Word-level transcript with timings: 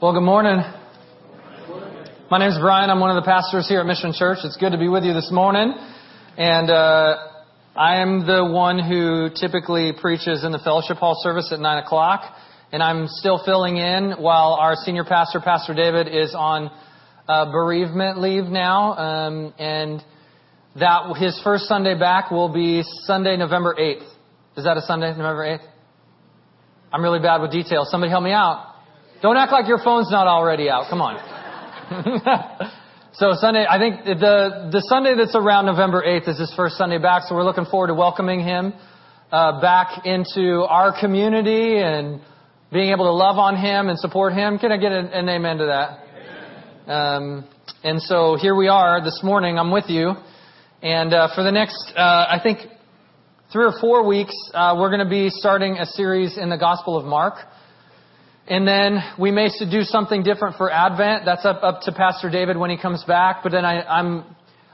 Well, 0.00 0.12
good 0.12 0.20
morning. 0.20 0.62
My 2.30 2.38
name 2.38 2.50
is 2.50 2.58
Brian. 2.60 2.88
I'm 2.88 3.00
one 3.00 3.10
of 3.10 3.20
the 3.20 3.26
pastors 3.28 3.68
here 3.68 3.80
at 3.80 3.86
Mission 3.86 4.12
Church. 4.16 4.38
It's 4.44 4.56
good 4.56 4.70
to 4.70 4.78
be 4.78 4.86
with 4.86 5.02
you 5.02 5.12
this 5.12 5.32
morning. 5.32 5.74
And 6.36 6.70
uh, 6.70 7.16
I 7.74 7.96
am 7.96 8.24
the 8.24 8.46
one 8.46 8.78
who 8.78 9.28
typically 9.34 9.92
preaches 10.00 10.44
in 10.44 10.52
the 10.52 10.60
fellowship 10.60 10.98
hall 10.98 11.18
service 11.20 11.50
at 11.52 11.58
9 11.58 11.82
o'clock. 11.82 12.32
And 12.70 12.80
I'm 12.80 13.08
still 13.08 13.42
filling 13.44 13.78
in 13.78 14.12
while 14.22 14.52
our 14.52 14.76
senior 14.76 15.02
pastor, 15.02 15.40
Pastor 15.40 15.74
David, 15.74 16.06
is 16.06 16.32
on 16.32 16.70
uh, 17.26 17.50
bereavement 17.50 18.20
leave 18.20 18.44
now. 18.44 18.94
Um, 18.94 19.54
and 19.58 20.00
that 20.78 21.16
his 21.16 21.40
first 21.42 21.64
Sunday 21.64 21.98
back 21.98 22.30
will 22.30 22.54
be 22.54 22.84
Sunday, 23.02 23.36
November 23.36 23.74
8th. 23.76 24.06
Is 24.58 24.62
that 24.62 24.76
a 24.76 24.82
Sunday, 24.82 25.10
November 25.10 25.58
8th? 25.58 25.66
I'm 26.92 27.02
really 27.02 27.18
bad 27.18 27.42
with 27.42 27.50
details. 27.50 27.90
Somebody 27.90 28.10
help 28.12 28.22
me 28.22 28.30
out. 28.30 28.67
Don't 29.20 29.36
act 29.36 29.50
like 29.50 29.66
your 29.66 29.80
phone's 29.82 30.12
not 30.12 30.28
already 30.28 30.70
out. 30.70 30.86
Come 30.88 31.00
on. 31.00 31.18
so 33.14 33.32
Sunday, 33.34 33.66
I 33.68 33.76
think 33.78 34.04
the 34.04 34.68
the 34.70 34.80
Sunday 34.88 35.14
that's 35.16 35.34
around 35.34 35.66
November 35.66 36.04
8th 36.06 36.28
is 36.28 36.38
his 36.38 36.54
first 36.54 36.76
Sunday 36.76 36.98
back. 36.98 37.22
So 37.28 37.34
we're 37.34 37.44
looking 37.44 37.64
forward 37.64 37.88
to 37.88 37.94
welcoming 37.94 38.38
him 38.38 38.72
uh, 39.32 39.60
back 39.60 40.06
into 40.06 40.62
our 40.68 40.94
community 41.00 41.78
and 41.78 42.20
being 42.72 42.92
able 42.92 43.06
to 43.06 43.12
love 43.12 43.38
on 43.38 43.56
him 43.56 43.88
and 43.88 43.98
support 43.98 44.34
him. 44.34 44.56
Can 44.58 44.70
I 44.70 44.76
get 44.76 44.92
an, 44.92 45.06
an 45.06 45.28
amen 45.28 45.58
to 45.58 45.66
that? 45.66 46.92
Um, 46.92 47.48
and 47.82 48.00
so 48.00 48.36
here 48.40 48.54
we 48.54 48.68
are 48.68 49.02
this 49.02 49.20
morning. 49.24 49.58
I'm 49.58 49.72
with 49.72 49.88
you, 49.88 50.12
and 50.80 51.12
uh, 51.12 51.34
for 51.34 51.42
the 51.42 51.50
next, 51.50 51.92
uh, 51.96 52.00
I 52.00 52.38
think, 52.40 52.60
three 53.52 53.64
or 53.64 53.74
four 53.80 54.06
weeks, 54.06 54.34
uh, 54.54 54.76
we're 54.78 54.90
going 54.90 55.04
to 55.04 55.10
be 55.10 55.28
starting 55.28 55.78
a 55.78 55.86
series 55.86 56.38
in 56.38 56.50
the 56.50 56.56
Gospel 56.56 56.96
of 56.96 57.04
Mark. 57.04 57.34
And 58.48 58.66
then 58.66 59.02
we 59.18 59.30
may 59.30 59.50
do 59.70 59.82
something 59.82 60.22
different 60.22 60.56
for 60.56 60.70
Advent. 60.70 61.26
That's 61.26 61.44
up, 61.44 61.62
up 61.62 61.82
to 61.82 61.92
Pastor 61.92 62.30
David 62.30 62.56
when 62.56 62.70
he 62.70 62.78
comes 62.78 63.04
back. 63.04 63.40
But 63.42 63.52
then 63.52 63.66
I, 63.66 63.82
I'm, 63.82 64.24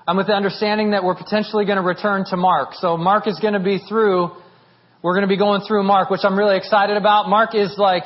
I'm 0.07 0.17
with 0.17 0.29
the 0.29 0.33
understanding 0.33 0.93
that 0.93 1.03
we're 1.03 1.17
potentially 1.17 1.65
going 1.65 1.79
to 1.79 1.83
return 1.83 2.25
to 2.31 2.37
Mark. 2.37 2.75
So 2.75 2.97
Mark 2.97 3.27
is 3.27 3.37
going 3.41 3.55
to 3.55 3.61
be 3.61 3.79
through, 3.79 4.31
we're 5.03 5.15
going 5.15 5.23
to 5.23 5.29
be 5.29 5.37
going 5.37 5.63
through 5.67 5.83
Mark, 5.83 6.09
which 6.09 6.21
I'm 6.23 6.39
really 6.39 6.57
excited 6.57 6.97
about. 6.97 7.29
Mark 7.29 7.57
is 7.57 7.75
like 7.77 8.05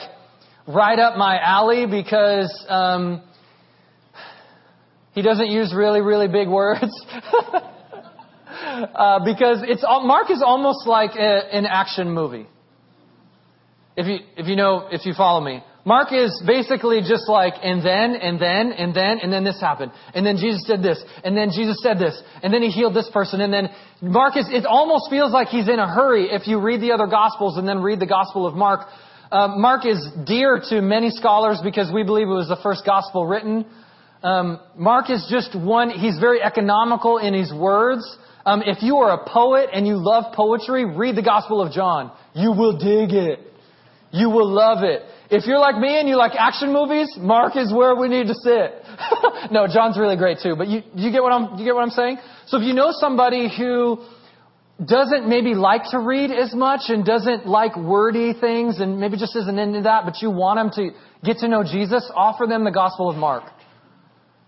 right 0.67 0.99
up 0.99 1.19
my 1.19 1.39
alley 1.39 1.85
because, 1.85 2.65
um, 2.71 3.23
he 5.13 5.21
doesn't 5.21 5.51
use 5.51 5.75
really, 5.77 6.01
really 6.01 6.29
big 6.29 6.49
words. 6.49 6.81
uh, 8.63 9.23
because 9.23 9.63
it's, 9.65 9.83
Mark 9.83 10.31
is 10.31 10.43
almost 10.43 10.87
like 10.87 11.11
a, 11.17 11.55
an 11.55 11.67
action 11.67 12.11
movie. 12.11 12.47
If 13.99 14.07
you, 14.07 14.19
if 14.37 14.47
you 14.47 14.55
know, 14.55 14.87
if 14.93 15.05
you 15.05 15.13
follow 15.13 15.41
me. 15.41 15.61
Mark 15.85 16.13
is 16.13 16.41
basically 16.47 17.01
just 17.01 17.29
like, 17.29 17.55
and 17.65 17.85
then, 17.85 18.15
and 18.15 18.39
then, 18.39 18.71
and 18.71 18.95
then, 18.95 19.19
and 19.21 19.33
then 19.33 19.43
this 19.43 19.61
happened. 19.61 19.91
And 20.15 20.25
then 20.25 20.37
Jesus 20.37 20.63
did 20.69 20.85
this. 20.85 21.03
And 21.25 21.37
then 21.37 21.51
Jesus 21.51 21.83
said 21.83 21.99
this. 21.99 22.23
And 22.41 22.55
then 22.55 22.63
he 22.63 22.69
healed 22.69 22.95
this 22.95 23.11
person. 23.13 23.41
And 23.41 23.53
then 23.53 23.71
Mark 24.01 24.37
is, 24.37 24.47
it 24.51 24.67
almost 24.67 25.11
feels 25.11 25.33
like 25.33 25.49
he's 25.49 25.69
in 25.69 25.81
a 25.81 25.93
hurry 25.93 26.29
if 26.31 26.47
you 26.47 26.61
read 26.61 26.81
the 26.81 26.93
other 26.93 27.09
Gospels 27.09 27.59
and 27.59 27.67
then 27.67 27.83
read 27.83 27.99
the 27.99 28.07
Gospel 28.07 28.47
of 28.47 28.55
Mark. 28.55 28.87
Uh, 29.33 29.49
Mark 29.57 29.85
is 29.85 30.07
dear 30.27 30.63
to 30.69 30.81
many 30.81 31.11
scholars 31.11 31.59
because 31.65 31.91
we 31.93 32.05
believe 32.05 32.29
it 32.29 32.39
was 32.39 32.49
the 32.49 32.61
first 32.63 32.83
Gospel 32.87 33.27
written. 33.27 33.67
Um, 34.23 34.61
Mark 34.77 35.11
is 35.11 35.27
just 35.29 35.59
one, 35.59 35.91
he's 35.91 36.21
very 36.21 36.41
economical 36.41 37.19
in 37.19 37.35
his 37.35 37.53
words. 37.53 38.05
Um, 38.47 38.63
if 38.65 38.81
you 38.83 38.99
are 38.99 39.21
a 39.21 39.29
poet 39.29 39.71
and 39.73 39.89
you 39.89 39.97
love 39.97 40.33
poetry, 40.35 40.85
read 40.85 41.17
the 41.17 41.23
Gospel 41.23 41.61
of 41.61 41.73
John. 41.73 42.13
You 42.35 42.53
will 42.53 42.79
dig 42.79 43.13
it. 43.13 43.41
You 44.11 44.31
will 44.31 44.51
love 44.51 44.85
it. 44.85 45.03
If 45.31 45.47
you're 45.47 45.59
like 45.59 45.77
me 45.77 45.99
and 45.99 46.09
you 46.09 46.17
like 46.17 46.33
action 46.39 46.73
movies, 46.73 47.09
Mark 47.19 47.57
is 47.57 47.73
where 47.73 47.95
we 47.95 48.09
need 48.09 48.29
to 48.29 48.35
sit. 48.35 48.73
no, 49.51 49.67
John's 49.67 49.99
really 49.99 50.17
great 50.17 50.39
too, 50.43 50.57
but 50.57 50.69
you, 50.69 50.83
you 50.95 51.13
get 51.13 51.23
what 51.23 51.33
I'm, 51.33 51.59
you 51.59 51.65
get 51.65 51.75
what 51.75 51.83
I'm 51.83 51.91
saying? 51.91 52.17
So 52.47 52.59
if 52.59 52.65
you 52.65 52.73
know 52.73 52.89
somebody 52.93 53.51
who 53.55 54.03
doesn't 54.83 55.29
maybe 55.29 55.55
like 55.55 55.83
to 55.91 55.99
read 55.99 56.31
as 56.31 56.55
much 56.55 56.83
and 56.89 57.05
doesn't 57.05 57.47
like 57.47 57.77
wordy 57.77 58.33
things 58.33 58.81
and 58.81 58.99
maybe 58.99 59.19
just 59.19 59.37
isn't 59.37 59.59
into 59.59 59.83
that, 59.83 60.05
but 60.05 60.23
you 60.23 60.31
want 60.31 60.59
them 60.59 60.71
to 60.77 60.97
get 61.25 61.39
to 61.39 61.49
know 61.49 61.63
Jesus, 61.63 62.11
offer 62.15 62.47
them 62.47 62.65
the 62.65 62.71
Gospel 62.71 63.11
of 63.11 63.17
Mark. 63.17 63.45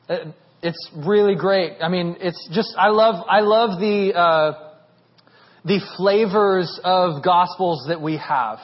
Uh, 0.09 0.17
it's 0.63 0.91
really 0.95 1.35
great. 1.35 1.73
I 1.83 1.89
mean, 1.89 2.17
it's 2.21 2.49
just, 2.53 2.75
I 2.79 2.89
love, 2.89 3.25
I 3.29 3.41
love 3.41 3.81
the, 3.81 4.15
uh, 4.15 4.71
the 5.65 5.81
flavors 5.97 6.81
of 6.85 7.23
Gospels 7.23 7.87
that 7.89 8.01
we 8.01 8.17
have. 8.17 8.59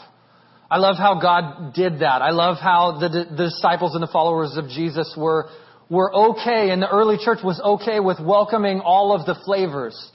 I 0.71 0.79
love 0.79 0.97
how 0.97 1.21
God 1.21 1.75
did 1.75 2.01
that. 2.01 2.23
I 2.23 2.31
love 2.31 2.57
how 2.61 2.99
the, 2.99 3.09
the 3.09 3.45
disciples 3.45 3.95
and 3.95 4.03
the 4.03 4.11
followers 4.13 4.57
of 4.57 4.69
Jesus 4.69 5.15
were, 5.17 5.49
were 5.89 6.13
okay, 6.33 6.71
and 6.71 6.83
the 6.83 6.91
early 6.91 7.19
church 7.23 7.39
was 7.45 7.61
okay 7.61 8.01
with 8.01 8.19
welcoming 8.21 8.81
all 8.81 9.15
of 9.15 9.27
the 9.27 9.37
flavors 9.45 10.11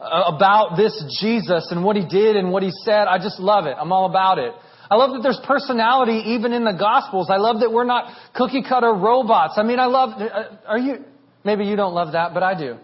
uh, 0.00 0.32
about 0.32 0.76
this 0.76 0.94
Jesus 1.20 1.68
and 1.72 1.82
what 1.82 1.96
he 1.96 2.06
did 2.06 2.36
and 2.36 2.52
what 2.52 2.62
he 2.62 2.70
said. 2.84 3.08
I 3.08 3.18
just 3.18 3.40
love 3.40 3.66
it. 3.66 3.74
I'm 3.76 3.90
all 3.90 4.06
about 4.08 4.38
it. 4.38 4.52
I 4.90 4.94
love 4.94 5.10
that 5.12 5.22
there's 5.22 5.40
personality 5.44 6.30
even 6.36 6.52
in 6.52 6.64
the 6.64 6.72
Gospels. 6.72 7.28
I 7.28 7.36
love 7.36 7.60
that 7.60 7.72
we're 7.72 7.84
not 7.84 8.14
cookie 8.34 8.62
cutter 8.62 8.92
robots. 8.92 9.54
I 9.56 9.64
mean, 9.64 9.80
I 9.80 9.86
love, 9.86 10.10
uh, 10.20 10.56
are 10.66 10.78
you, 10.78 11.04
maybe 11.44 11.64
you 11.64 11.76
don't 11.76 11.92
love 11.92 12.12
that, 12.12 12.32
but 12.32 12.42
I 12.42 12.56
do. 12.56 12.76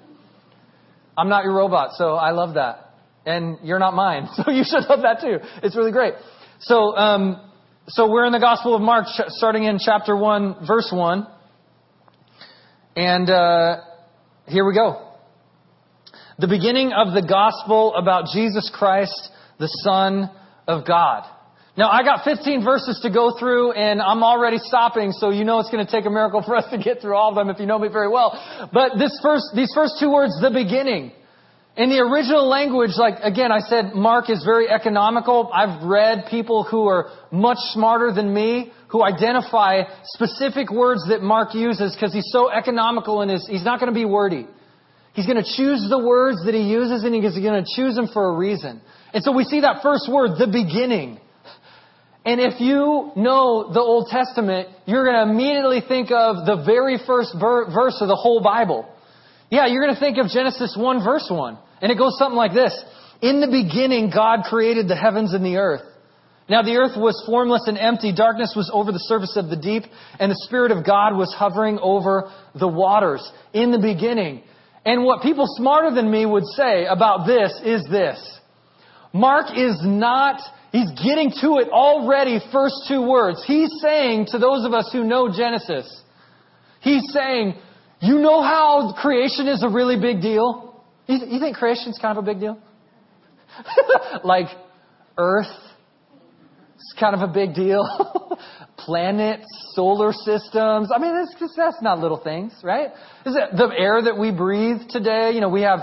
I'm 1.17 1.29
not 1.29 1.45
your 1.45 1.55
robot, 1.55 1.93
so 1.95 2.15
I 2.15 2.33
love 2.33 2.55
that. 2.55 2.81
And 3.25 3.59
you're 3.63 3.79
not 3.79 3.95
mine, 3.95 4.29
so 4.35 4.51
you 4.51 4.65
should 4.65 4.85
love 4.89 5.03
that 5.03 5.21
too. 5.21 5.39
It's 5.63 5.77
really 5.77 5.93
great. 5.93 6.15
So, 6.61 6.97
um, 6.97 7.51
so 7.89 8.11
we're 8.11 8.27
in 8.27 8.33
the 8.33 8.41
Gospel 8.41 8.75
of 8.75 8.81
Mark, 8.81 9.07
starting 9.29 9.65
in 9.65 9.79
chapter 9.79 10.17
one, 10.17 10.67
verse 10.67 10.91
one, 10.93 11.27
and 12.97 13.29
uh, 13.29 13.81
here 14.47 14.67
we 14.67 14.75
go. 14.75 15.13
The 16.39 16.49
beginning 16.49 16.93
of 16.93 17.13
the 17.13 17.23
gospel 17.23 17.95
about 17.95 18.27
Jesus 18.33 18.71
Christ, 18.75 19.31
the 19.59 19.69
Son 19.85 20.31
of 20.67 20.87
God. 20.87 21.25
Now, 21.77 21.91
I 21.91 22.05
got 22.05 22.25
15 22.25 22.65
verses 22.65 23.01
to 23.03 23.11
go 23.11 23.37
through, 23.39 23.73
and 23.73 24.01
I'm 24.01 24.23
already 24.23 24.59
stopping, 24.59 25.11
so 25.11 25.31
you 25.31 25.45
know 25.45 25.59
it's 25.59 25.71
going 25.71 25.85
to 25.85 25.91
take 25.91 26.07
a 26.07 26.11
miracle 26.11 26.43
for 26.43 26.55
us 26.55 26.65
to 26.71 26.79
get 26.79 27.01
through 27.01 27.17
all 27.17 27.31
of 27.31 27.35
them 27.35 27.51
if 27.51 27.59
you 27.59 27.67
know 27.67 27.79
me 27.79 27.89
very 27.89 28.09
well. 28.09 28.71
But 28.73 28.93
this 28.97 29.19
first, 29.23 29.47
these 29.57 29.73
first 29.75 29.95
two 29.99 30.13
words, 30.13 30.41
the 30.41 30.51
beginning. 30.51 31.13
In 31.77 31.91
the 31.91 31.99
original 31.99 32.49
language, 32.49 32.93
like 32.97 33.19
again, 33.21 33.51
I 33.51 33.59
said 33.59 33.95
Mark 33.95 34.31
is 34.31 34.45
very 34.45 34.69
economical. 34.69 35.51
I've 35.53 35.83
read 35.83 36.27
people 36.31 36.63
who 36.63 36.87
are 36.87 37.11
much 37.33 37.59
smarter 37.73 38.13
than 38.13 38.33
me 38.33 38.73
who 38.89 39.03
identify 39.03 39.83
specific 40.05 40.71
words 40.71 41.05
that 41.09 41.21
Mark 41.21 41.53
uses 41.53 41.93
because 41.93 42.13
he's 42.13 42.31
so 42.31 42.49
economical 42.49 43.23
in 43.23 43.29
his, 43.29 43.45
he's 43.51 43.65
not 43.65 43.81
going 43.81 43.93
to 43.93 43.95
be 43.95 44.05
wordy. 44.05 44.47
He's 45.15 45.27
going 45.27 45.43
to 45.43 45.57
choose 45.57 45.85
the 45.91 45.99
words 45.99 46.45
that 46.45 46.55
he 46.55 46.63
uses 46.63 47.03
and 47.03 47.13
he's 47.13 47.35
going 47.35 47.65
to 47.65 47.69
choose 47.75 47.97
them 47.97 48.07
for 48.13 48.29
a 48.29 48.37
reason. 48.37 48.81
And 49.13 49.25
so 49.25 49.33
we 49.33 49.43
see 49.43 49.63
that 49.63 49.83
first 49.83 50.09
word, 50.09 50.39
the 50.39 50.47
beginning. 50.47 51.19
And 52.25 52.41
if 52.41 52.61
you 52.61 53.11
know 53.17 53.73
the 53.73 53.81
Old 53.81 54.07
Testament, 54.11 54.69
you're 54.87 55.05
going 55.05 55.27
to 55.27 55.33
immediately 55.33 55.83
think 55.87 56.13
of 56.13 56.47
the 56.47 56.63
very 56.65 56.99
first 57.05 57.35
verse 57.35 57.99
of 58.01 58.07
the 58.07 58.17
whole 58.17 58.41
Bible. 58.41 58.89
Yeah, 59.51 59.67
you're 59.67 59.83
going 59.83 59.95
to 59.95 60.01
think 60.01 60.19
of 60.19 60.29
Genesis 60.29 60.77
1 60.79 61.05
verse 61.05 61.27
1. 61.29 61.59
And 61.81 61.91
it 61.93 61.99
goes 61.99 62.17
something 62.19 62.37
like 62.37 62.53
this. 62.53 62.75
In 63.21 63.41
the 63.41 63.47
beginning, 63.47 64.11
God 64.15 64.45
created 64.45 64.89
the 64.89 64.97
heavens 64.97 65.33
and 65.35 65.45
the 65.45 65.57
earth. 65.57 65.83
Now 66.49 66.63
the 66.63 66.77
earth 66.77 66.97
was 66.97 67.23
formless 67.27 67.63
and 67.67 67.79
empty. 67.79 68.13
Darkness 68.15 68.53
was 68.55 68.71
over 68.73 68.93
the 68.93 68.99
surface 68.99 69.37
of 69.37 69.49
the 69.49 69.57
deep, 69.57 69.85
and 70.19 70.31
the 70.31 70.41
Spirit 70.47 70.73
of 70.73 70.85
God 70.85 71.17
was 71.17 71.35
hovering 71.37 71.79
over 71.81 72.31
the 72.55 72.69
waters. 72.69 73.27
In 73.53 73.73
the 73.73 73.79
beginning. 73.79 74.43
And 74.85 75.05
what 75.05 75.23
people 75.23 75.47
smarter 75.49 75.95
than 75.95 76.11
me 76.11 76.27
would 76.27 76.45
say 76.45 76.85
about 76.85 77.27
this 77.27 77.59
is 77.65 77.83
this. 77.91 78.41
Mark 79.15 79.57
is 79.57 79.81
not, 79.83 80.41
he's 80.73 80.91
getting 80.91 81.31
to 81.41 81.57
it 81.59 81.69
already, 81.71 82.41
first 82.53 82.75
two 82.89 83.09
words. 83.09 83.43
He's 83.47 83.71
saying 83.81 84.27
to 84.33 84.39
those 84.39 84.67
of 84.67 84.75
us 84.75 84.91
who 84.93 85.05
know 85.05 85.33
Genesis, 85.35 86.03
he's 86.81 87.05
saying, 87.13 87.55
you 88.01 88.19
know 88.19 88.43
how 88.43 88.93
creation 89.01 89.49
is 89.49 89.63
a 89.63 89.69
really 89.69 89.99
big 89.99 90.21
deal? 90.21 90.74
You, 91.07 91.19
th- 91.19 91.31
you 91.31 91.39
think 91.39 91.57
creation's 91.57 91.99
kind 92.01 92.17
of 92.17 92.25
a 92.25 92.27
big 92.27 92.41
deal? 92.41 92.59
like 94.25 94.47
Earth 95.19 95.47
is 96.77 96.95
kind 96.99 97.15
of 97.15 97.29
a 97.29 97.33
big 97.33 97.55
deal. 97.55 97.85
Planets, 98.79 99.47
solar 99.75 100.13
systems. 100.13 100.91
I 100.95 100.99
mean, 100.99 101.15
that's, 101.15 101.57
that's 101.57 101.83
not 101.83 101.99
little 101.99 102.23
things, 102.23 102.53
right? 102.63 102.89
Is 103.25 103.37
it 103.37 103.57
the 103.57 103.73
air 103.77 104.03
that 104.03 104.19
we 104.19 104.31
breathe 104.31 104.89
today? 104.91 105.33
You 105.33 105.41
know, 105.41 105.49
we 105.49 105.63
have, 105.63 105.81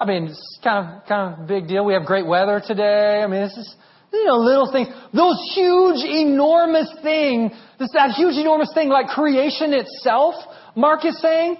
I 0.00 0.06
mean, 0.06 0.24
it's 0.24 0.58
kind 0.62 0.86
of, 0.86 1.06
kind 1.06 1.34
of 1.34 1.40
a 1.40 1.46
big 1.46 1.66
deal. 1.66 1.84
We 1.84 1.94
have 1.94 2.04
great 2.04 2.26
weather 2.26 2.62
today. 2.64 3.22
I 3.22 3.26
mean, 3.26 3.42
this 3.42 3.56
is, 3.56 3.74
you 4.12 4.24
know, 4.24 4.36
little 4.36 4.70
things. 4.70 4.88
Those 5.12 5.36
huge, 5.54 6.04
enormous 6.04 6.92
thing, 7.02 7.50
this, 7.78 7.90
that 7.94 8.10
huge, 8.10 8.36
enormous 8.36 8.70
thing 8.74 8.88
like 8.88 9.08
creation 9.08 9.72
itself, 9.72 10.34
Mark 10.76 11.04
is 11.04 11.20
saying, 11.20 11.56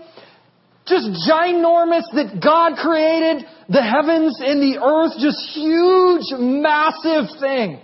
just 0.86 1.08
ginormous 1.28 2.04
that 2.12 2.40
God 2.42 2.76
created 2.76 3.44
the 3.68 3.82
heavens 3.82 4.38
and 4.40 4.60
the 4.60 4.80
earth, 4.84 5.12
just 5.18 5.40
huge, 5.56 6.28
massive 6.38 7.40
thing. 7.40 7.80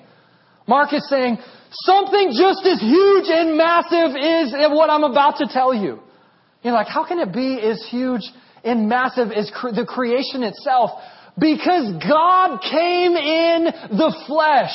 Mark 0.66 0.92
is 0.92 1.08
saying, 1.08 1.38
Something 1.72 2.30
just 2.36 2.66
as 2.66 2.80
huge 2.80 3.26
and 3.28 3.56
massive 3.56 4.16
is 4.18 4.52
what 4.70 4.90
I'm 4.90 5.04
about 5.04 5.38
to 5.38 5.46
tell 5.46 5.72
you. 5.72 6.00
You're 6.62 6.74
like, 6.74 6.88
how 6.88 7.06
can 7.06 7.20
it 7.20 7.32
be 7.32 7.60
as 7.60 7.86
huge 7.90 8.22
and 8.64 8.88
massive 8.88 9.30
as 9.30 9.50
cre- 9.54 9.70
the 9.70 9.86
creation 9.86 10.42
itself? 10.42 10.90
Because 11.38 11.92
God 12.06 12.60
came 12.60 13.12
in 13.16 13.64
the 13.96 14.24
flesh. 14.26 14.74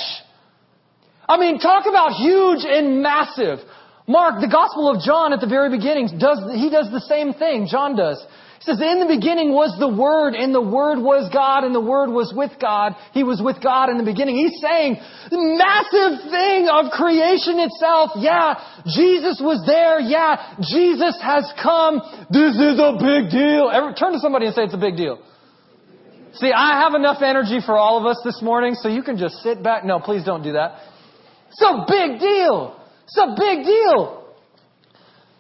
I 1.28 1.38
mean, 1.38 1.60
talk 1.60 1.86
about 1.86 2.14
huge 2.14 2.64
and 2.66 3.04
massive. 3.04 3.60
Mark, 4.08 4.40
the 4.40 4.52
Gospel 4.52 4.90
of 4.94 5.02
John 5.02 5.34
at 5.34 5.42
the 5.42 5.50
very 5.50 5.70
beginning, 5.74 6.20
does, 6.20 6.38
he 6.54 6.70
does 6.70 6.92
the 6.92 7.02
same 7.02 7.34
thing. 7.34 7.68
John 7.70 7.96
does. 7.98 8.22
He 8.62 8.72
says, 8.72 8.82
in 8.82 9.02
the 9.02 9.10
beginning 9.10 9.54
was 9.54 9.74
the 9.78 9.90
Word, 9.90 10.34
and 10.34 10.54
the 10.54 10.62
Word 10.62 11.02
was 11.02 11.30
God, 11.34 11.66
and 11.66 11.74
the 11.74 11.82
Word 11.82 12.14
was 12.14 12.34
with 12.34 12.54
God. 12.62 12.94
He 13.14 13.26
was 13.26 13.42
with 13.42 13.62
God 13.62 13.90
in 13.90 13.98
the 13.98 14.06
beginning. 14.06 14.38
He's 14.38 14.62
saying, 14.62 15.02
the 15.30 15.42
massive 15.42 16.30
thing 16.30 16.70
of 16.70 16.94
creation 16.94 17.58
itself. 17.62 18.14
Yeah, 18.18 18.62
Jesus 18.86 19.42
was 19.42 19.62
there. 19.66 19.98
Yeah, 20.02 20.58
Jesus 20.62 21.18
has 21.22 21.50
come. 21.62 22.02
This 22.30 22.54
is 22.58 22.78
a 22.78 22.98
big 23.02 23.34
deal. 23.34 23.74
Every, 23.74 23.94
turn 23.98 24.14
to 24.14 24.22
somebody 24.22 24.46
and 24.46 24.54
say 24.54 24.70
it's 24.70 24.78
a 24.78 24.82
big 24.82 24.98
deal. 24.98 25.18
See, 26.38 26.54
I 26.54 26.82
have 26.86 26.94
enough 26.94 27.22
energy 27.22 27.60
for 27.66 27.78
all 27.78 27.98
of 27.98 28.06
us 28.06 28.22
this 28.26 28.42
morning, 28.42 28.76
so 28.76 28.90
you 28.90 29.02
can 29.02 29.18
just 29.18 29.42
sit 29.42 29.62
back. 29.62 29.86
No, 29.86 30.00
please 30.00 30.24
don't 30.24 30.44
do 30.44 30.54
that. 30.54 30.78
It's 31.50 31.62
a 31.62 31.86
big 31.90 32.20
deal. 32.20 32.85
It's 33.06 33.18
a 33.18 33.36
big 33.38 33.66
deal. 33.66 34.26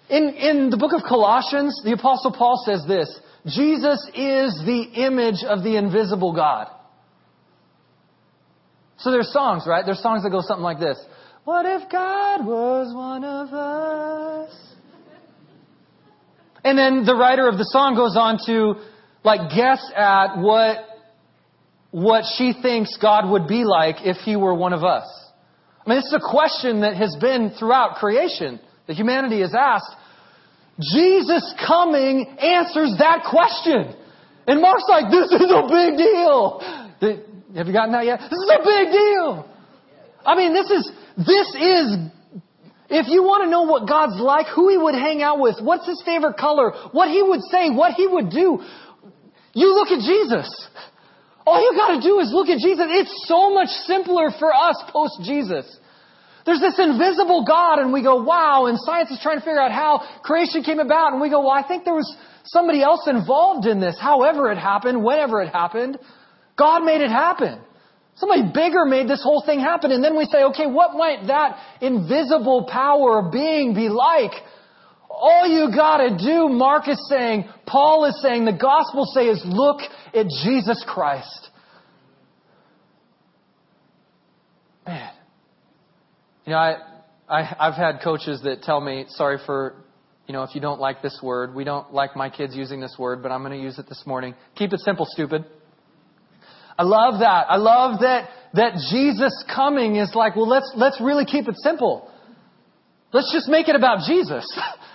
In, 0.10 0.30
in 0.36 0.70
the 0.70 0.78
book 0.78 0.94
of 0.94 1.02
Colossians, 1.08 1.82
the 1.84 1.94
apostle 1.94 2.32
Paul 2.32 2.62
says 2.66 2.86
this, 2.88 3.20
Jesus 3.46 4.00
is 4.16 4.62
the 4.66 4.84
image 4.96 5.44
of 5.48 5.64
the 5.64 5.78
invisible 5.78 6.34
God. 6.34 6.68
So 8.98 9.12
there's 9.12 9.32
songs, 9.34 9.64
right? 9.68 9.84
There's 9.86 10.02
songs 10.02 10.24
that 10.24 10.30
go 10.30 10.42
something 10.42 10.64
like 10.64 10.80
this. 10.80 10.98
What 11.44 11.66
if 11.66 11.90
God 11.92 12.46
was 12.46 12.94
one 12.96 13.24
of 13.24 13.54
us? 13.54 14.66
And 16.64 16.78
then 16.78 17.06
the 17.06 17.16
writer 17.16 17.48
of 17.48 17.58
the 17.58 17.66
song 17.66 17.96
goes 17.96 18.16
on 18.18 18.40
to 18.48 18.82
like 19.24 19.52
guess 19.56 19.80
at 19.96 20.38
what 20.38 20.78
what 21.92 22.24
she 22.38 22.54
thinks 22.60 22.98
God 22.98 23.30
would 23.30 23.48
be 23.48 23.64
like 23.64 23.98
if 24.02 24.18
he 24.18 24.36
were 24.36 24.54
one 24.54 24.74
of 24.74 24.84
us. 24.84 25.06
I 25.86 25.90
mean, 25.90 26.00
it's 26.00 26.14
a 26.14 26.32
question 26.32 26.82
that 26.82 26.96
has 26.98 27.16
been 27.22 27.52
throughout 27.60 27.98
creation 27.98 28.60
that 28.88 28.96
humanity 28.96 29.42
has 29.42 29.54
asked. 29.54 29.96
Jesus 30.94 31.54
coming 31.66 32.26
answers 32.40 32.96
that 33.00 33.28
question. 33.30 33.96
And 34.48 34.62
Mark's 34.62 34.86
like, 34.90 35.06
this 35.12 35.32
is 35.32 35.50
a 35.50 35.64
big 35.70 35.98
deal. 35.98 36.60
Have 37.56 37.68
you 37.68 37.74
gotten 37.74 37.94
that 37.94 38.06
yet? 38.06 38.20
This 38.20 38.40
is 38.40 38.52
a 38.52 38.64
big 38.64 38.92
deal. 38.92 39.50
I 40.26 40.36
mean, 40.36 40.54
this 40.54 40.70
is, 40.70 40.92
this 41.18 41.48
is, 41.56 41.98
if 42.90 43.08
you 43.08 43.24
want 43.24 43.46
to 43.46 43.50
know 43.50 43.64
what 43.64 43.88
God's 43.88 44.20
like, 44.20 44.48
who 44.56 44.70
He 44.70 44.78
would 44.78 44.96
hang 44.96 45.22
out 45.22 45.40
with, 45.40 45.58
what's 45.62 45.86
His 45.86 46.02
favorite 46.04 46.38
color, 46.38 46.72
what 46.92 47.10
He 47.10 47.22
would 47.22 47.42
say, 47.52 47.70
what 47.70 47.94
He 47.94 48.08
would 48.08 48.30
do, 48.30 48.60
you 49.54 49.74
look 49.74 49.88
at 49.90 50.00
Jesus. 50.00 50.50
All 51.46 51.62
you 51.62 51.78
gotta 51.78 52.02
do 52.02 52.20
is 52.20 52.32
look 52.34 52.50
at 52.50 52.58
Jesus. 52.58 52.86
It's 52.90 53.26
so 53.28 53.54
much 53.54 53.70
simpler 53.86 54.32
for 54.40 54.54
us 54.54 54.82
post 54.90 55.22
Jesus. 55.24 55.66
There's 56.46 56.60
this 56.60 56.78
invisible 56.78 57.44
God 57.46 57.80
and 57.80 57.92
we 57.92 58.04
go, 58.04 58.22
wow, 58.22 58.66
and 58.68 58.78
science 58.80 59.10
is 59.10 59.20
trying 59.22 59.38
to 59.38 59.46
figure 59.46 59.60
out 59.60 59.72
how 59.72 60.04
creation 60.22 60.64
came 60.64 60.80
about 60.80 61.14
and 61.14 61.22
we 61.22 61.30
go, 61.30 61.42
well, 61.42 61.52
I 61.52 61.68
think 61.68 61.86
there 61.86 61.96
was 61.96 62.16
somebody 62.46 62.84
else 62.84 63.08
involved 63.08 63.66
in 63.66 63.80
this, 63.80 63.98
however 64.00 64.52
it 64.52 64.58
happened, 64.58 65.04
whenever 65.04 65.42
it 65.42 65.50
happened. 65.50 65.98
God 66.56 66.84
made 66.84 67.02
it 67.02 67.10
happen. 67.10 67.60
Somebody 68.16 68.44
bigger 68.54 68.86
made 68.86 69.08
this 69.10 69.22
whole 69.22 69.44
thing 69.46 69.60
happen. 69.60 69.92
And 69.92 70.04
then 70.04 70.16
we 70.16 70.26
say, 70.26 70.44
okay, 70.44 70.68
what 70.68 70.94
might 70.94 71.28
that 71.28 71.60
invisible 71.82 72.70
power 72.72 73.30
being 73.32 73.74
be 73.74 73.90
like? 73.90 74.32
All 75.18 75.48
you 75.48 75.74
gotta 75.76 76.18
do, 76.18 76.50
Mark 76.50 76.88
is 76.88 77.04
saying, 77.10 77.46
Paul 77.66 78.06
is 78.06 78.22
saying, 78.22 78.46
the 78.46 78.52
gospel 78.52 79.06
say 79.06 79.28
is 79.28 79.42
look 79.46 79.80
at 80.14 80.28
Jesus 80.44 80.84
Christ. 80.88 81.50
Man. 84.86 85.12
You 86.46 86.52
know, 86.52 86.58
I, 86.58 86.76
I, 87.28 87.56
I've 87.60 87.74
had 87.74 88.02
coaches 88.04 88.42
that 88.44 88.62
tell 88.62 88.80
me, 88.82 89.06
sorry 89.10 89.40
for, 89.46 89.76
you 90.28 90.34
know, 90.34 90.44
if 90.44 90.54
you 90.54 90.62
don't 90.62 90.80
like 90.80 91.02
this 91.02 91.20
word, 91.24 91.56
we 91.56 91.64
don't 91.64 91.94
like 91.94 92.16
my 92.16 92.30
kids 92.30 92.56
using 92.56 92.80
this 92.80 92.96
word, 93.00 93.24
but 93.24 93.32
I'm 93.32 93.44
to 93.50 93.58
use 93.58 93.80
it 93.80 93.88
this 93.90 94.04
morning. 94.06 94.36
Keep 94.56 94.74
it 94.74 94.80
simple, 94.82 95.08
stupid. 95.10 95.46
I 96.78 96.84
love 96.84 97.20
that. 97.20 97.46
I 97.50 97.56
love 97.56 98.02
that, 98.02 98.30
that 98.54 98.74
Jesus 98.92 99.44
coming 99.54 99.96
is 99.96 100.14
like, 100.14 100.36
well, 100.36 100.48
let's, 100.48 100.72
let's 100.76 101.00
really 101.02 101.26
keep 101.26 101.48
it 101.48 101.56
simple. 101.58 102.12
Let's 103.14 103.32
just 103.34 103.48
make 103.48 103.70
it 103.70 103.76
about 103.76 104.06
Jesus. 104.06 104.46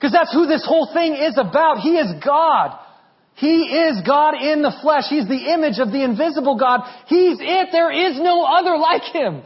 Because 0.00 0.12
that's 0.12 0.32
who 0.32 0.46
this 0.46 0.64
whole 0.66 0.88
thing 0.94 1.14
is 1.14 1.36
about. 1.36 1.80
He 1.80 1.90
is 1.90 2.24
God. 2.24 2.78
He 3.34 3.64
is 3.64 4.00
God 4.06 4.34
in 4.34 4.62
the 4.62 4.72
flesh. 4.80 5.04
He's 5.10 5.28
the 5.28 5.52
image 5.52 5.78
of 5.78 5.92
the 5.92 6.02
invisible 6.02 6.56
God. 6.56 6.80
He's 7.06 7.36
it. 7.38 7.68
There 7.70 7.92
is 7.92 8.18
no 8.18 8.44
other 8.44 8.78
like 8.78 9.02
Him. 9.02 9.42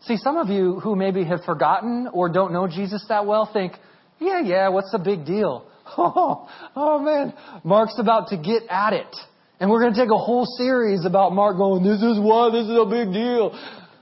See, 0.00 0.16
some 0.16 0.38
of 0.38 0.48
you 0.48 0.80
who 0.80 0.96
maybe 0.96 1.22
have 1.24 1.44
forgotten 1.44 2.08
or 2.14 2.30
don't 2.30 2.50
know 2.50 2.66
Jesus 2.66 3.04
that 3.10 3.26
well 3.26 3.48
think, 3.52 3.74
yeah, 4.18 4.40
yeah, 4.42 4.68
what's 4.70 4.90
the 4.90 4.98
big 4.98 5.26
deal? 5.26 5.66
Oh, 5.96 6.50
oh 6.76 6.98
man, 6.98 7.32
Mark's 7.64 7.98
about 7.98 8.28
to 8.28 8.36
get 8.36 8.64
at 8.68 8.92
it. 8.92 9.16
And 9.58 9.70
we're 9.70 9.80
going 9.80 9.94
to 9.94 9.98
take 9.98 10.10
a 10.10 10.18
whole 10.18 10.44
series 10.44 11.06
about 11.06 11.32
Mark 11.32 11.56
going, 11.56 11.82
this 11.82 12.02
is 12.02 12.20
why 12.20 12.50
this 12.50 12.64
is 12.64 12.76
a 12.76 12.84
big 12.84 13.10
deal. 13.10 13.58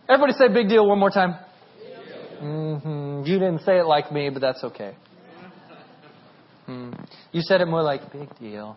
Everybody 0.08 0.32
say 0.32 0.52
big 0.52 0.68
deal 0.68 0.84
one 0.84 0.98
more 0.98 1.10
time. 1.10 1.36
Mm-hmm. 2.42 3.05
You 3.24 3.38
didn't 3.38 3.60
say 3.60 3.78
it 3.78 3.86
like 3.86 4.10
me, 4.12 4.30
but 4.30 4.40
that's 4.40 4.62
okay. 4.64 4.94
Mm. 6.68 7.08
You 7.32 7.40
said 7.42 7.60
it 7.60 7.66
more 7.66 7.82
like 7.82 8.12
big 8.12 8.28
deal. 8.38 8.76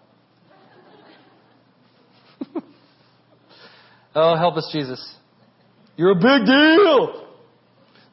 oh, 4.15 4.35
help 4.35 4.57
us, 4.57 4.69
Jesus. 4.71 5.15
You're 5.97 6.11
a 6.11 6.15
big 6.15 6.45
deal. 6.45 7.27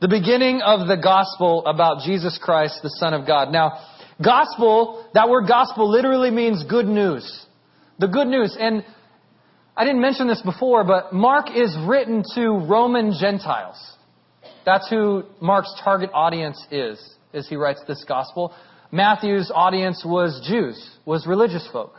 The 0.00 0.08
beginning 0.08 0.61
of 0.61 0.88
the 0.88 0.96
gospel 0.96 1.64
about 1.67 2.05
Jesus 2.05 2.38
Christ, 2.43 2.81
the 2.82 2.90
Son 2.90 3.14
of 3.14 3.26
God. 3.26 3.50
Now, 3.50 3.81
gospel, 4.22 5.08
that 5.14 5.29
word 5.29 5.46
gospel 5.49 5.90
literally 5.90 6.31
means 6.31 6.64
good 6.64 6.87
news. 6.87 7.46
The 7.99 8.08
good 8.08 8.26
news. 8.26 8.56
And 8.58 8.84
I 9.76 9.84
didn't 9.84 10.00
mention 10.00 10.26
this 10.26 10.43
before, 10.43 10.84
but 10.84 11.12
Mark 11.12 11.46
is 11.55 11.76
written 11.87 12.25
to 12.34 12.49
Roman 12.67 13.12
Gentiles. 13.19 13.76
That's 14.66 14.90
who 14.90 15.22
Mark's 15.40 15.72
target 15.82 16.10
audience 16.12 16.62
is, 16.72 17.00
as 17.32 17.48
he 17.48 17.55
writes 17.55 17.81
this 17.86 18.05
gospel. 18.06 18.52
Matthew's 18.91 19.50
audience 19.55 20.05
was 20.05 20.44
Jews, 20.46 20.76
was 21.06 21.24
religious 21.24 21.67
folk. 21.72 21.94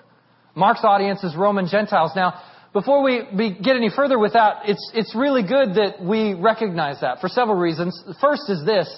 Mark's 0.54 0.84
audience 0.84 1.24
is 1.24 1.34
Roman 1.36 1.68
Gentiles. 1.68 2.12
Now, 2.14 2.42
before 2.74 3.02
we 3.02 3.58
get 3.64 3.78
any 3.78 3.90
further 3.90 4.20
with 4.20 4.34
that, 4.34 4.64
it's, 4.66 4.92
it's 4.94 5.16
really 5.16 5.44
good 5.44 5.76
that 5.76 6.04
we 6.04 6.34
recognize 6.34 7.00
that 7.02 7.22
for 7.22 7.30
several 7.30 7.58
reasons. 7.58 8.04
The 8.06 8.16
first 8.20 8.50
is 8.50 8.66
this. 8.66 8.94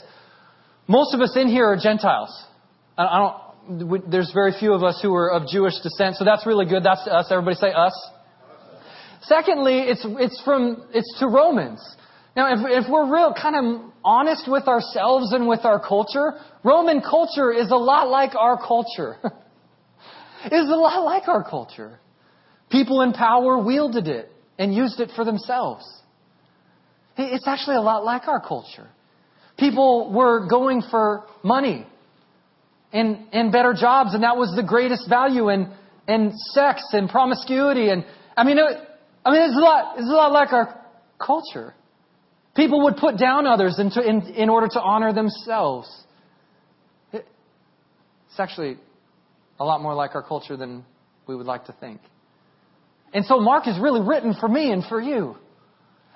Most 0.87 1.13
of 1.13 1.21
us 1.21 1.37
in 1.37 1.47
here 1.47 1.65
are 1.65 1.77
Gentiles. 1.77 2.31
I, 2.97 3.05
I 3.05 3.19
don't, 3.67 4.09
there's 4.09 4.31
very 4.33 4.53
few 4.59 4.73
of 4.73 4.81
us 4.81 4.99
who 5.01 5.13
are 5.13 5.31
of 5.31 5.47
Jewish 5.47 5.79
descent, 5.83 6.15
so 6.15 6.25
that's 6.25 6.47
really 6.47 6.65
good. 6.65 6.83
That's 6.83 7.05
us. 7.07 7.27
Everybody 7.29 7.55
say 7.55 7.71
us. 7.71 7.93
Secondly, 9.21 9.81
it's, 9.81 10.01
it's 10.03 10.41
from, 10.43 10.87
it's 10.91 11.19
to 11.19 11.27
Romans. 11.27 11.79
Now, 12.35 12.53
if, 12.53 12.85
if 12.85 12.91
we're 12.91 13.11
real 13.11 13.33
kind 13.33 13.55
of 13.55 13.91
honest 14.03 14.49
with 14.49 14.67
ourselves 14.67 15.33
and 15.33 15.47
with 15.47 15.65
our 15.65 15.79
culture, 15.79 16.33
Roman 16.63 17.01
culture 17.01 17.51
is 17.51 17.71
a 17.71 17.75
lot 17.75 18.09
like 18.09 18.35
our 18.35 18.57
culture. 18.57 19.17
is 20.45 20.69
a 20.69 20.75
lot 20.75 21.03
like 21.03 21.27
our 21.27 21.43
culture. 21.43 21.99
People 22.69 23.01
in 23.01 23.13
power 23.13 23.61
wielded 23.63 24.07
it 24.07 24.31
and 24.57 24.73
used 24.73 24.99
it 24.99 25.09
for 25.15 25.25
themselves. 25.25 25.85
It's 27.17 27.47
actually 27.47 27.75
a 27.75 27.81
lot 27.81 28.05
like 28.05 28.27
our 28.27 28.39
culture. 28.39 28.87
People 29.57 30.11
were 30.13 30.47
going 30.47 30.81
for 30.89 31.25
money 31.43 31.85
and, 32.93 33.25
and 33.33 33.51
better 33.51 33.73
jobs, 33.73 34.13
and 34.13 34.23
that 34.23 34.37
was 34.37 34.53
the 34.55 34.63
greatest 34.63 35.09
value, 35.09 35.49
and, 35.49 35.67
and 36.07 36.33
sex 36.53 36.81
and 36.91 37.09
promiscuity. 37.09 37.89
And 37.89 38.05
I 38.37 38.43
mean, 38.43 38.57
it, 38.57 38.77
I 39.25 39.31
mean, 39.31 39.41
it's 39.41 39.57
a 39.57 39.59
lot, 39.59 39.97
it's 39.97 40.09
a 40.09 40.13
lot 40.13 40.31
like 40.31 40.53
our 40.53 40.81
culture. 41.19 41.73
People 42.55 42.83
would 42.83 42.97
put 42.97 43.17
down 43.17 43.45
others 43.45 43.77
in, 43.79 43.91
to, 43.91 44.01
in, 44.01 44.21
in 44.33 44.49
order 44.49 44.67
to 44.67 44.81
honor 44.81 45.13
themselves. 45.13 45.89
It, 47.13 47.25
it's 48.27 48.39
actually 48.39 48.77
a 49.59 49.65
lot 49.65 49.81
more 49.81 49.93
like 49.93 50.15
our 50.15 50.23
culture 50.23 50.57
than 50.57 50.83
we 51.27 51.35
would 51.35 51.45
like 51.45 51.65
to 51.65 51.75
think. 51.79 52.01
And 53.13 53.25
so 53.25 53.39
Mark 53.39 53.67
is 53.67 53.79
really 53.79 54.01
written 54.01 54.35
for 54.39 54.47
me 54.47 54.71
and 54.71 54.83
for 54.83 55.01
you. 55.01 55.35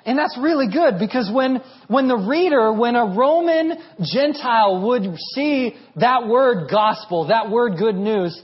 And 0.06 0.18
that's 0.18 0.38
really 0.38 0.68
good 0.68 1.00
because 1.00 1.32
when, 1.34 1.62
when 1.88 2.08
the 2.08 2.18
reader, 2.18 2.74
when 2.74 2.96
a 2.96 3.16
Roman 3.16 3.74
Gentile 4.04 4.86
would 4.88 5.18
see 5.34 5.76
that 5.96 6.28
word 6.28 6.70
gospel, 6.70 7.28
that 7.28 7.50
word 7.50 7.78
good 7.78 7.96
news, 7.96 8.40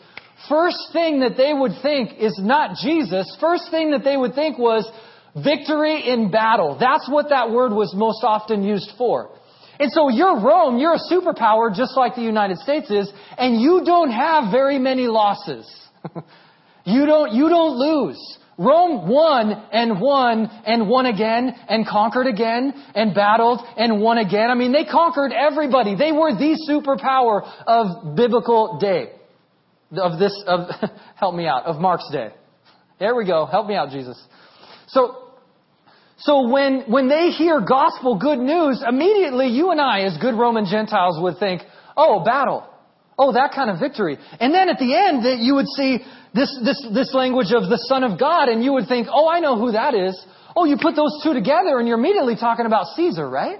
first 0.48 0.77
thing 0.93 1.19
that 1.19 1.36
they 1.36 1.53
would 1.53 1.74
think 1.81 2.17
is 2.17 2.39
not 2.41 2.77
Jesus. 2.81 3.36
First 3.41 3.69
thing 3.72 3.91
that 3.91 4.05
they 4.05 4.15
would 4.15 4.36
think 4.36 4.58
was, 4.58 4.89
Victory 5.36 6.09
in 6.09 6.31
battle. 6.31 6.77
That's 6.79 7.07
what 7.09 7.29
that 7.29 7.51
word 7.51 7.71
was 7.71 7.93
most 7.95 8.24
often 8.24 8.63
used 8.63 8.91
for. 8.98 9.29
And 9.79 9.91
so 9.91 10.09
you're 10.09 10.41
Rome, 10.41 10.77
you're 10.77 10.95
a 10.95 11.12
superpower 11.12 11.74
just 11.74 11.95
like 11.95 12.15
the 12.15 12.21
United 12.21 12.57
States 12.57 12.91
is, 12.91 13.12
and 13.38 13.62
you 13.62 13.83
don't 13.86 14.12
have 14.12 14.51
very 14.51 14.77
many 14.77 15.07
losses. 15.07 15.69
you 16.86 17.05
don't, 17.05 17.31
you 17.33 17.48
don't 17.48 17.77
lose. 17.77 18.38
Rome 18.57 19.07
won 19.07 19.51
and 19.71 20.01
won 20.01 20.48
and 20.65 20.89
won 20.89 21.05
again 21.05 21.55
and 21.69 21.88
conquered 21.88 22.27
again 22.27 22.74
and 22.93 23.15
battled 23.15 23.62
and 23.77 24.01
won 24.01 24.17
again. 24.17 24.50
I 24.50 24.55
mean, 24.55 24.74
they 24.74 24.83
conquered 24.83 25.31
everybody. 25.31 25.95
They 25.95 26.12
were 26.12 26.33
the 26.33 26.59
superpower 26.69 27.50
of 27.65 28.17
biblical 28.17 28.77
day. 28.79 29.13
Of 29.93 30.19
this, 30.19 30.43
of, 30.45 30.67
help 31.15 31.36
me 31.36 31.48
out, 31.48 31.63
of 31.63 31.79
Mark's 31.79 32.12
day. 32.12 32.31
There 33.00 33.15
we 33.15 33.25
go. 33.25 33.45
Help 33.45 33.67
me 33.67 33.75
out, 33.75 33.91
Jesus. 33.91 34.21
So, 34.89 35.29
so 36.17 36.50
when, 36.50 36.84
when 36.88 37.08
they 37.08 37.29
hear 37.29 37.62
gospel 37.62 38.17
good 38.17 38.39
news, 38.39 38.84
immediately 38.88 39.48
you 39.48 39.72
and 39.72 39.79
I, 39.79 40.01
as 40.01 40.17
good 40.17 40.36
Roman 40.36 40.65
Gentiles, 40.65 41.17
would 41.22 41.38
think, 41.38 41.62
oh, 41.96 42.24
battle. 42.24 42.67
Oh, 43.17 43.34
that 43.34 43.51
kind 43.53 43.69
of 43.69 43.79
victory. 43.79 44.17
And 44.39 44.53
then 44.53 44.69
at 44.69 44.79
the 44.79 44.96
end, 44.96 45.43
you 45.43 45.55
would 45.55 45.67
see 45.67 46.00
this, 46.34 46.58
this, 46.63 46.88
this 46.93 47.13
language 47.13 47.51
of 47.53 47.69
the 47.69 47.77
Son 47.88 48.03
of 48.03 48.19
God, 48.19 48.50
and 48.50 48.63
you 48.63 48.74
would 48.74 48.88
think, 48.88 49.08
oh, 49.12 49.27
I 49.27 49.39
know 49.39 49.58
who 49.58 49.74
that 49.74 49.93
is. 49.93 50.17
Oh, 50.55 50.65
you 50.65 50.77
put 50.81 50.96
those 50.96 51.22
two 51.24 51.34
together, 51.34 51.79
and 51.79 51.88
you're 51.88 51.98
immediately 51.98 52.36
talking 52.36 52.65
about 52.65 52.88
Caesar, 52.96 53.29
right? 53.29 53.60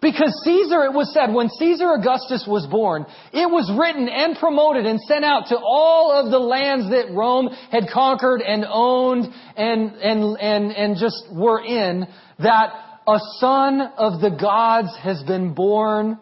Because 0.00 0.32
Caesar, 0.44 0.84
it 0.84 0.94
was 0.94 1.12
said, 1.12 1.32
when 1.32 1.50
Caesar 1.58 1.92
Augustus 1.92 2.46
was 2.48 2.66
born, 2.66 3.04
it 3.34 3.50
was 3.50 3.70
written 3.78 4.08
and 4.08 4.36
promoted 4.38 4.86
and 4.86 4.98
sent 5.00 5.26
out 5.26 5.48
to 5.48 5.58
all 5.58 6.10
of 6.12 6.30
the 6.30 6.38
lands 6.38 6.88
that 6.90 7.12
Rome 7.12 7.50
had 7.70 7.84
conquered 7.92 8.40
and 8.40 8.64
owned 8.66 9.26
and, 9.56 9.92
and, 9.96 10.38
and, 10.38 10.72
and 10.72 10.96
just 10.96 11.24
were 11.30 11.62
in, 11.62 12.06
that 12.38 12.72
a 13.06 13.18
son 13.40 13.82
of 13.98 14.22
the 14.22 14.30
gods 14.30 14.88
has 15.02 15.22
been 15.24 15.52
born 15.52 16.18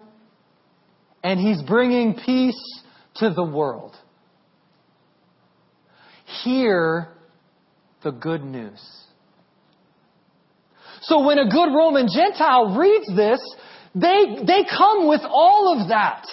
and 1.23 1.39
he's 1.39 1.63
bringing 1.63 2.15
peace 2.15 2.83
to 3.17 3.31
the 3.31 3.45
world. 3.45 3.95
Hear 6.43 7.09
the 8.03 8.11
good 8.11 8.43
news. 8.43 8.81
So 11.03 11.25
when 11.25 11.39
a 11.39 11.49
good 11.49 11.75
Roman 11.75 12.09
Gentile 12.13 12.77
reads 12.77 13.07
this, 13.15 13.41
they, 14.00 14.45
they 14.47 14.64
come 14.69 15.09
with 15.09 15.23
all 15.25 15.81
of 15.81 15.88
that. 15.88 16.26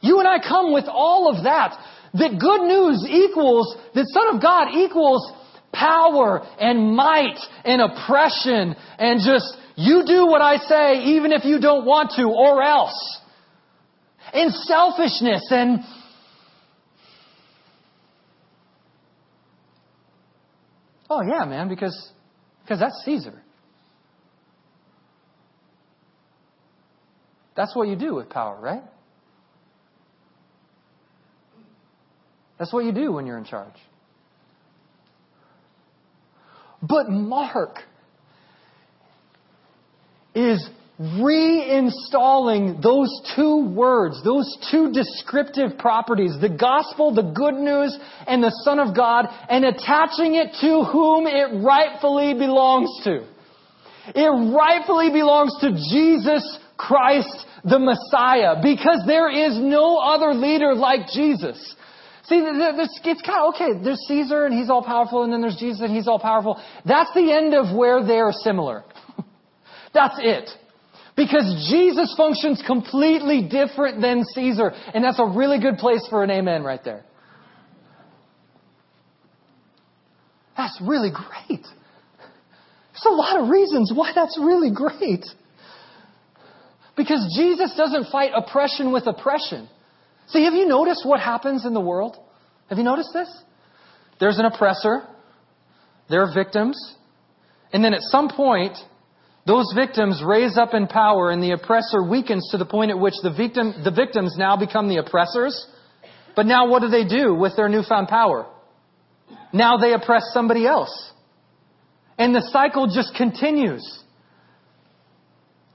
You 0.00 0.18
and 0.18 0.28
I 0.28 0.38
come 0.38 0.72
with 0.72 0.84
all 0.88 1.34
of 1.34 1.44
that. 1.44 1.78
That 2.14 2.38
good 2.38 2.62
news 2.62 3.06
equals, 3.08 3.76
that 3.94 4.06
Son 4.08 4.36
of 4.36 4.42
God 4.42 4.74
equals 4.74 5.32
power 5.72 6.42
and 6.58 6.94
might 6.94 7.38
and 7.64 7.82
oppression 7.82 8.74
and 8.98 9.20
just, 9.24 9.56
you 9.76 10.04
do 10.06 10.26
what 10.26 10.40
I 10.40 10.56
say 10.56 11.04
even 11.16 11.32
if 11.32 11.44
you 11.44 11.60
don't 11.60 11.84
want 11.84 12.12
to 12.16 12.24
or 12.24 12.62
else. 12.62 13.20
And 14.32 14.52
selfishness 14.52 15.42
and 15.50 15.80
Oh 21.08 21.22
yeah, 21.22 21.44
man, 21.44 21.68
because 21.68 22.10
because 22.62 22.80
that's 22.80 23.00
Caesar. 23.04 23.42
That's 27.56 27.74
what 27.74 27.88
you 27.88 27.96
do 27.96 28.14
with 28.14 28.28
power, 28.28 28.58
right? 28.60 28.82
That's 32.58 32.72
what 32.72 32.84
you 32.84 32.92
do 32.92 33.12
when 33.12 33.26
you're 33.26 33.38
in 33.38 33.44
charge. 33.44 33.74
But 36.82 37.08
Mark 37.08 37.78
is 40.34 40.68
reinstalling 41.00 42.82
those 42.82 43.10
two 43.34 43.68
words, 43.74 44.22
those 44.24 44.56
two 44.70 44.92
descriptive 44.92 45.78
properties, 45.78 46.32
the 46.40 46.48
gospel, 46.48 47.14
the 47.14 47.22
good 47.22 47.54
news, 47.54 47.98
and 48.26 48.42
the 48.42 48.50
Son 48.62 48.78
of 48.78 48.96
God, 48.96 49.26
and 49.48 49.64
attaching 49.64 50.34
it 50.34 50.54
to 50.60 50.84
whom 50.90 51.26
it 51.26 51.62
rightfully 51.62 52.34
belongs 52.34 52.88
to. 53.04 53.26
It 54.14 54.54
rightfully 54.54 55.10
belongs 55.10 55.54
to 55.60 55.72
Jesus 55.72 56.58
Christ 56.76 57.46
the 57.64 57.78
Messiah 57.78 58.56
because 58.62 59.02
there 59.06 59.30
is 59.30 59.58
no 59.58 59.98
other 59.98 60.34
leader 60.34 60.74
like 60.74 61.08
Jesus. 61.12 61.74
See, 62.24 62.36
it's 62.38 63.22
kind 63.22 63.46
of, 63.46 63.54
okay, 63.54 63.82
there's 63.82 64.00
Caesar 64.08 64.46
and 64.46 64.54
he's 64.54 64.68
all 64.68 64.82
powerful 64.82 65.22
and 65.22 65.32
then 65.32 65.40
there's 65.40 65.56
Jesus 65.56 65.80
and 65.80 65.94
he's 65.94 66.08
all 66.08 66.18
powerful. 66.18 66.60
That's 66.84 67.12
the 67.14 67.32
end 67.32 67.54
of 67.54 67.76
where 67.76 68.04
they're 68.04 68.32
similar. 68.32 68.84
That's 69.94 70.16
it. 70.18 70.50
Because 71.16 71.68
Jesus 71.70 72.14
functions 72.16 72.62
completely 72.66 73.48
different 73.48 74.02
than 74.02 74.24
Caesar. 74.34 74.72
And 74.92 75.02
that's 75.02 75.18
a 75.18 75.24
really 75.24 75.58
good 75.58 75.78
place 75.78 76.06
for 76.10 76.22
an 76.22 76.30
amen 76.30 76.62
right 76.62 76.84
there. 76.84 77.06
That's 80.58 80.78
really 80.82 81.10
great. 81.10 81.62
There's 81.62 83.06
a 83.06 83.14
lot 83.14 83.40
of 83.40 83.48
reasons 83.48 83.92
why 83.94 84.12
that's 84.14 84.38
really 84.38 84.70
great. 84.70 85.24
Because 86.96 87.34
Jesus 87.36 87.74
doesn't 87.76 88.10
fight 88.10 88.32
oppression 88.34 88.92
with 88.92 89.06
oppression. 89.06 89.68
See, 90.28 90.44
have 90.44 90.54
you 90.54 90.66
noticed 90.66 91.04
what 91.04 91.20
happens 91.20 91.66
in 91.66 91.74
the 91.74 91.80
world? 91.80 92.16
Have 92.68 92.78
you 92.78 92.84
noticed 92.84 93.10
this? 93.12 93.28
There's 94.18 94.38
an 94.38 94.46
oppressor. 94.46 95.02
There 96.08 96.22
are 96.22 96.34
victims. 96.34 96.76
And 97.72 97.84
then 97.84 97.92
at 97.92 98.00
some 98.00 98.28
point, 98.28 98.76
those 99.46 99.72
victims 99.76 100.22
raise 100.24 100.56
up 100.56 100.74
in 100.74 100.88
power 100.88 101.30
and 101.30 101.42
the 101.42 101.52
oppressor 101.52 102.02
weakens 102.02 102.48
to 102.50 102.58
the 102.58 102.64
point 102.64 102.90
at 102.90 102.98
which 102.98 103.14
the 103.22 103.30
victim, 103.30 103.74
the 103.84 103.92
victims 103.92 104.34
now 104.36 104.56
become 104.56 104.88
the 104.88 104.96
oppressors. 104.96 105.66
But 106.34 106.46
now 106.46 106.68
what 106.68 106.80
do 106.80 106.88
they 106.88 107.04
do 107.04 107.34
with 107.34 107.56
their 107.56 107.68
newfound 107.68 108.08
power? 108.08 108.46
Now 109.52 109.76
they 109.76 109.92
oppress 109.92 110.22
somebody 110.32 110.66
else. 110.66 111.12
And 112.18 112.34
the 112.34 112.42
cycle 112.50 112.86
just 112.86 113.14
continues. 113.14 114.02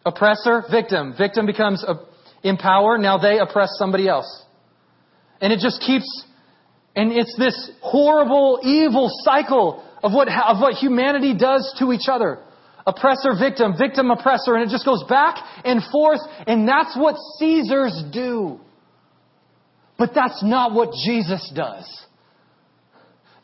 Oppressor, 0.06 0.64
victim. 0.72 1.14
Victim 1.18 1.46
becomes 1.46 1.86
in 2.44 2.58
power. 2.58 2.98
Now 2.98 3.18
they 3.18 3.38
oppress 3.40 3.70
somebody 3.78 4.08
else. 4.08 4.46
And 5.40 5.52
it 5.54 5.60
just 5.60 5.82
keeps, 5.82 6.26
and 6.96 7.12
it's 7.12 7.36
this 7.38 7.72
horrible, 7.82 8.60
evil 8.64 9.10
cycle 9.24 9.84
of 10.04 10.12
what, 10.14 10.28
of 10.28 10.60
what 10.60 10.76
humanity 10.76 11.36
does 11.38 11.76
to 11.80 11.92
each 11.92 12.08
other. 12.08 12.40
Oppressor, 12.86 13.34
victim, 13.40 13.76
victim, 13.78 14.10
oppressor, 14.10 14.56
and 14.56 14.64
it 14.64 14.70
just 14.72 14.86
goes 14.86 15.04
back 15.08 15.36
and 15.64 15.82
forth, 15.92 16.20
and 16.48 16.68
that's 16.68 16.96
what 16.98 17.16
Caesars 17.38 18.04
do. 18.12 18.60
But 20.00 20.12
that's 20.16 20.44
not 20.44 20.74
what 20.74 20.90
Jesus 21.06 21.52
does. 21.56 21.86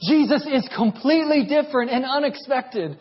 Jesus 0.01 0.45
is 0.51 0.67
completely 0.75 1.45
different 1.45 1.91
and 1.91 2.03
unexpected. 2.03 2.99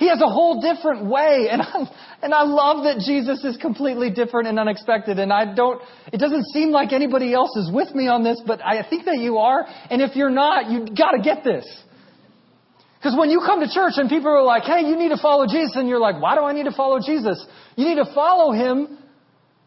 He 0.00 0.08
has 0.08 0.22
a 0.22 0.26
whole 0.26 0.62
different 0.62 1.04
way. 1.04 1.48
And 1.50 1.60
I, 1.60 1.84
and 2.22 2.32
I 2.32 2.44
love 2.44 2.84
that 2.84 3.04
Jesus 3.04 3.44
is 3.44 3.58
completely 3.58 4.08
different 4.10 4.48
and 4.48 4.58
unexpected. 4.58 5.18
And 5.18 5.30
I 5.30 5.54
don't, 5.54 5.82
it 6.10 6.16
doesn't 6.16 6.46
seem 6.54 6.70
like 6.70 6.94
anybody 6.94 7.34
else 7.34 7.54
is 7.58 7.70
with 7.70 7.94
me 7.94 8.08
on 8.08 8.24
this, 8.24 8.40
but 8.46 8.64
I 8.64 8.82
think 8.88 9.04
that 9.04 9.18
you 9.18 9.36
are. 9.36 9.66
And 9.90 10.00
if 10.00 10.16
you're 10.16 10.30
not, 10.30 10.70
you 10.70 10.86
gotta 10.96 11.20
get 11.22 11.44
this. 11.44 11.66
Because 12.98 13.14
when 13.14 13.28
you 13.28 13.42
come 13.44 13.60
to 13.60 13.68
church 13.68 13.92
and 13.96 14.08
people 14.08 14.30
are 14.30 14.42
like, 14.42 14.62
hey, 14.62 14.88
you 14.88 14.96
need 14.96 15.10
to 15.10 15.20
follow 15.20 15.44
Jesus, 15.46 15.76
and 15.76 15.86
you're 15.86 16.00
like, 16.00 16.18
why 16.18 16.34
do 16.34 16.44
I 16.44 16.54
need 16.54 16.64
to 16.64 16.74
follow 16.74 16.98
Jesus? 17.04 17.46
You 17.76 17.84
need 17.86 18.02
to 18.02 18.10
follow 18.14 18.52
him 18.52 18.98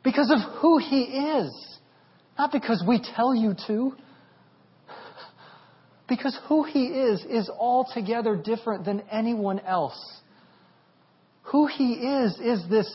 because 0.03 0.31
of 0.31 0.39
who 0.61 0.79
he 0.79 1.03
is. 1.03 1.79
Not 2.39 2.51
because 2.51 2.83
we 2.87 2.99
tell 3.15 3.35
you 3.35 3.53
to. 3.67 3.93
Because 6.09 6.35
who 6.47 6.63
he 6.63 6.87
is 6.87 7.23
is 7.29 7.49
altogether 7.49 8.35
different 8.35 8.83
than 8.83 9.03
anyone 9.11 9.59
else. 9.59 10.21
Who 11.43 11.67
He 11.67 11.93
is, 11.93 12.39
is 12.39 12.63
this 12.69 12.89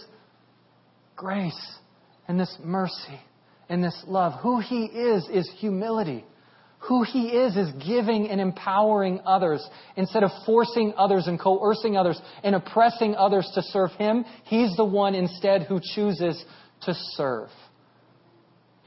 grace 1.17 1.79
and 2.27 2.39
this 2.39 2.55
mercy 2.63 3.21
and 3.69 3.83
this 3.83 4.03
love. 4.07 4.41
Who 4.43 4.61
He 4.61 4.85
is, 4.85 5.29
is 5.33 5.51
humility. 5.59 6.25
Who 6.81 7.03
He 7.03 7.29
is, 7.29 7.57
is 7.57 7.71
giving 7.87 8.29
and 8.29 8.41
empowering 8.41 9.21
others 9.27 9.67
instead 9.97 10.23
of 10.23 10.31
forcing 10.47 10.95
others 10.97 11.27
and 11.27 11.39
coercing 11.39 11.97
others 11.97 12.21
and 12.43 12.55
oppressing 12.55 13.15
others 13.17 13.51
to 13.55 13.63
serve 13.63 13.91
Him. 13.93 14.25
He's 14.45 14.77
the 14.77 14.85
one 14.85 15.15
instead 15.15 15.63
who 15.63 15.81
chooses 15.95 16.43
to 16.83 16.95
serve 17.17 17.49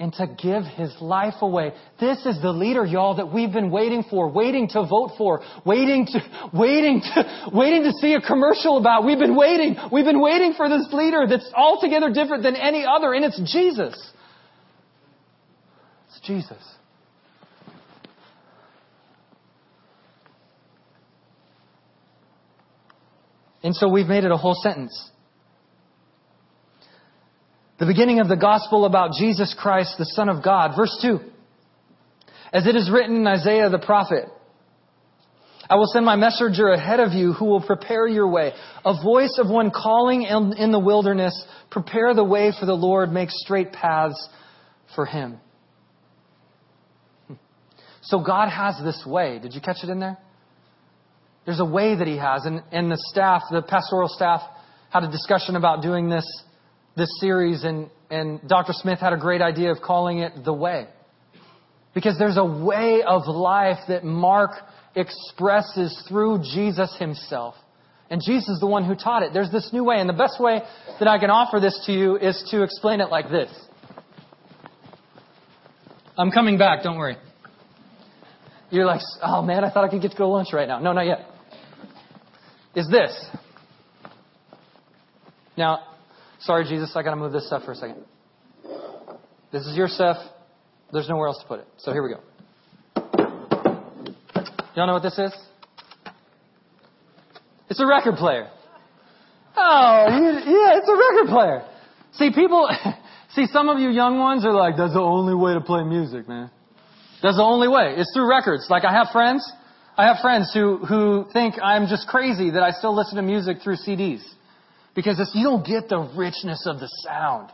and 0.01 0.11
to 0.13 0.25
give 0.25 0.63
his 0.63 0.91
life 0.99 1.35
away. 1.41 1.73
This 1.99 2.25
is 2.25 2.41
the 2.41 2.51
leader, 2.51 2.83
y'all, 2.83 3.17
that 3.17 3.31
we've 3.31 3.53
been 3.53 3.69
waiting 3.69 4.03
for, 4.09 4.27
waiting 4.31 4.67
to 4.69 4.83
vote 4.83 5.11
for, 5.15 5.41
waiting 5.63 6.07
to, 6.07 6.49
waiting 6.53 7.01
to, 7.01 7.49
waiting 7.53 7.83
to 7.83 7.91
see 8.01 8.15
a 8.15 8.19
commercial 8.19 8.79
about. 8.79 9.05
We've 9.05 9.19
been 9.19 9.35
waiting. 9.35 9.77
We've 9.91 10.03
been 10.03 10.19
waiting 10.19 10.55
for 10.57 10.67
this 10.69 10.87
leader 10.91 11.27
that's 11.29 11.47
altogether 11.55 12.11
different 12.11 12.41
than 12.41 12.55
any 12.55 12.83
other, 12.83 13.13
and 13.13 13.23
it's 13.23 13.39
Jesus. 13.53 13.93
It's 16.07 16.19
Jesus. 16.25 16.57
And 23.61 23.75
so 23.75 23.87
we've 23.87 24.07
made 24.07 24.23
it 24.23 24.31
a 24.31 24.37
whole 24.37 24.57
sentence. 24.63 25.10
The 27.81 27.87
beginning 27.87 28.19
of 28.19 28.27
the 28.27 28.37
gospel 28.37 28.85
about 28.85 29.13
Jesus 29.17 29.55
Christ, 29.57 29.95
the 29.97 30.05
Son 30.05 30.29
of 30.29 30.43
God. 30.43 30.73
Verse 30.77 30.95
2. 31.01 31.19
As 32.53 32.67
it 32.67 32.75
is 32.75 32.91
written 32.91 33.15
in 33.15 33.25
Isaiah 33.25 33.71
the 33.71 33.79
prophet, 33.79 34.25
I 35.67 35.77
will 35.77 35.87
send 35.87 36.05
my 36.05 36.15
messenger 36.15 36.67
ahead 36.67 36.99
of 36.99 37.13
you 37.13 37.33
who 37.33 37.45
will 37.45 37.63
prepare 37.63 38.07
your 38.07 38.29
way. 38.29 38.51
A 38.85 39.01
voice 39.01 39.39
of 39.39 39.49
one 39.49 39.71
calling 39.71 40.21
in 40.21 40.71
the 40.71 40.77
wilderness, 40.77 41.33
prepare 41.71 42.13
the 42.13 42.23
way 42.23 42.51
for 42.59 42.67
the 42.67 42.75
Lord, 42.75 43.11
make 43.11 43.29
straight 43.31 43.71
paths 43.71 44.29
for 44.93 45.07
him. 45.07 45.39
So 48.03 48.23
God 48.23 48.49
has 48.49 48.75
this 48.83 49.03
way. 49.07 49.39
Did 49.39 49.55
you 49.55 49.61
catch 49.61 49.77
it 49.83 49.89
in 49.89 49.99
there? 49.99 50.19
There's 51.47 51.59
a 51.59 51.65
way 51.65 51.95
that 51.95 52.05
He 52.05 52.17
has. 52.17 52.45
And, 52.45 52.61
and 52.71 52.91
the 52.91 53.03
staff, 53.09 53.41
the 53.49 53.63
pastoral 53.63 54.07
staff, 54.07 54.41
had 54.91 55.03
a 55.03 55.09
discussion 55.09 55.55
about 55.55 55.81
doing 55.81 56.09
this, 56.09 56.43
this 56.95 57.09
series, 57.19 57.63
and, 57.63 57.89
and 58.09 58.39
Dr. 58.47 58.73
Smith 58.73 58.99
had 58.99 59.13
a 59.13 59.17
great 59.17 59.41
idea 59.41 59.71
of 59.71 59.81
calling 59.81 60.19
it 60.19 60.43
The 60.43 60.53
Way. 60.53 60.87
Because 61.93 62.17
there's 62.17 62.37
a 62.37 62.45
way 62.45 63.01
of 63.05 63.27
life 63.27 63.79
that 63.87 64.03
Mark 64.03 64.51
expresses 64.95 66.05
through 66.07 66.39
Jesus 66.39 66.95
Himself. 66.99 67.55
And 68.09 68.21
Jesus 68.25 68.49
is 68.49 68.59
the 68.59 68.67
one 68.67 68.83
who 68.83 68.95
taught 68.95 69.23
it. 69.23 69.31
There's 69.33 69.51
this 69.51 69.69
new 69.71 69.85
way. 69.85 69.99
And 69.99 70.09
the 70.09 70.13
best 70.13 70.39
way 70.39 70.61
that 70.99 71.07
I 71.07 71.17
can 71.17 71.29
offer 71.29 71.59
this 71.61 71.81
to 71.85 71.93
you 71.93 72.17
is 72.17 72.43
to 72.51 72.63
explain 72.63 72.99
it 72.99 73.09
like 73.09 73.29
this. 73.29 73.49
I'm 76.17 76.29
coming 76.29 76.57
back, 76.57 76.83
don't 76.83 76.97
worry. 76.97 77.15
You're 78.69 78.85
like, 78.85 79.01
oh 79.23 79.41
man, 79.41 79.63
I 79.63 79.71
thought 79.71 79.85
I 79.85 79.89
could 79.89 80.01
get 80.01 80.11
to 80.11 80.17
go 80.17 80.25
to 80.25 80.29
lunch 80.29 80.49
right 80.53 80.67
now. 80.67 80.79
No, 80.79 80.91
not 80.91 81.05
yet. 81.05 81.19
Is 82.75 82.87
this. 82.89 83.25
Now, 85.57 85.79
sorry, 86.41 86.65
Jesus, 86.65 86.91
I 86.95 87.03
got 87.03 87.11
to 87.11 87.15
move 87.15 87.31
this 87.31 87.47
stuff 87.47 87.63
for 87.63 87.71
a 87.71 87.75
second. 87.75 88.03
This 89.51 89.65
is 89.65 89.75
your 89.75 89.87
stuff. 89.87 90.17
There's 90.91 91.09
nowhere 91.09 91.27
else 91.27 91.39
to 91.39 91.47
put 91.47 91.59
it. 91.59 91.67
So 91.77 91.91
here 91.91 92.03
we 92.03 92.09
go. 92.09 92.21
Y'all 94.75 94.87
know 94.87 94.93
what 94.93 95.03
this 95.03 95.17
is? 95.17 95.33
It's 97.69 97.79
a 97.79 97.85
record 97.85 98.15
player. 98.15 98.49
Oh, 99.55 100.05
yeah, 100.09 100.77
it's 100.77 100.87
a 100.87 100.95
record 100.95 101.29
player. 101.29 101.65
See, 102.13 102.31
people, 102.33 102.69
see, 103.35 103.45
some 103.47 103.69
of 103.69 103.79
you 103.79 103.89
young 103.89 104.19
ones 104.19 104.45
are 104.45 104.53
like, 104.53 104.77
that's 104.77 104.93
the 104.93 105.01
only 105.01 105.35
way 105.35 105.53
to 105.53 105.61
play 105.61 105.83
music, 105.83 106.27
man. 106.27 106.51
That's 107.21 107.37
the 107.37 107.43
only 107.43 107.67
way. 107.67 107.95
It's 107.97 108.11
through 108.13 108.29
records. 108.29 108.67
Like 108.69 108.83
I 108.83 108.91
have 108.91 109.07
friends, 109.11 109.49
I 109.97 110.07
have 110.07 110.17
friends 110.21 110.51
who, 110.53 110.77
who 110.77 111.25
think 111.31 111.55
I'm 111.61 111.87
just 111.87 112.07
crazy 112.07 112.51
that 112.51 112.63
I 112.63 112.71
still 112.71 112.95
listen 112.95 113.17
to 113.17 113.21
music 113.21 113.57
through 113.63 113.75
CDs. 113.75 114.21
Because 114.93 115.31
you 115.33 115.43
don't 115.43 115.65
get 115.65 115.89
the 115.89 115.99
richness 115.99 116.65
of 116.67 116.79
the 116.79 116.89
sound. 117.03 117.49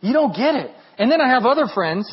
You 0.00 0.12
don't 0.12 0.34
get 0.34 0.54
it. 0.54 0.70
And 0.98 1.10
then 1.10 1.20
I 1.20 1.28
have 1.28 1.44
other 1.44 1.66
friends 1.72 2.10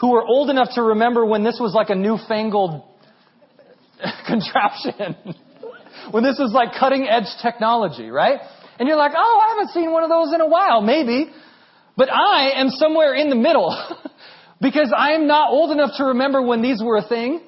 who 0.00 0.14
are 0.14 0.24
old 0.24 0.50
enough 0.50 0.68
to 0.74 0.82
remember 0.82 1.24
when 1.24 1.44
this 1.44 1.58
was 1.60 1.74
like 1.74 1.90
a 1.90 1.94
newfangled 1.94 2.82
contraption. 4.26 5.16
when 6.10 6.22
this 6.22 6.38
was 6.38 6.52
like 6.52 6.78
cutting 6.78 7.08
edge 7.08 7.28
technology, 7.42 8.10
right? 8.10 8.40
And 8.78 8.88
you're 8.88 8.98
like, 8.98 9.12
oh, 9.16 9.40
I 9.42 9.48
haven't 9.50 9.72
seen 9.72 9.92
one 9.92 10.04
of 10.04 10.10
those 10.10 10.32
in 10.34 10.40
a 10.40 10.46
while, 10.46 10.82
maybe. 10.82 11.30
But 11.96 12.12
I 12.12 12.52
am 12.56 12.68
somewhere 12.68 13.14
in 13.14 13.30
the 13.30 13.36
middle. 13.36 13.76
Because 14.60 14.92
I 14.96 15.12
am 15.12 15.26
not 15.26 15.50
old 15.50 15.70
enough 15.70 15.90
to 15.98 16.06
remember 16.06 16.42
when 16.42 16.62
these 16.62 16.82
were 16.82 16.96
a 16.96 17.06
thing, 17.06 17.40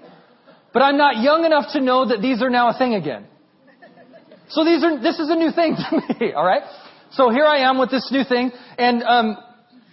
but 0.72 0.80
I'm 0.80 0.96
not 0.96 1.22
young 1.22 1.44
enough 1.44 1.72
to 1.72 1.80
know 1.80 2.06
that 2.06 2.20
these 2.20 2.40
are 2.42 2.50
now 2.50 2.70
a 2.70 2.78
thing 2.78 2.94
again. 2.94 3.26
So 4.50 4.64
these 4.64 4.82
are, 4.84 5.00
this 5.00 5.18
is 5.18 5.30
a 5.30 5.36
new 5.36 5.52
thing 5.52 5.76
to 5.90 5.96
me, 5.96 6.34
alright? 6.34 6.62
So 7.12 7.30
here 7.30 7.44
I 7.44 7.68
am 7.68 7.78
with 7.78 7.90
this 7.90 8.08
new 8.12 8.24
thing, 8.24 8.52
and, 8.78 9.02
um, 9.02 9.36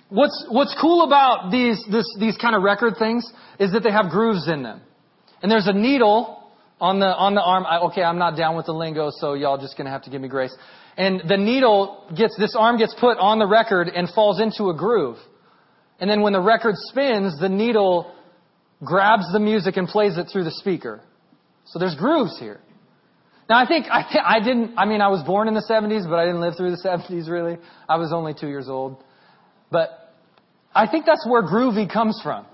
what's, 0.09 0.45
what's 0.49 0.75
cool 0.79 1.03
about 1.03 1.51
these, 1.51 1.83
this, 1.91 2.05
these 2.19 2.37
kind 2.37 2.55
of 2.55 2.63
record 2.63 2.95
things 2.99 3.31
is 3.59 3.71
that 3.73 3.83
they 3.83 3.91
have 3.91 4.09
grooves 4.09 4.47
in 4.47 4.63
them. 4.63 4.81
And 5.41 5.51
there's 5.51 5.67
a 5.67 5.73
needle 5.73 6.51
on 6.79 6.99
the, 6.99 7.07
on 7.07 7.35
the 7.35 7.41
arm. 7.41 7.65
I, 7.65 7.79
okay, 7.87 8.03
I'm 8.03 8.17
not 8.17 8.37
down 8.37 8.55
with 8.55 8.65
the 8.65 8.73
lingo, 8.73 9.09
so 9.11 9.33
y'all 9.33 9.57
just 9.57 9.77
gonna 9.77 9.89
have 9.89 10.03
to 10.03 10.09
give 10.09 10.21
me 10.21 10.27
grace. 10.27 10.55
And 10.95 11.21
the 11.27 11.37
needle 11.37 12.07
gets, 12.15 12.35
this 12.37 12.55
arm 12.57 12.77
gets 12.77 12.95
put 12.99 13.17
on 13.19 13.39
the 13.39 13.47
record 13.47 13.87
and 13.87 14.09
falls 14.09 14.41
into 14.41 14.69
a 14.69 14.75
groove. 14.75 15.17
And 15.99 16.09
then 16.09 16.21
when 16.21 16.33
the 16.33 16.41
record 16.41 16.75
spins, 16.75 17.39
the 17.39 17.49
needle 17.49 18.13
grabs 18.83 19.31
the 19.31 19.39
music 19.39 19.77
and 19.77 19.87
plays 19.87 20.17
it 20.17 20.27
through 20.31 20.43
the 20.43 20.51
speaker. 20.51 21.01
So 21.65 21.79
there's 21.79 21.95
grooves 21.95 22.39
here. 22.39 22.59
Now 23.49 23.59
I 23.59 23.65
think, 23.65 23.85
I, 23.89 24.03
th- 24.03 24.23
I 24.25 24.39
didn't, 24.39 24.77
I 24.77 24.85
mean 24.85 25.01
I 25.01 25.07
was 25.07 25.23
born 25.23 25.47
in 25.47 25.53
the 25.53 25.65
70s, 25.69 26.09
but 26.09 26.19
I 26.19 26.25
didn't 26.25 26.41
live 26.41 26.55
through 26.57 26.71
the 26.71 26.77
70s 26.85 27.29
really. 27.29 27.57
I 27.87 27.97
was 27.97 28.11
only 28.13 28.33
two 28.33 28.47
years 28.47 28.67
old. 28.67 29.03
But 29.71 29.89
I 30.73 30.87
think 30.87 31.05
that's 31.05 31.25
where 31.27 31.43
groovy 31.43 31.91
comes 31.91 32.19
from. 32.21 32.45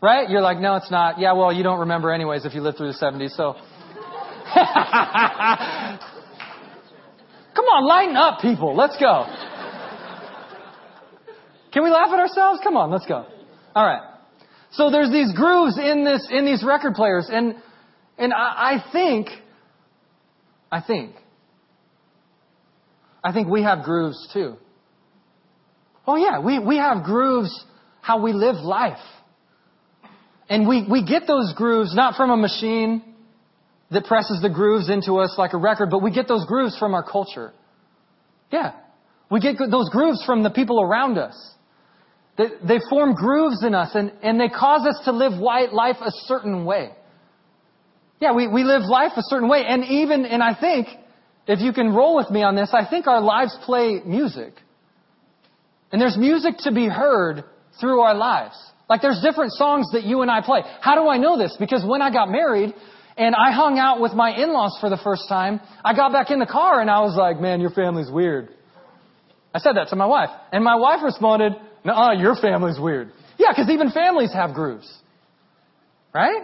Right? 0.00 0.28
You're 0.28 0.40
like, 0.40 0.58
no, 0.58 0.76
it's 0.76 0.90
not. 0.90 1.20
Yeah, 1.20 1.32
well, 1.34 1.52
you 1.52 1.62
don't 1.62 1.80
remember 1.80 2.10
anyways 2.10 2.44
if 2.44 2.54
you 2.54 2.60
lived 2.60 2.78
through 2.78 2.92
the 2.92 2.98
70s, 2.98 3.36
so. 3.36 3.54
Come 7.54 7.64
on, 7.66 7.86
lighten 7.86 8.16
up, 8.16 8.40
people. 8.40 8.74
Let's 8.74 8.96
go. 8.98 9.26
Can 11.72 11.84
we 11.84 11.90
laugh 11.90 12.08
at 12.12 12.18
ourselves? 12.18 12.60
Come 12.62 12.76
on, 12.76 12.90
let's 12.90 13.06
go. 13.06 13.26
All 13.74 13.86
right. 13.86 14.02
So 14.72 14.90
there's 14.90 15.10
these 15.10 15.32
grooves 15.34 15.78
in 15.78 16.04
this, 16.04 16.26
in 16.30 16.44
these 16.44 16.64
record 16.64 16.94
players, 16.94 17.28
and, 17.30 17.54
and 18.22 18.32
I, 18.32 18.36
I 18.36 18.84
think, 18.92 19.26
I 20.70 20.80
think, 20.80 21.16
I 23.24 23.32
think 23.32 23.48
we 23.48 23.64
have 23.64 23.82
grooves 23.82 24.28
too. 24.32 24.54
Oh 26.06 26.14
yeah, 26.14 26.38
we, 26.38 26.60
we 26.60 26.76
have 26.76 27.02
grooves 27.02 27.64
how 28.00 28.22
we 28.22 28.32
live 28.32 28.54
life. 28.56 29.02
And 30.48 30.68
we, 30.68 30.86
we 30.88 31.04
get 31.04 31.22
those 31.26 31.52
grooves 31.56 31.96
not 31.96 32.14
from 32.14 32.30
a 32.30 32.36
machine 32.36 33.02
that 33.90 34.04
presses 34.04 34.40
the 34.40 34.50
grooves 34.50 34.88
into 34.88 35.14
us 35.14 35.34
like 35.36 35.52
a 35.52 35.58
record, 35.58 35.90
but 35.90 36.00
we 36.00 36.12
get 36.12 36.28
those 36.28 36.46
grooves 36.46 36.78
from 36.78 36.94
our 36.94 37.02
culture. 37.02 37.52
Yeah. 38.52 38.72
We 39.32 39.40
get 39.40 39.56
those 39.58 39.88
grooves 39.90 40.22
from 40.24 40.44
the 40.44 40.50
people 40.50 40.80
around 40.80 41.18
us. 41.18 41.34
They, 42.38 42.44
they 42.66 42.78
form 42.88 43.14
grooves 43.14 43.64
in 43.64 43.74
us 43.74 43.90
and, 43.94 44.12
and 44.22 44.38
they 44.38 44.48
cause 44.48 44.86
us 44.86 45.00
to 45.06 45.12
live 45.12 45.32
life 45.32 45.96
a 46.00 46.10
certain 46.26 46.64
way. 46.64 46.92
Yeah, 48.22 48.34
we, 48.34 48.46
we 48.46 48.62
live 48.62 48.82
life 48.82 49.10
a 49.16 49.22
certain 49.22 49.48
way. 49.48 49.64
And 49.66 49.84
even, 49.84 50.24
and 50.24 50.44
I 50.44 50.54
think, 50.54 50.86
if 51.48 51.58
you 51.58 51.72
can 51.72 51.92
roll 51.92 52.14
with 52.14 52.30
me 52.30 52.44
on 52.44 52.54
this, 52.54 52.70
I 52.72 52.88
think 52.88 53.08
our 53.08 53.20
lives 53.20 53.58
play 53.64 54.00
music. 54.06 54.54
And 55.90 56.00
there's 56.00 56.16
music 56.16 56.54
to 56.58 56.72
be 56.72 56.86
heard 56.86 57.42
through 57.80 57.98
our 57.98 58.14
lives. 58.14 58.54
Like 58.88 59.02
there's 59.02 59.20
different 59.22 59.50
songs 59.54 59.88
that 59.92 60.04
you 60.04 60.22
and 60.22 60.30
I 60.30 60.40
play. 60.40 60.60
How 60.80 60.94
do 60.94 61.08
I 61.08 61.16
know 61.18 61.36
this? 61.36 61.56
Because 61.58 61.84
when 61.84 62.00
I 62.00 62.12
got 62.12 62.30
married 62.30 62.72
and 63.16 63.34
I 63.34 63.50
hung 63.50 63.80
out 63.80 64.00
with 64.00 64.12
my 64.12 64.30
in-laws 64.30 64.78
for 64.80 64.88
the 64.88 65.00
first 65.02 65.24
time, 65.28 65.60
I 65.84 65.92
got 65.92 66.12
back 66.12 66.30
in 66.30 66.38
the 66.38 66.46
car 66.46 66.80
and 66.80 66.88
I 66.88 67.00
was 67.00 67.16
like, 67.16 67.40
man, 67.40 67.60
your 67.60 67.70
family's 67.70 68.08
weird. 68.08 68.50
I 69.52 69.58
said 69.58 69.72
that 69.74 69.88
to 69.88 69.96
my 69.96 70.06
wife. 70.06 70.30
And 70.52 70.62
my 70.62 70.76
wife 70.76 71.00
responded, 71.02 71.54
no, 71.84 72.12
your 72.12 72.36
family's 72.36 72.78
weird. 72.78 73.10
Yeah, 73.36 73.48
because 73.50 73.68
even 73.68 73.90
families 73.90 74.32
have 74.32 74.54
grooves. 74.54 74.88
Right? 76.14 76.42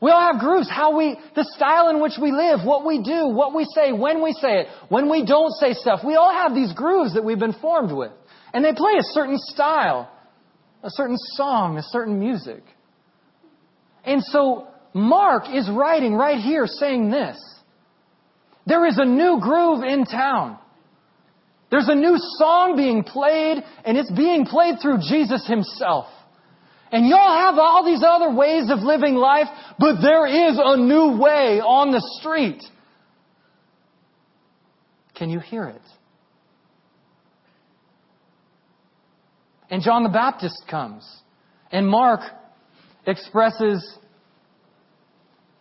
We 0.00 0.10
all 0.10 0.32
have 0.32 0.40
grooves. 0.40 0.68
How 0.70 0.96
we, 0.96 1.18
the 1.34 1.44
style 1.56 1.88
in 1.88 2.00
which 2.00 2.12
we 2.20 2.30
live, 2.30 2.60
what 2.64 2.86
we 2.86 3.02
do, 3.02 3.28
what 3.28 3.54
we 3.54 3.64
say, 3.74 3.92
when 3.92 4.22
we 4.22 4.32
say 4.32 4.60
it, 4.60 4.66
when 4.88 5.10
we 5.10 5.24
don't 5.24 5.50
say 5.52 5.72
stuff. 5.72 6.00
We 6.04 6.14
all 6.14 6.32
have 6.32 6.54
these 6.54 6.72
grooves 6.72 7.14
that 7.14 7.24
we've 7.24 7.38
been 7.38 7.54
formed 7.54 7.92
with. 7.92 8.12
And 8.54 8.64
they 8.64 8.72
play 8.72 8.92
a 8.98 9.02
certain 9.02 9.38
style, 9.38 10.10
a 10.82 10.90
certain 10.90 11.16
song, 11.18 11.78
a 11.78 11.82
certain 11.82 12.18
music. 12.20 12.62
And 14.04 14.22
so 14.22 14.68
Mark 14.94 15.44
is 15.52 15.68
writing 15.68 16.14
right 16.14 16.38
here 16.38 16.66
saying 16.66 17.10
this. 17.10 17.38
There 18.66 18.86
is 18.86 18.98
a 18.98 19.04
new 19.04 19.38
groove 19.40 19.82
in 19.82 20.04
town. 20.04 20.58
There's 21.70 21.88
a 21.88 21.94
new 21.94 22.16
song 22.38 22.76
being 22.76 23.02
played, 23.02 23.62
and 23.84 23.98
it's 23.98 24.10
being 24.10 24.46
played 24.46 24.76
through 24.80 24.98
Jesus 24.98 25.46
himself. 25.46 26.06
And 26.90 27.06
y'all 27.06 27.36
have 27.36 27.58
all 27.58 27.84
these 27.84 28.02
other 28.06 28.34
ways 28.34 28.70
of 28.70 28.78
living 28.80 29.14
life, 29.14 29.48
but 29.78 30.00
there 30.00 30.26
is 30.26 30.58
a 30.62 30.76
new 30.76 31.18
way 31.18 31.60
on 31.60 31.92
the 31.92 32.00
street. 32.20 32.62
Can 35.14 35.30
you 35.30 35.40
hear 35.40 35.64
it? 35.64 35.82
And 39.70 39.82
John 39.82 40.02
the 40.02 40.08
Baptist 40.08 40.62
comes, 40.70 41.06
and 41.70 41.86
Mark 41.86 42.20
expresses 43.06 43.98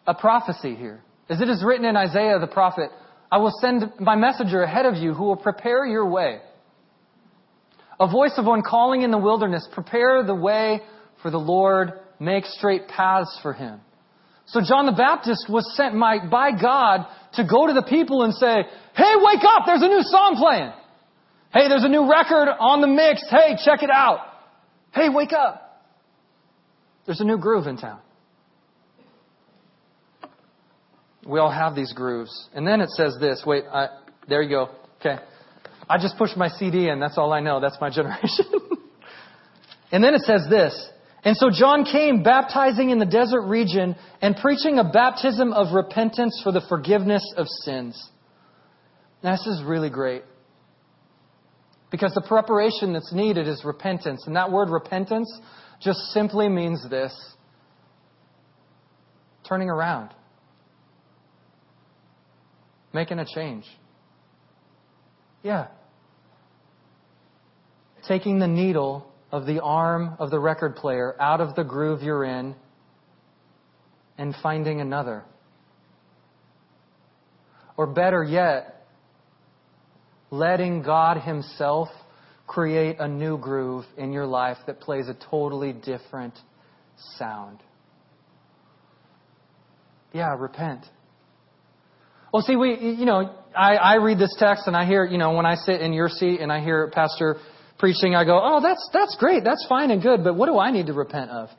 a 0.05 0.13
prophecy 0.13 0.75
here. 0.75 1.01
As 1.29 1.41
it 1.41 1.49
is 1.49 1.61
written 1.65 1.85
in 1.85 1.97
Isaiah 1.97 2.39
the 2.39 2.47
prophet, 2.47 2.89
I 3.29 3.39
will 3.39 3.51
send 3.59 3.91
my 3.99 4.15
messenger 4.15 4.63
ahead 4.63 4.85
of 4.85 4.95
you 4.95 5.13
who 5.13 5.25
will 5.25 5.35
prepare 5.35 5.85
your 5.85 6.09
way. 6.09 6.39
A 7.99 8.09
voice 8.09 8.33
of 8.37 8.45
one 8.45 8.61
calling 8.61 9.01
in 9.01 9.11
the 9.11 9.17
wilderness, 9.17 9.67
prepare 9.73 10.23
the 10.23 10.35
way 10.35 10.81
for 11.21 11.31
the 11.31 11.37
Lord, 11.37 11.93
make 12.19 12.45
straight 12.45 12.87
paths 12.87 13.37
for 13.41 13.53
him. 13.53 13.81
So 14.47 14.61
John 14.61 14.85
the 14.85 14.93
Baptist 14.93 15.47
was 15.49 15.69
sent 15.75 15.99
by 15.99 16.51
God 16.51 17.05
to 17.33 17.43
go 17.43 17.67
to 17.67 17.73
the 17.73 17.83
people 17.83 18.23
and 18.23 18.33
say, 18.33 18.63
Hey, 18.95 19.13
wake 19.17 19.43
up! 19.43 19.63
There's 19.65 19.81
a 19.81 19.87
new 19.87 20.01
song 20.03 20.35
playing. 20.37 20.71
Hey, 21.53 21.67
there's 21.69 21.83
a 21.83 21.89
new 21.89 22.09
record 22.09 22.47
on 22.59 22.81
the 22.81 22.87
mix. 22.87 23.23
Hey, 23.29 23.55
check 23.63 23.83
it 23.83 23.89
out. 23.89 24.19
Hey, 24.91 25.09
wake 25.09 25.33
up. 25.33 25.83
There's 27.05 27.19
a 27.19 27.25
new 27.25 27.37
groove 27.37 27.67
in 27.67 27.77
town. 27.77 27.99
We 31.25 31.39
all 31.39 31.51
have 31.51 31.75
these 31.75 31.91
grooves. 31.93 32.49
And 32.53 32.65
then 32.65 32.79
it 32.79 32.89
says 32.91 33.17
this. 33.19 33.43
Wait, 33.45 33.65
I, 33.71 33.87
there 34.29 34.41
you 34.41 34.49
go. 34.49 34.69
Okay. 34.99 35.21
I 35.89 35.97
just 35.97 36.17
pushed 36.17 36.37
my 36.37 36.47
CD 36.47 36.89
in. 36.89 36.99
That's 36.99 37.17
all 37.17 37.33
I 37.33 37.41
know. 37.41 37.59
That's 37.59 37.77
my 37.81 37.89
generation. 37.89 38.45
and 39.91 40.03
then 40.03 40.13
it 40.13 40.21
says 40.21 40.47
this. 40.49 40.89
And 41.23 41.35
so 41.35 41.49
John 41.51 41.83
came 41.83 42.23
baptizing 42.23 42.89
in 42.89 42.99
the 42.99 43.05
desert 43.05 43.41
region 43.41 43.95
and 44.21 44.35
preaching 44.35 44.79
a 44.79 44.83
baptism 44.83 45.51
of 45.51 45.73
repentance 45.73 46.39
for 46.43 46.51
the 46.51 46.61
forgiveness 46.69 47.23
of 47.35 47.47
sins. 47.47 48.09
Now, 49.23 49.31
this 49.31 49.47
is 49.47 49.63
really 49.63 49.89
great. 49.89 50.23
Because 51.89 52.13
the 52.13 52.21
preparation 52.21 52.93
that's 52.93 53.11
needed 53.13 53.47
is 53.47 53.63
repentance. 53.65 54.25
And 54.27 54.35
that 54.35 54.51
word 54.51 54.69
repentance 54.69 55.31
just 55.81 55.99
simply 56.11 56.49
means 56.49 56.87
this 56.89 57.13
turning 59.47 59.69
around, 59.69 60.13
making 62.93 63.19
a 63.19 63.25
change. 63.25 63.65
Yeah. 65.41 65.67
Taking 68.07 68.39
the 68.39 68.47
needle 68.47 69.06
of 69.31 69.45
the 69.45 69.61
arm 69.61 70.15
of 70.19 70.31
the 70.31 70.39
record 70.39 70.75
player 70.75 71.15
out 71.19 71.41
of 71.41 71.55
the 71.55 71.63
groove 71.63 72.01
you're 72.01 72.23
in 72.23 72.55
and 74.17 74.33
finding 74.41 74.81
another. 74.81 75.23
Or 77.75 77.85
better 77.85 78.23
yet, 78.23 78.85
letting 80.31 80.81
God 80.81 81.17
Himself 81.17 81.89
create 82.47 82.97
a 82.99 83.07
new 83.07 83.37
groove 83.37 83.85
in 83.97 84.13
your 84.13 84.25
life 84.25 84.57
that 84.65 84.79
plays 84.79 85.07
a 85.09 85.17
totally 85.29 85.73
different 85.73 86.33
sound. 87.17 87.59
Yeah, 90.13 90.35
repent. 90.37 90.85
Well, 92.33 92.41
see, 92.41 92.55
we, 92.55 92.75
you 92.79 93.05
know, 93.05 93.35
I, 93.55 93.75
I 93.75 93.95
read 93.95 94.17
this 94.17 94.35
text 94.39 94.63
and 94.67 94.75
I 94.75 94.85
hear, 94.85 95.05
you 95.05 95.17
know, 95.17 95.33
when 95.33 95.45
I 95.45 95.55
sit 95.55 95.81
in 95.81 95.93
your 95.93 96.09
seat 96.09 96.39
and 96.39 96.51
I 96.51 96.61
hear 96.61 96.89
Pastor 96.93 97.37
preaching, 97.79 98.15
I 98.15 98.25
go, 98.25 98.39
oh, 98.41 98.61
that's, 98.61 98.89
that's 98.93 99.15
great. 99.19 99.43
That's 99.43 99.65
fine 99.67 99.91
and 99.91 100.01
good. 100.01 100.23
But 100.23 100.35
what 100.35 100.47
do 100.47 100.57
I 100.57 100.71
need 100.71 100.87
to 100.87 100.93
repent 100.93 101.31
of? 101.31 101.49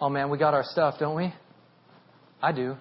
Oh 0.00 0.08
man, 0.08 0.30
we 0.30 0.38
got 0.38 0.54
our 0.54 0.64
stuff, 0.64 0.96
don't 0.98 1.16
we? 1.16 1.32
I 2.42 2.52
do. 2.52 2.76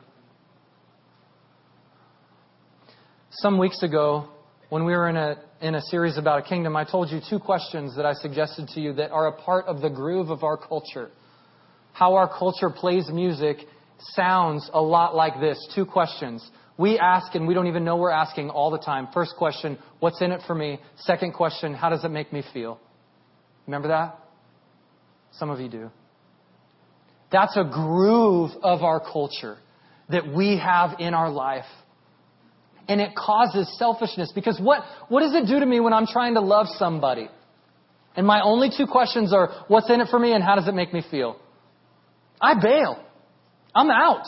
Some 3.30 3.58
weeks 3.58 3.84
ago, 3.84 4.30
when 4.70 4.86
we 4.86 4.94
were 4.94 5.08
in 5.10 5.16
a, 5.16 5.38
in 5.62 5.76
a 5.76 5.82
series 5.82 6.18
about 6.18 6.40
a 6.40 6.42
kingdom, 6.42 6.76
I 6.76 6.84
told 6.84 7.10
you 7.10 7.22
two 7.30 7.40
questions 7.40 7.96
that 7.96 8.06
I 8.06 8.14
suggested 8.14 8.68
to 8.70 8.82
you 8.82 8.94
that 8.94 9.12
are 9.12 9.28
a 9.28 9.32
part 9.32 9.66
of 9.66 9.82
the 9.82 9.90
groove 9.90 10.30
of 10.30 10.44
our 10.44 10.58
culture. 10.58 11.10
How 11.94 12.16
our 12.16 12.28
culture 12.28 12.70
plays 12.70 13.10
music 13.10 13.58
sounds 14.00 14.70
a 14.74 14.82
lot 14.82 15.16
like 15.16 15.40
this. 15.40 15.58
Two 15.74 15.86
questions. 15.86 16.50
We 16.78 17.00
ask 17.00 17.34
and 17.36 17.48
we 17.48 17.54
don't 17.54 17.68
even 17.68 17.86
know 17.86 17.96
we're 17.96 18.12
asking 18.12 18.50
all 18.50 18.70
the 18.70 18.80
time. 18.80 19.08
First 19.14 19.36
question, 19.38 19.78
what's 20.00 20.22
in 20.22 20.32
it 20.32 20.42
for 20.46 20.54
me? 20.54 20.80
Second 20.98 21.34
question, 21.34 21.74
how 21.74 21.90
does 21.90 22.04
it 22.04 22.10
make 22.10 22.34
me 22.34 22.44
feel? 22.54 22.80
Remember 23.66 23.88
that? 23.90 24.20
Some 25.32 25.50
of 25.50 25.60
you 25.60 25.70
do. 25.70 25.90
That's 27.32 27.56
a 27.58 27.64
groove 27.64 28.52
of 28.62 28.84
our 28.84 29.00
culture 29.00 29.58
that 30.10 30.28
we 30.28 30.58
have 30.58 31.00
in 31.00 31.14
our 31.14 31.30
life. 31.30 31.66
And 32.88 33.02
it 33.02 33.16
causes 33.16 33.74
selfishness 33.80 34.32
because 34.36 34.60
what, 34.62 34.84
what 35.10 35.22
does 35.22 35.34
it 35.34 35.48
do 35.48 35.60
to 35.60 35.66
me 35.66 35.80
when 35.80 35.94
I'm 35.94 36.06
trying 36.06 36.36
to 36.36 36.42
love 36.42 36.68
somebody? 36.78 37.30
And 38.16 38.28
my 38.28 38.42
only 38.42 38.70
two 38.76 38.86
questions 38.86 39.34
are, 39.34 39.66
what's 39.68 39.90
in 39.90 40.02
it 40.02 40.08
for 40.10 40.20
me 40.20 40.34
and 40.34 40.44
how 40.44 40.56
does 40.56 40.68
it 40.68 40.76
make 40.76 40.94
me 40.94 41.04
feel? 41.10 41.40
I 42.40 42.54
bail. 42.62 43.04
I'm 43.74 43.90
out. 43.90 44.26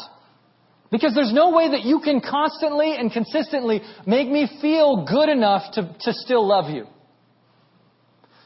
Because 0.90 1.14
there's 1.14 1.34
no 1.34 1.52
way 1.52 1.72
that 1.72 1.84
you 1.84 2.00
can 2.00 2.22
constantly 2.22 2.96
and 2.96 3.12
consistently 3.12 3.82
make 4.06 4.30
me 4.30 4.50
feel 4.62 5.06
good 5.06 5.28
enough 5.30 5.74
to, 5.74 5.96
to 6.02 6.14
still 6.14 6.48
love 6.48 6.70
you. 6.70 6.86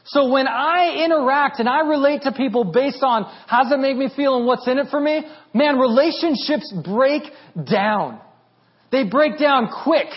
So 0.04 0.30
when 0.30 0.48
I 0.48 1.04
interact 1.04 1.60
and 1.60 1.68
I 1.68 1.80
relate 1.80 2.22
to 2.22 2.32
people 2.32 2.64
based 2.64 3.02
on 3.02 3.24
how's 3.46 3.70
it 3.70 3.78
make 3.78 3.96
me 3.96 4.08
feel 4.14 4.36
and 4.36 4.46
what's 4.46 4.66
in 4.66 4.78
it 4.78 4.88
for 4.90 5.00
me, 5.00 5.22
man, 5.54 5.78
relationships 5.78 6.72
break 6.84 7.22
down. 7.70 8.20
They 8.90 9.04
break 9.04 9.38
down 9.38 9.68
quick. 9.84 10.08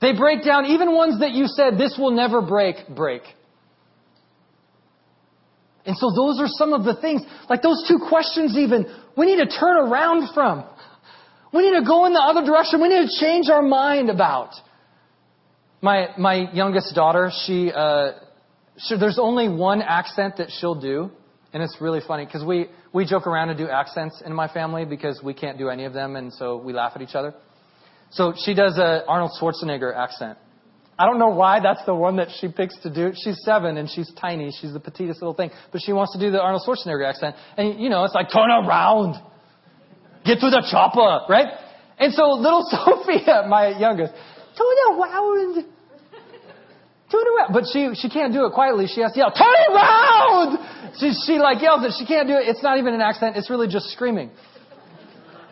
They 0.00 0.12
break 0.12 0.44
down 0.44 0.66
even 0.66 0.94
ones 0.94 1.20
that 1.20 1.32
you 1.32 1.46
said 1.46 1.76
this 1.76 1.96
will 1.98 2.12
never 2.12 2.42
break, 2.42 2.76
break. 2.94 3.22
And 5.86 5.96
so 5.96 6.10
those 6.14 6.40
are 6.40 6.48
some 6.48 6.72
of 6.72 6.84
the 6.84 6.96
things, 7.00 7.22
like 7.50 7.60
those 7.60 7.84
two 7.88 7.98
questions 8.08 8.56
even, 8.56 8.86
we 9.16 9.26
need 9.26 9.44
to 9.44 9.58
turn 9.58 9.76
around 9.76 10.32
from. 10.32 10.64
We 11.54 11.62
need 11.62 11.78
to 11.78 11.86
go 11.86 12.04
in 12.04 12.12
the 12.12 12.20
other 12.20 12.44
direction. 12.44 12.82
We 12.82 12.88
need 12.88 13.06
to 13.06 13.20
change 13.20 13.48
our 13.48 13.62
mind 13.62 14.10
about. 14.10 14.50
My, 15.80 16.08
my 16.18 16.50
youngest 16.52 16.96
daughter, 16.96 17.30
she, 17.46 17.70
uh, 17.70 18.12
she, 18.76 18.96
there's 18.98 19.20
only 19.20 19.48
one 19.48 19.80
accent 19.80 20.38
that 20.38 20.48
she'll 20.58 20.80
do. 20.80 21.12
And 21.52 21.62
it's 21.62 21.76
really 21.80 22.00
funny 22.06 22.24
because 22.24 22.44
we, 22.44 22.66
we 22.92 23.06
joke 23.06 23.28
around 23.28 23.50
and 23.50 23.58
do 23.58 23.68
accents 23.68 24.20
in 24.26 24.34
my 24.34 24.52
family 24.52 24.84
because 24.84 25.20
we 25.22 25.32
can't 25.32 25.56
do 25.56 25.68
any 25.68 25.84
of 25.84 25.92
them. 25.92 26.16
And 26.16 26.32
so 26.32 26.56
we 26.56 26.72
laugh 26.72 26.92
at 26.96 27.02
each 27.02 27.14
other. 27.14 27.32
So 28.10 28.34
she 28.44 28.54
does 28.54 28.76
a 28.76 29.04
Arnold 29.06 29.30
Schwarzenegger 29.40 29.94
accent. 29.94 30.38
I 30.98 31.06
don't 31.06 31.20
know 31.20 31.28
why 31.28 31.60
that's 31.60 31.84
the 31.86 31.94
one 31.94 32.16
that 32.16 32.28
she 32.40 32.48
picks 32.48 32.76
to 32.80 32.92
do. 32.92 33.12
She's 33.14 33.40
seven 33.44 33.76
and 33.76 33.88
she's 33.88 34.12
tiny. 34.20 34.50
She's 34.60 34.72
the 34.72 34.80
petitest 34.80 35.20
little 35.20 35.34
thing. 35.34 35.50
But 35.70 35.82
she 35.82 35.92
wants 35.92 36.12
to 36.14 36.18
do 36.18 36.32
the 36.32 36.40
Arnold 36.40 36.62
Schwarzenegger 36.66 37.08
accent. 37.08 37.36
And, 37.56 37.80
you 37.80 37.90
know, 37.90 38.02
it's 38.02 38.14
like, 38.14 38.32
turn 38.32 38.50
around. 38.50 39.22
Get 40.24 40.40
to 40.40 40.48
the 40.48 40.66
chopper, 40.70 41.26
right? 41.28 41.48
And 41.98 42.12
so 42.12 42.32
little 42.32 42.64
Sophia, 42.70 43.44
my 43.48 43.76
youngest, 43.78 44.12
turn 44.56 44.98
around. 44.98 45.64
Turn 47.12 47.26
around. 47.36 47.52
But 47.52 47.64
she, 47.72 47.90
she 47.94 48.08
can't 48.08 48.32
do 48.32 48.46
it 48.46 48.52
quietly. 48.52 48.86
She 48.86 49.00
has 49.02 49.12
to 49.12 49.18
yell, 49.18 49.30
turn 49.30 49.60
around! 49.70 50.58
She, 50.98 51.12
she 51.26 51.38
like 51.38 51.60
yells 51.60 51.84
it. 51.84 51.92
She 51.98 52.06
can't 52.06 52.26
do 52.26 52.34
it. 52.34 52.48
It's 52.48 52.62
not 52.62 52.78
even 52.78 52.94
an 52.94 53.00
accent. 53.00 53.36
It's 53.36 53.50
really 53.50 53.68
just 53.68 53.90
screaming. 53.90 54.30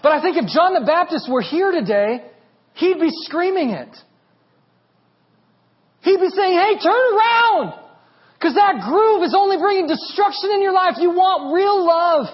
But 0.03 0.13
I 0.13 0.23
think 0.23 0.37
if 0.37 0.49
John 0.49 0.75
the 0.75 0.85
Baptist 0.85 1.31
were 1.31 1.43
here 1.43 1.71
today, 1.71 2.25
he'd 2.75 2.99
be 2.99 3.11
screaming 3.11 3.71
it. 3.71 3.95
He'd 6.03 6.19
be 6.19 6.31
saying, 6.31 6.59
hey, 6.59 6.79
turn 6.83 7.03
around! 7.15 7.79
Because 8.35 8.55
that 8.57 8.83
groove 8.83 9.23
is 9.23 9.35
only 9.39 9.57
bringing 9.59 9.87
destruction 9.87 10.51
in 10.51 10.63
your 10.63 10.73
life. 10.73 10.95
You 10.99 11.11
want 11.11 11.55
real 11.55 11.87
love. 11.87 12.27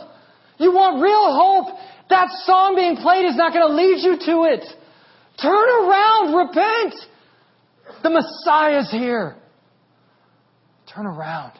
You 0.56 0.72
want 0.72 1.02
real 1.02 1.36
hope. 1.36 1.76
That 2.10 2.28
song 2.44 2.74
being 2.74 2.96
played 2.96 3.26
is 3.26 3.36
not 3.36 3.52
going 3.52 3.68
to 3.68 3.74
lead 3.74 4.02
you 4.02 4.16
to 4.18 4.44
it. 4.52 4.64
Turn 5.40 5.52
around, 5.52 6.34
repent. 6.34 6.94
The 8.02 8.10
Messiah 8.10 8.80
is 8.80 8.90
here. 8.90 9.36
Turn 10.94 11.06
around. 11.06 11.52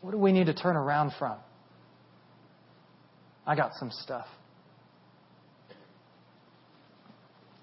What 0.00 0.12
do 0.12 0.18
we 0.18 0.32
need 0.32 0.46
to 0.46 0.54
turn 0.54 0.76
around 0.76 1.12
from? 1.18 1.36
I 3.46 3.56
got 3.56 3.72
some 3.74 3.90
stuff. 3.90 4.26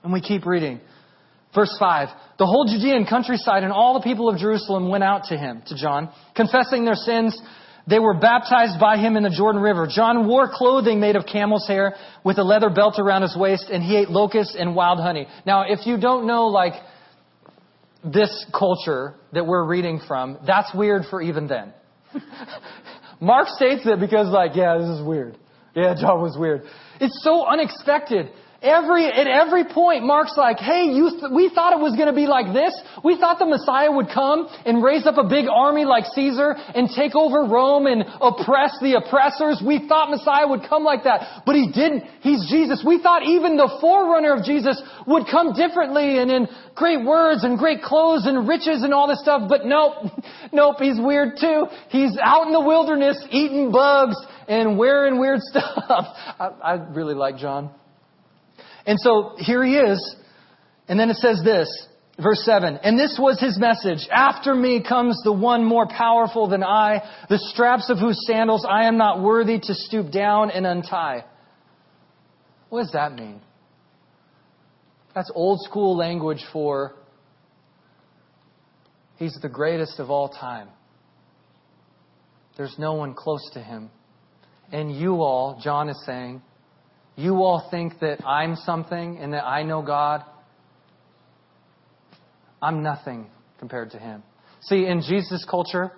And 0.03 0.11
we 0.11 0.21
keep 0.21 0.45
reading. 0.45 0.81
Verse 1.53 1.75
5 1.79 2.09
The 2.37 2.45
whole 2.45 2.65
Judean 2.65 3.05
countryside 3.05 3.63
and 3.63 3.71
all 3.71 3.93
the 3.93 4.01
people 4.01 4.27
of 4.27 4.37
Jerusalem 4.37 4.89
went 4.89 5.03
out 5.03 5.25
to 5.25 5.37
him, 5.37 5.63
to 5.67 5.75
John, 5.75 6.11
confessing 6.35 6.83
their 6.83 6.95
sins 6.95 7.39
they 7.87 7.99
were 7.99 8.15
baptized 8.15 8.79
by 8.79 8.97
him 8.97 9.15
in 9.15 9.23
the 9.23 9.29
Jordan 9.29 9.61
River. 9.61 9.87
John 9.89 10.27
wore 10.27 10.49
clothing 10.51 10.99
made 10.99 11.15
of 11.15 11.25
camel's 11.25 11.67
hair 11.67 11.95
with 12.23 12.39
a 12.39 12.43
leather 12.43 12.69
belt 12.69 12.95
around 12.97 13.21
his 13.21 13.35
waist, 13.37 13.69
and 13.71 13.83
he 13.83 13.95
ate 13.95 14.09
locusts 14.09 14.55
and 14.57 14.75
wild 14.75 14.99
honey. 14.99 15.27
Now, 15.45 15.65
if 15.67 15.85
you 15.85 15.99
don't 15.99 16.25
know, 16.25 16.47
like, 16.47 16.73
this 18.03 18.45
culture 18.57 19.15
that 19.33 19.45
we're 19.45 19.65
reading 19.65 19.99
from, 20.07 20.39
that's 20.45 20.73
weird 20.73 21.03
for 21.09 21.21
even 21.21 21.47
then. 21.47 21.73
Mark 23.19 23.47
states 23.49 23.81
it 23.85 23.99
because, 23.99 24.27
like, 24.29 24.55
yeah, 24.55 24.77
this 24.77 24.89
is 24.89 25.05
weird. 25.05 25.37
Yeah, 25.75 25.93
John 25.99 26.21
was 26.21 26.37
weird. 26.39 26.63
It's 26.99 27.23
so 27.23 27.45
unexpected. 27.45 28.31
Every, 28.61 29.05
at 29.05 29.27
every 29.27 29.65
point, 29.65 30.03
Mark's 30.03 30.37
like, 30.37 30.57
hey, 30.57 30.89
you 30.89 31.11
th- 31.11 31.31
we 31.33 31.51
thought 31.53 31.73
it 31.73 31.81
was 31.83 31.93
going 31.93 32.07
to 32.07 32.15
be 32.15 32.25
like 32.25 32.53
this. 32.55 32.73
We 33.03 33.19
thought 33.19 33.37
the 33.37 33.45
Messiah 33.45 33.91
would 33.91 34.07
come 34.09 34.47
and 34.65 34.81
raise 34.81 35.05
up 35.05 35.17
a 35.17 35.27
big 35.27 35.45
army 35.51 35.85
like 35.85 36.05
Caesar 36.15 36.55
and 36.55 36.89
take 36.89 37.13
over 37.15 37.45
Rome 37.45 37.85
and 37.85 38.03
oppress 38.21 38.73
the 38.81 38.97
oppressors. 38.97 39.61
We 39.61 39.87
thought 39.87 40.09
Messiah 40.09 40.47
would 40.47 40.63
come 40.67 40.83
like 40.83 41.03
that. 41.03 41.43
But 41.45 41.55
he 41.55 41.69
didn't. 41.71 42.05
He's 42.21 42.47
Jesus. 42.49 42.81
We 42.85 43.01
thought 43.03 43.27
even 43.27 43.57
the 43.57 43.69
forerunner 43.81 44.33
of 44.33 44.43
Jesus 44.43 44.81
would 45.05 45.27
come 45.29 45.53
differently 45.53 46.17
and 46.17 46.31
in 46.31 46.47
great 46.73 47.05
words 47.05 47.43
and 47.43 47.59
great 47.59 47.83
clothes 47.83 48.25
and 48.25 48.47
riches 48.47 48.81
and 48.81 48.93
all 48.93 49.07
this 49.07 49.21
stuff. 49.21 49.47
But 49.49 49.65
nope. 49.65 50.11
Nope. 50.51 50.77
He's 50.79 50.99
weird 50.99 51.37
too. 51.39 51.65
He's 51.89 52.17
out 52.21 52.47
in 52.47 52.53
the 52.53 52.61
wilderness 52.61 53.17
eating 53.29 53.71
bugs 53.71 54.15
and 54.47 54.77
wearing 54.77 55.19
weird 55.19 55.41
stuff. 55.41 56.05
I, 56.39 56.51
I 56.63 56.73
really 56.93 57.13
like 57.15 57.37
John. 57.37 57.71
And 58.85 58.99
so 58.99 59.35
here 59.37 59.63
he 59.63 59.77
is. 59.77 60.15
And 60.87 60.99
then 60.99 61.09
it 61.09 61.17
says 61.17 61.41
this, 61.43 61.67
verse 62.21 62.43
7. 62.45 62.79
And 62.83 62.97
this 62.99 63.17
was 63.19 63.39
his 63.39 63.57
message. 63.57 64.07
After 64.11 64.53
me 64.53 64.83
comes 64.87 65.19
the 65.23 65.33
one 65.33 65.63
more 65.63 65.87
powerful 65.87 66.47
than 66.47 66.63
I, 66.63 67.01
the 67.29 67.39
straps 67.39 67.89
of 67.89 67.97
whose 67.97 68.25
sandals 68.27 68.65
I 68.69 68.85
am 68.85 68.97
not 68.97 69.21
worthy 69.21 69.59
to 69.59 69.73
stoop 69.73 70.11
down 70.11 70.51
and 70.51 70.67
untie. 70.67 71.25
What 72.69 72.81
does 72.81 72.91
that 72.91 73.13
mean? 73.13 73.41
That's 75.15 75.31
old 75.33 75.61
school 75.61 75.95
language 75.95 76.43
for 76.51 76.93
he's 79.17 79.37
the 79.41 79.49
greatest 79.49 79.99
of 79.99 80.09
all 80.09 80.29
time. 80.29 80.67
There's 82.57 82.75
no 82.77 82.93
one 82.93 83.13
close 83.13 83.49
to 83.53 83.59
him. 83.61 83.89
And 84.71 84.95
you 84.95 85.21
all, 85.21 85.59
John 85.63 85.89
is 85.89 86.01
saying, 86.05 86.41
you 87.15 87.35
all 87.43 87.67
think 87.71 87.99
that 88.01 88.25
I'm 88.25 88.55
something 88.55 89.17
and 89.17 89.33
that 89.33 89.45
I 89.45 89.63
know 89.63 89.81
God. 89.81 90.23
I'm 92.61 92.83
nothing 92.83 93.27
compared 93.59 93.91
to 93.91 93.99
him. 93.99 94.23
See, 94.61 94.85
in 94.85 95.01
Jesus' 95.01 95.45
culture, 95.49 95.91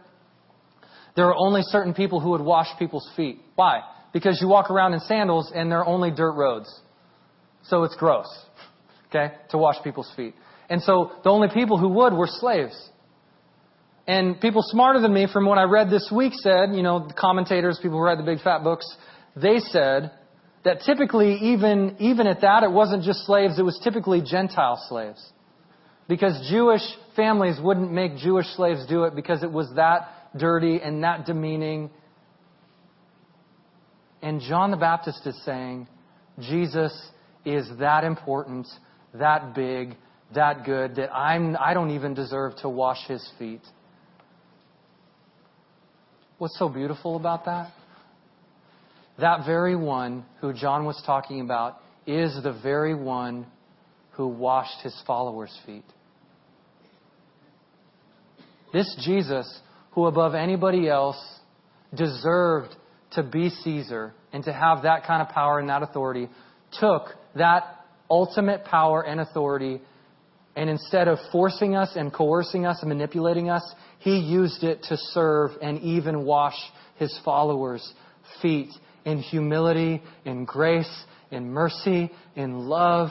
there 1.16 1.26
are 1.26 1.36
only 1.36 1.62
certain 1.64 1.94
people 1.94 2.20
who 2.20 2.32
would 2.32 2.42
wash 2.42 2.68
people's 2.78 3.10
feet. 3.16 3.40
Why? 3.56 3.82
Because 4.14 4.40
you 4.42 4.48
walk 4.48 4.70
around 4.70 4.94
in 4.94 5.00
sandals 5.02 5.52
and 5.54 5.72
they're 5.72 5.86
only 5.86 6.12
dirt 6.12 6.34
roads. 6.34 6.82
So 7.64 7.84
it's 7.84 7.96
gross, 7.96 8.28
okay, 9.10 9.34
to 9.50 9.58
wash 9.58 9.84
people's 9.84 10.12
feet. 10.16 10.36
And 10.70 10.82
so 10.82 11.12
the 11.24 11.30
only 11.30 11.48
people 11.54 11.78
who 11.78 11.90
would 11.90 12.14
were 12.14 12.28
slaves. 12.30 12.78
And 14.06 14.40
people 14.40 14.62
smarter 14.64 15.02
than 15.02 15.14
me 15.14 15.28
from 15.32 15.46
what 15.46 15.58
I 15.58 15.64
read 15.64 15.90
this 15.90 16.12
week 16.16 16.34
said, 16.36 16.74
you 16.74 16.84
know, 16.84 17.08
the 17.08 17.14
commentators, 17.14 17.80
people 17.82 17.98
who 17.98 18.06
read 18.06 18.20
the 18.20 18.24
big 18.24 18.42
fat 18.42 18.64
books, 18.64 18.86
they 19.36 19.60
said 19.60 20.12
that 20.64 20.82
typically 20.86 21.36
even, 21.36 21.96
even 22.00 22.28
at 22.28 22.42
that, 22.42 22.64
it 22.64 22.72
wasn't 22.72 23.04
just 23.04 23.26
slaves, 23.26 23.58
it 23.60 23.64
was 23.64 23.80
typically 23.84 24.22
Gentile 24.22 24.84
slaves. 24.90 25.24
Because 26.08 26.48
Jewish 26.50 26.82
families 27.16 27.58
wouldn't 27.62 27.92
make 27.92 28.18
Jewish 28.18 28.48
slaves 28.56 28.86
do 28.88 29.04
it 29.04 29.16
because 29.16 29.44
it 29.44 29.52
was 29.52 29.70
that 29.76 30.10
dirty 30.38 30.80
and 30.82 31.04
that 31.04 31.26
demeaning. 31.26 31.90
And 34.22 34.42
John 34.42 34.72
the 34.72 34.78
Baptist 34.78 35.26
is 35.26 35.40
saying, 35.44 35.88
Jesus 36.40 36.94
is 37.46 37.68
that 37.80 38.04
important, 38.04 38.68
that 39.14 39.54
big, 39.54 39.96
that 40.34 40.66
good, 40.66 40.96
that 40.96 41.14
I'm, 41.14 41.56
I 41.60 41.74
don't 41.74 41.92
even 41.92 42.14
deserve 42.14 42.56
to 42.62 42.70
wash 42.70 43.06
his 43.08 43.28
feet. 43.40 43.62
What's 46.38 46.58
so 46.60 46.70
beautiful 46.70 47.16
about 47.16 47.46
that? 47.46 47.72
That 49.20 49.46
very 49.46 49.76
one 49.76 50.26
who 50.42 50.54
John 50.54 50.86
was 50.86 51.02
talking 51.06 51.42
about 51.42 51.82
is 52.06 52.38
the 52.44 52.54
very 52.54 52.94
one 52.94 53.48
who 54.12 54.28
washed 54.28 54.82
his 54.82 55.00
followers' 55.06 55.58
feet. 55.66 55.86
This 58.74 58.96
Jesus, 59.04 59.60
who 59.92 60.06
above 60.06 60.36
anybody 60.36 60.88
else 60.88 61.18
deserved 61.96 62.76
to 63.12 63.24
be 63.24 63.50
Caesar 63.50 64.14
and 64.34 64.44
to 64.44 64.54
have 64.54 64.84
that 64.84 65.06
kind 65.06 65.22
of 65.22 65.30
power 65.30 65.60
and 65.60 65.70
that 65.70 65.82
authority, 65.82 66.30
took 66.80 67.08
that 67.36 67.64
ultimate 68.10 68.66
power 68.66 69.02
and 69.02 69.20
authority 69.20 69.82
and 70.56 70.72
instead 70.72 71.08
of 71.08 71.20
forcing 71.32 71.76
us 71.76 71.92
and 71.96 72.12
coercing 72.12 72.66
us 72.66 72.80
and 72.82 72.90
manipulating 72.90 73.48
us, 73.50 73.64
he 74.00 74.18
used 74.18 74.64
it 74.64 74.82
to 74.90 74.98
serve 74.98 75.52
and 75.62 75.80
even 75.82 76.26
wash 76.26 76.56
his 76.96 77.18
followers' 77.24 77.94
feet 78.42 78.70
in 79.08 79.20
humility, 79.20 80.04
in 80.26 80.44
grace, 80.44 81.06
in 81.32 81.50
mercy, 81.50 82.12
in 82.36 82.68
love. 82.68 83.10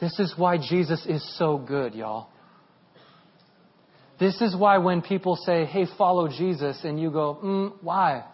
This 0.00 0.18
is 0.18 0.32
why 0.38 0.56
Jesus 0.56 1.04
is 1.04 1.22
so 1.38 1.58
good, 1.58 1.94
y'all. 1.94 2.28
This 4.18 4.40
is 4.40 4.56
why 4.56 4.78
when 4.78 5.02
people 5.02 5.36
say, 5.36 5.66
hey, 5.66 5.84
follow 5.98 6.28
Jesus, 6.28 6.80
and 6.84 6.98
you 6.98 7.10
go, 7.10 7.38
mm, 7.44 7.72
why? 7.82 8.24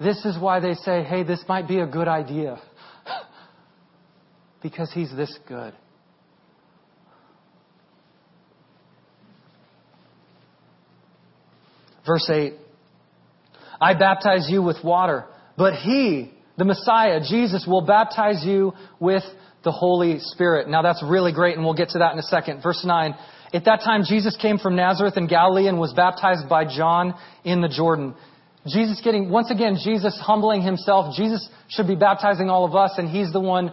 This 0.00 0.24
is 0.24 0.40
why 0.40 0.58
they 0.58 0.72
say, 0.72 1.02
hey, 1.02 1.22
this 1.22 1.44
might 1.48 1.68
be 1.68 1.80
a 1.80 1.86
good 1.86 2.08
idea. 2.08 2.58
because 4.62 4.90
he's 4.94 5.14
this 5.14 5.38
good. 5.46 5.74
Verse 12.06 12.30
8 12.32 12.54
I 13.78 13.92
baptize 13.92 14.46
you 14.48 14.62
with 14.62 14.78
water, 14.82 15.26
but 15.56 15.74
he, 15.74 16.32
the 16.58 16.64
Messiah, 16.64 17.20
Jesus, 17.20 17.64
will 17.66 17.86
baptize 17.86 18.44
you 18.44 18.72
with 19.00 19.22
the 19.64 19.72
Holy 19.72 20.18
Spirit. 20.18 20.68
Now 20.68 20.82
that's 20.82 21.02
really 21.02 21.32
great, 21.32 21.56
and 21.56 21.64
we'll 21.64 21.74
get 21.74 21.90
to 21.90 21.98
that 21.98 22.12
in 22.12 22.18
a 22.18 22.22
second. 22.22 22.62
Verse 22.62 22.84
9 22.84 23.14
At 23.52 23.64
that 23.64 23.80
time, 23.84 24.02
Jesus 24.06 24.36
came 24.40 24.58
from 24.58 24.76
Nazareth 24.76 25.16
in 25.16 25.26
Galilee 25.26 25.68
and 25.68 25.78
was 25.78 25.92
baptized 25.92 26.48
by 26.48 26.64
John 26.64 27.14
in 27.44 27.60
the 27.60 27.68
Jordan. 27.68 28.14
Jesus 28.66 29.00
getting, 29.04 29.28
once 29.28 29.50
again, 29.50 29.76
Jesus 29.82 30.18
humbling 30.22 30.62
himself. 30.62 31.14
Jesus 31.16 31.48
should 31.68 31.86
be 31.86 31.96
baptizing 31.96 32.48
all 32.48 32.64
of 32.64 32.74
us, 32.74 32.92
and 32.96 33.08
he's 33.08 33.32
the 33.32 33.40
one, 33.40 33.72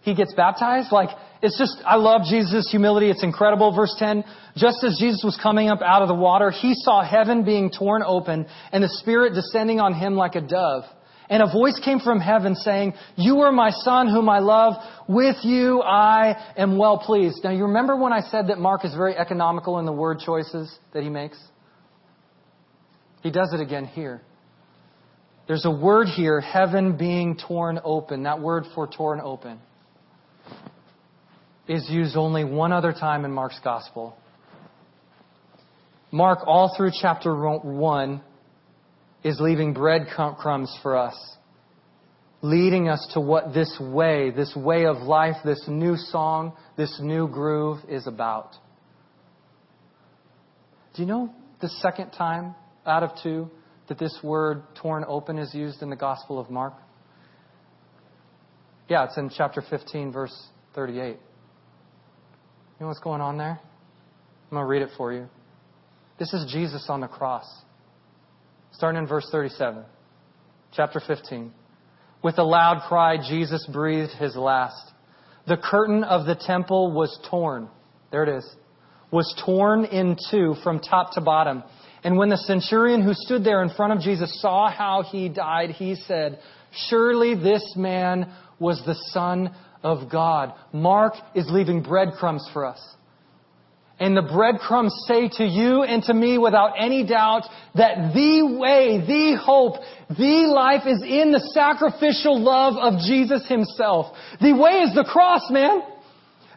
he 0.00 0.14
gets 0.14 0.34
baptized? 0.34 0.92
Like, 0.92 1.10
it's 1.40 1.58
just, 1.58 1.76
I 1.86 1.96
love 1.96 2.22
Jesus' 2.28 2.68
humility. 2.70 3.10
It's 3.10 3.22
incredible. 3.22 3.74
Verse 3.74 3.94
10, 3.98 4.24
just 4.56 4.82
as 4.82 4.98
Jesus 4.98 5.22
was 5.24 5.38
coming 5.42 5.68
up 5.68 5.80
out 5.82 6.02
of 6.02 6.08
the 6.08 6.14
water, 6.14 6.50
he 6.50 6.74
saw 6.74 7.02
heaven 7.02 7.44
being 7.44 7.70
torn 7.70 8.02
open 8.04 8.46
and 8.72 8.82
the 8.82 8.88
Spirit 8.88 9.34
descending 9.34 9.80
on 9.80 9.94
him 9.94 10.14
like 10.14 10.34
a 10.34 10.40
dove. 10.40 10.84
And 11.28 11.42
a 11.42 11.50
voice 11.50 11.80
came 11.82 12.00
from 12.00 12.20
heaven 12.20 12.54
saying, 12.54 12.94
You 13.16 13.40
are 13.40 13.52
my 13.52 13.70
son 13.70 14.08
whom 14.08 14.28
I 14.28 14.40
love. 14.40 14.74
With 15.08 15.36
you 15.42 15.80
I 15.82 16.52
am 16.56 16.76
well 16.76 16.98
pleased. 16.98 17.44
Now 17.44 17.50
you 17.50 17.64
remember 17.64 17.96
when 17.96 18.12
I 18.12 18.20
said 18.20 18.48
that 18.48 18.58
Mark 18.58 18.84
is 18.84 18.94
very 18.94 19.16
economical 19.16 19.78
in 19.78 19.86
the 19.86 19.92
word 19.92 20.18
choices 20.18 20.76
that 20.92 21.02
he 21.02 21.08
makes? 21.08 21.38
He 23.22 23.30
does 23.30 23.52
it 23.54 23.60
again 23.60 23.86
here. 23.86 24.20
There's 25.46 25.64
a 25.64 25.70
word 25.70 26.08
here, 26.08 26.40
heaven 26.40 26.96
being 26.96 27.36
torn 27.36 27.80
open. 27.84 28.24
That 28.24 28.40
word 28.40 28.64
for 28.74 28.86
torn 28.86 29.20
open 29.20 29.60
is 31.68 31.88
used 31.88 32.16
only 32.16 32.44
one 32.44 32.72
other 32.72 32.92
time 32.92 33.24
in 33.24 33.32
Mark's 33.32 33.60
gospel. 33.62 34.16
Mark, 36.10 36.40
all 36.46 36.74
through 36.76 36.90
chapter 37.00 37.34
1, 37.34 38.22
is 39.24 39.40
leaving 39.40 39.72
breadcrumbs 39.72 40.78
for 40.82 40.96
us, 40.96 41.16
leading 42.42 42.88
us 42.88 43.04
to 43.14 43.20
what 43.20 43.54
this 43.54 43.74
way, 43.80 44.30
this 44.30 44.54
way 44.54 44.84
of 44.84 44.98
life, 44.98 45.36
this 45.44 45.64
new 45.66 45.96
song, 45.96 46.52
this 46.76 47.00
new 47.02 47.26
groove 47.26 47.78
is 47.88 48.06
about. 48.06 48.52
Do 50.94 51.02
you 51.02 51.08
know 51.08 51.34
the 51.60 51.70
second 51.70 52.10
time 52.10 52.54
out 52.86 53.02
of 53.02 53.10
two 53.22 53.50
that 53.88 53.98
this 53.98 54.16
word 54.22 54.62
torn 54.74 55.04
open 55.08 55.38
is 55.38 55.54
used 55.54 55.82
in 55.82 55.88
the 55.88 55.96
Gospel 55.96 56.38
of 56.38 56.50
Mark? 56.50 56.74
Yeah, 58.88 59.04
it's 59.04 59.16
in 59.16 59.30
chapter 59.34 59.62
15, 59.68 60.12
verse 60.12 60.48
38. 60.74 60.98
You 60.98 61.16
know 62.80 62.88
what's 62.88 63.00
going 63.00 63.22
on 63.22 63.38
there? 63.38 63.58
I'm 63.58 64.50
going 64.50 64.62
to 64.62 64.66
read 64.66 64.82
it 64.82 64.90
for 64.98 65.12
you. 65.12 65.28
This 66.18 66.32
is 66.34 66.52
Jesus 66.52 66.86
on 66.90 67.00
the 67.00 67.08
cross. 67.08 67.46
Starting 68.76 69.02
in 69.02 69.06
verse 69.06 69.28
37, 69.30 69.84
chapter 70.72 71.00
15. 71.06 71.52
With 72.24 72.38
a 72.38 72.42
loud 72.42 72.82
cry, 72.88 73.16
Jesus 73.16 73.64
breathed 73.72 74.10
his 74.18 74.34
last. 74.34 74.90
The 75.46 75.56
curtain 75.56 76.02
of 76.02 76.26
the 76.26 76.34
temple 76.34 76.90
was 76.92 77.16
torn. 77.30 77.68
There 78.10 78.24
it 78.24 78.36
is. 78.36 78.56
Was 79.12 79.32
torn 79.46 79.84
in 79.84 80.16
two 80.30 80.56
from 80.64 80.80
top 80.80 81.12
to 81.12 81.20
bottom. 81.20 81.62
And 82.02 82.18
when 82.18 82.30
the 82.30 82.36
centurion 82.36 83.02
who 83.02 83.14
stood 83.14 83.44
there 83.44 83.62
in 83.62 83.70
front 83.70 83.92
of 83.92 84.00
Jesus 84.00 84.40
saw 84.40 84.68
how 84.68 85.02
he 85.02 85.28
died, 85.28 85.70
he 85.70 85.94
said, 85.94 86.40
Surely 86.88 87.36
this 87.36 87.74
man 87.76 88.32
was 88.58 88.82
the 88.84 88.96
Son 89.12 89.54
of 89.84 90.10
God. 90.10 90.52
Mark 90.72 91.14
is 91.36 91.46
leaving 91.48 91.80
breadcrumbs 91.80 92.48
for 92.52 92.64
us. 92.64 92.80
And 94.00 94.16
the 94.16 94.22
breadcrumbs 94.22 94.92
say 95.06 95.28
to 95.38 95.44
you 95.44 95.84
and 95.84 96.02
to 96.04 96.14
me 96.14 96.36
without 96.36 96.72
any 96.78 97.06
doubt 97.06 97.44
that 97.76 98.12
the 98.12 98.58
way, 98.58 98.98
the 99.06 99.38
hope, 99.40 99.74
the 100.08 100.50
life 100.52 100.82
is 100.86 101.00
in 101.02 101.30
the 101.30 101.40
sacrificial 101.54 102.40
love 102.40 102.74
of 102.74 103.00
Jesus 103.06 103.46
himself. 103.46 104.14
The 104.40 104.52
way 104.52 104.82
is 104.82 104.94
the 104.94 105.04
cross, 105.04 105.48
man. 105.50 105.82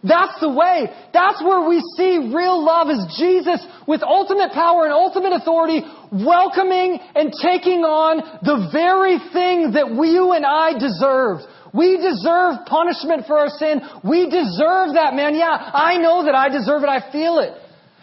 That's 0.04 0.39
the 0.39 0.50
way. 0.50 0.89
That's 1.13 1.41
where 1.41 1.67
we 1.67 1.82
see 1.95 2.32
real 2.34 2.63
love 2.63 2.89
is 2.89 3.17
Jesus 3.17 3.65
with 3.88 4.02
ultimate 4.04 4.52
power 4.54 4.86
and 4.86 4.93
ultimate 4.93 5.34
authority 5.34 5.82
welcoming 6.12 7.00
and 7.15 7.34
taking 7.34 7.82
on 7.82 8.39
the 8.41 8.69
very 8.71 9.17
thing 9.34 9.73
that 9.73 9.93
you 9.93 10.32
and 10.34 10.45
I 10.45 10.78
deserved. 10.78 11.43
We 11.78 11.98
deserve 11.98 12.66
punishment 12.66 13.28
for 13.28 13.38
our 13.38 13.50
sin. 13.50 13.82
We 14.04 14.26
deserve 14.26 14.96
that, 14.96 15.13
man. 15.13 15.36
Yeah, 15.36 15.52
I 15.52 15.98
know 15.98 16.26
that 16.26 16.34
I 16.34 16.50
deserve 16.50 16.82
it. 16.84 16.90
I 16.90 17.12
feel 17.12 17.40
it. 17.40 17.54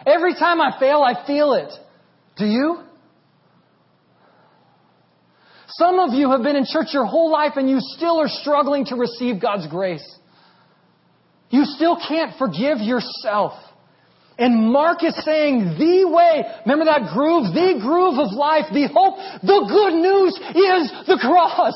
Every 0.06 0.34
time 0.34 0.60
I 0.60 0.78
fail, 0.78 1.02
I 1.02 1.26
feel 1.26 1.54
it. 1.54 1.72
Do 2.36 2.44
you? 2.44 2.80
Some 5.68 5.98
of 5.98 6.14
you 6.14 6.30
have 6.30 6.42
been 6.42 6.56
in 6.56 6.66
church 6.66 6.88
your 6.92 7.06
whole 7.06 7.32
life 7.32 7.52
and 7.56 7.68
you 7.68 7.78
still 7.80 8.20
are 8.20 8.28
struggling 8.28 8.84
to 8.86 8.96
receive 8.96 9.40
God's 9.40 9.66
grace. 9.66 10.04
You 11.50 11.64
still 11.64 11.96
can't 11.96 12.38
forgive 12.38 12.78
yourself. 12.78 13.54
And 14.38 14.72
Mark 14.72 15.02
is 15.04 15.14
saying 15.24 15.76
the 15.78 16.08
way, 16.08 16.42
remember 16.66 16.86
that 16.86 17.12
groove, 17.12 17.54
the 17.54 17.78
groove 17.80 18.18
of 18.18 18.32
life, 18.32 18.66
the 18.72 18.88
hope, 18.92 19.16
the 19.42 19.60
good 19.70 19.94
news 19.94 20.34
is 20.34 21.06
the 21.06 21.18
cross. 21.20 21.74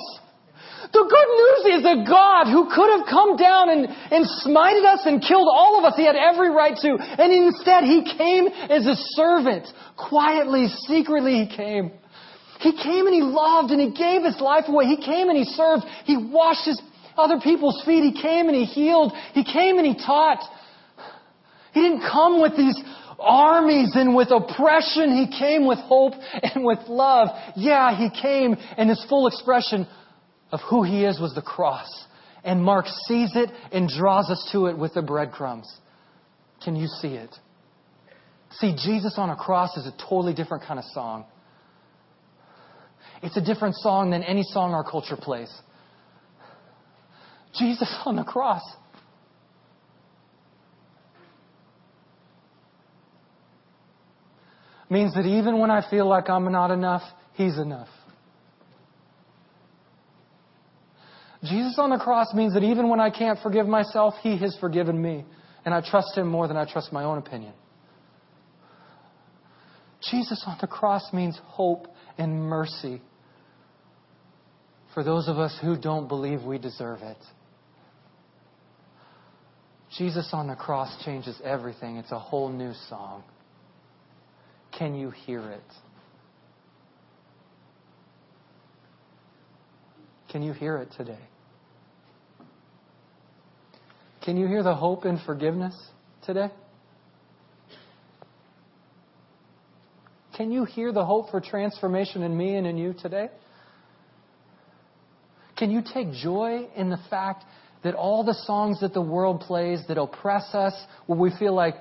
The 0.92 1.04
good 1.04 1.30
news 1.36 1.62
is 1.78 1.84
a 1.84 2.08
God 2.08 2.48
who 2.48 2.72
could 2.72 2.88
have 2.96 3.06
come 3.08 3.36
down 3.36 3.68
and, 3.68 3.86
and 3.86 4.24
smited 4.44 4.84
us 4.88 5.00
and 5.04 5.20
killed 5.20 5.48
all 5.50 5.78
of 5.78 5.84
us. 5.84 5.94
He 5.96 6.04
had 6.04 6.16
every 6.16 6.50
right 6.50 6.76
to. 6.80 6.96
And 6.96 7.32
instead, 7.32 7.84
He 7.84 8.04
came 8.16 8.46
as 8.46 8.86
a 8.86 8.96
servant. 9.12 9.66
Quietly, 9.96 10.68
secretly, 10.86 11.44
He 11.44 11.56
came. 11.56 11.92
He 12.60 12.72
came 12.72 13.06
and 13.06 13.14
He 13.14 13.20
loved 13.20 13.70
and 13.70 13.80
He 13.80 13.92
gave 13.92 14.24
His 14.24 14.40
life 14.40 14.64
away. 14.68 14.86
He 14.86 14.96
came 14.96 15.28
and 15.28 15.36
He 15.36 15.44
served. 15.44 15.84
He 16.04 16.16
washed 16.16 16.64
His 16.64 16.80
other 17.18 17.38
people's 17.40 17.82
feet. 17.84 18.02
He 18.02 18.22
came 18.22 18.48
and 18.48 18.56
He 18.56 18.64
healed. 18.64 19.12
He 19.34 19.44
came 19.44 19.76
and 19.76 19.86
He 19.86 19.94
taught. 19.94 20.40
He 21.74 21.82
didn't 21.82 22.00
come 22.00 22.40
with 22.40 22.56
these 22.56 22.80
armies 23.20 23.90
and 23.94 24.16
with 24.16 24.30
oppression. 24.30 25.12
He 25.12 25.38
came 25.38 25.66
with 25.66 25.78
hope 25.80 26.14
and 26.42 26.64
with 26.64 26.78
love. 26.88 27.28
Yeah, 27.56 27.94
He 27.94 28.08
came 28.08 28.56
in 28.78 28.88
His 28.88 29.04
full 29.06 29.26
expression 29.26 29.86
of 30.50 30.60
who 30.68 30.82
He 30.82 31.04
is 31.04 31.20
was 31.20 31.34
the 31.34 31.42
cross. 31.42 31.88
And 32.44 32.62
Mark 32.62 32.86
sees 33.06 33.32
it 33.34 33.50
and 33.72 33.88
draws 33.88 34.30
us 34.30 34.48
to 34.52 34.66
it 34.66 34.78
with 34.78 34.94
the 34.94 35.02
breadcrumbs. 35.02 35.70
Can 36.64 36.76
you 36.76 36.86
see 36.86 37.14
it? 37.14 37.34
See, 38.52 38.74
Jesus 38.74 39.14
on 39.18 39.30
a 39.30 39.36
cross 39.36 39.76
is 39.76 39.86
a 39.86 39.92
totally 40.08 40.32
different 40.32 40.64
kind 40.64 40.78
of 40.78 40.84
song. 40.86 41.26
It's 43.22 43.36
a 43.36 43.44
different 43.44 43.74
song 43.76 44.10
than 44.10 44.22
any 44.22 44.42
song 44.42 44.72
our 44.72 44.88
culture 44.88 45.16
plays. 45.16 45.52
Jesus 47.58 47.92
on 48.04 48.16
the 48.16 48.24
cross. 48.24 48.62
Means 54.90 55.14
that 55.14 55.26
even 55.26 55.58
when 55.58 55.70
I 55.70 55.88
feel 55.90 56.08
like 56.08 56.30
I'm 56.30 56.50
not 56.50 56.70
enough, 56.70 57.02
He's 57.34 57.58
enough. 57.58 57.88
Jesus 61.44 61.78
on 61.78 61.90
the 61.90 61.98
cross 61.98 62.34
means 62.34 62.54
that 62.54 62.64
even 62.64 62.88
when 62.88 63.00
I 63.00 63.10
can't 63.10 63.38
forgive 63.40 63.66
myself, 63.66 64.14
He 64.22 64.38
has 64.38 64.56
forgiven 64.60 65.00
me. 65.00 65.24
And 65.64 65.74
I 65.74 65.80
trust 65.80 66.16
Him 66.16 66.28
more 66.28 66.48
than 66.48 66.56
I 66.56 66.70
trust 66.70 66.92
my 66.92 67.04
own 67.04 67.18
opinion. 67.18 67.52
Jesus 70.10 70.42
on 70.46 70.56
the 70.60 70.66
cross 70.66 71.12
means 71.12 71.38
hope 71.44 71.88
and 72.16 72.40
mercy 72.40 73.02
for 74.94 75.04
those 75.04 75.28
of 75.28 75.38
us 75.38 75.56
who 75.62 75.76
don't 75.76 76.08
believe 76.08 76.42
we 76.42 76.58
deserve 76.58 77.02
it. 77.02 77.18
Jesus 79.96 80.30
on 80.32 80.48
the 80.48 80.54
cross 80.54 81.04
changes 81.04 81.40
everything. 81.44 81.96
It's 81.96 82.12
a 82.12 82.18
whole 82.18 82.48
new 82.48 82.72
song. 82.88 83.22
Can 84.76 84.94
you 84.94 85.10
hear 85.10 85.50
it? 85.50 85.62
Can 90.30 90.42
you 90.42 90.52
hear 90.52 90.76
it 90.78 90.90
today? 90.96 91.18
Can 94.24 94.36
you 94.36 94.46
hear 94.46 94.62
the 94.62 94.74
hope 94.74 95.04
and 95.04 95.18
forgiveness 95.24 95.74
today? 96.26 96.50
Can 100.36 100.52
you 100.52 100.64
hear 100.64 100.92
the 100.92 101.04
hope 101.04 101.30
for 101.30 101.40
transformation 101.40 102.22
in 102.22 102.36
me 102.36 102.56
and 102.56 102.66
in 102.66 102.76
you 102.76 102.92
today? 102.92 103.28
Can 105.56 105.70
you 105.70 105.82
take 105.82 106.12
joy 106.12 106.68
in 106.76 106.90
the 106.90 107.00
fact 107.10 107.44
that 107.82 107.94
all 107.94 108.22
the 108.22 108.34
songs 108.34 108.80
that 108.80 108.92
the 108.92 109.00
world 109.00 109.40
plays 109.40 109.80
that 109.88 109.98
oppress 109.98 110.54
us, 110.54 110.74
where 111.06 111.18
we 111.18 111.32
feel 111.38 111.54
like 111.54 111.74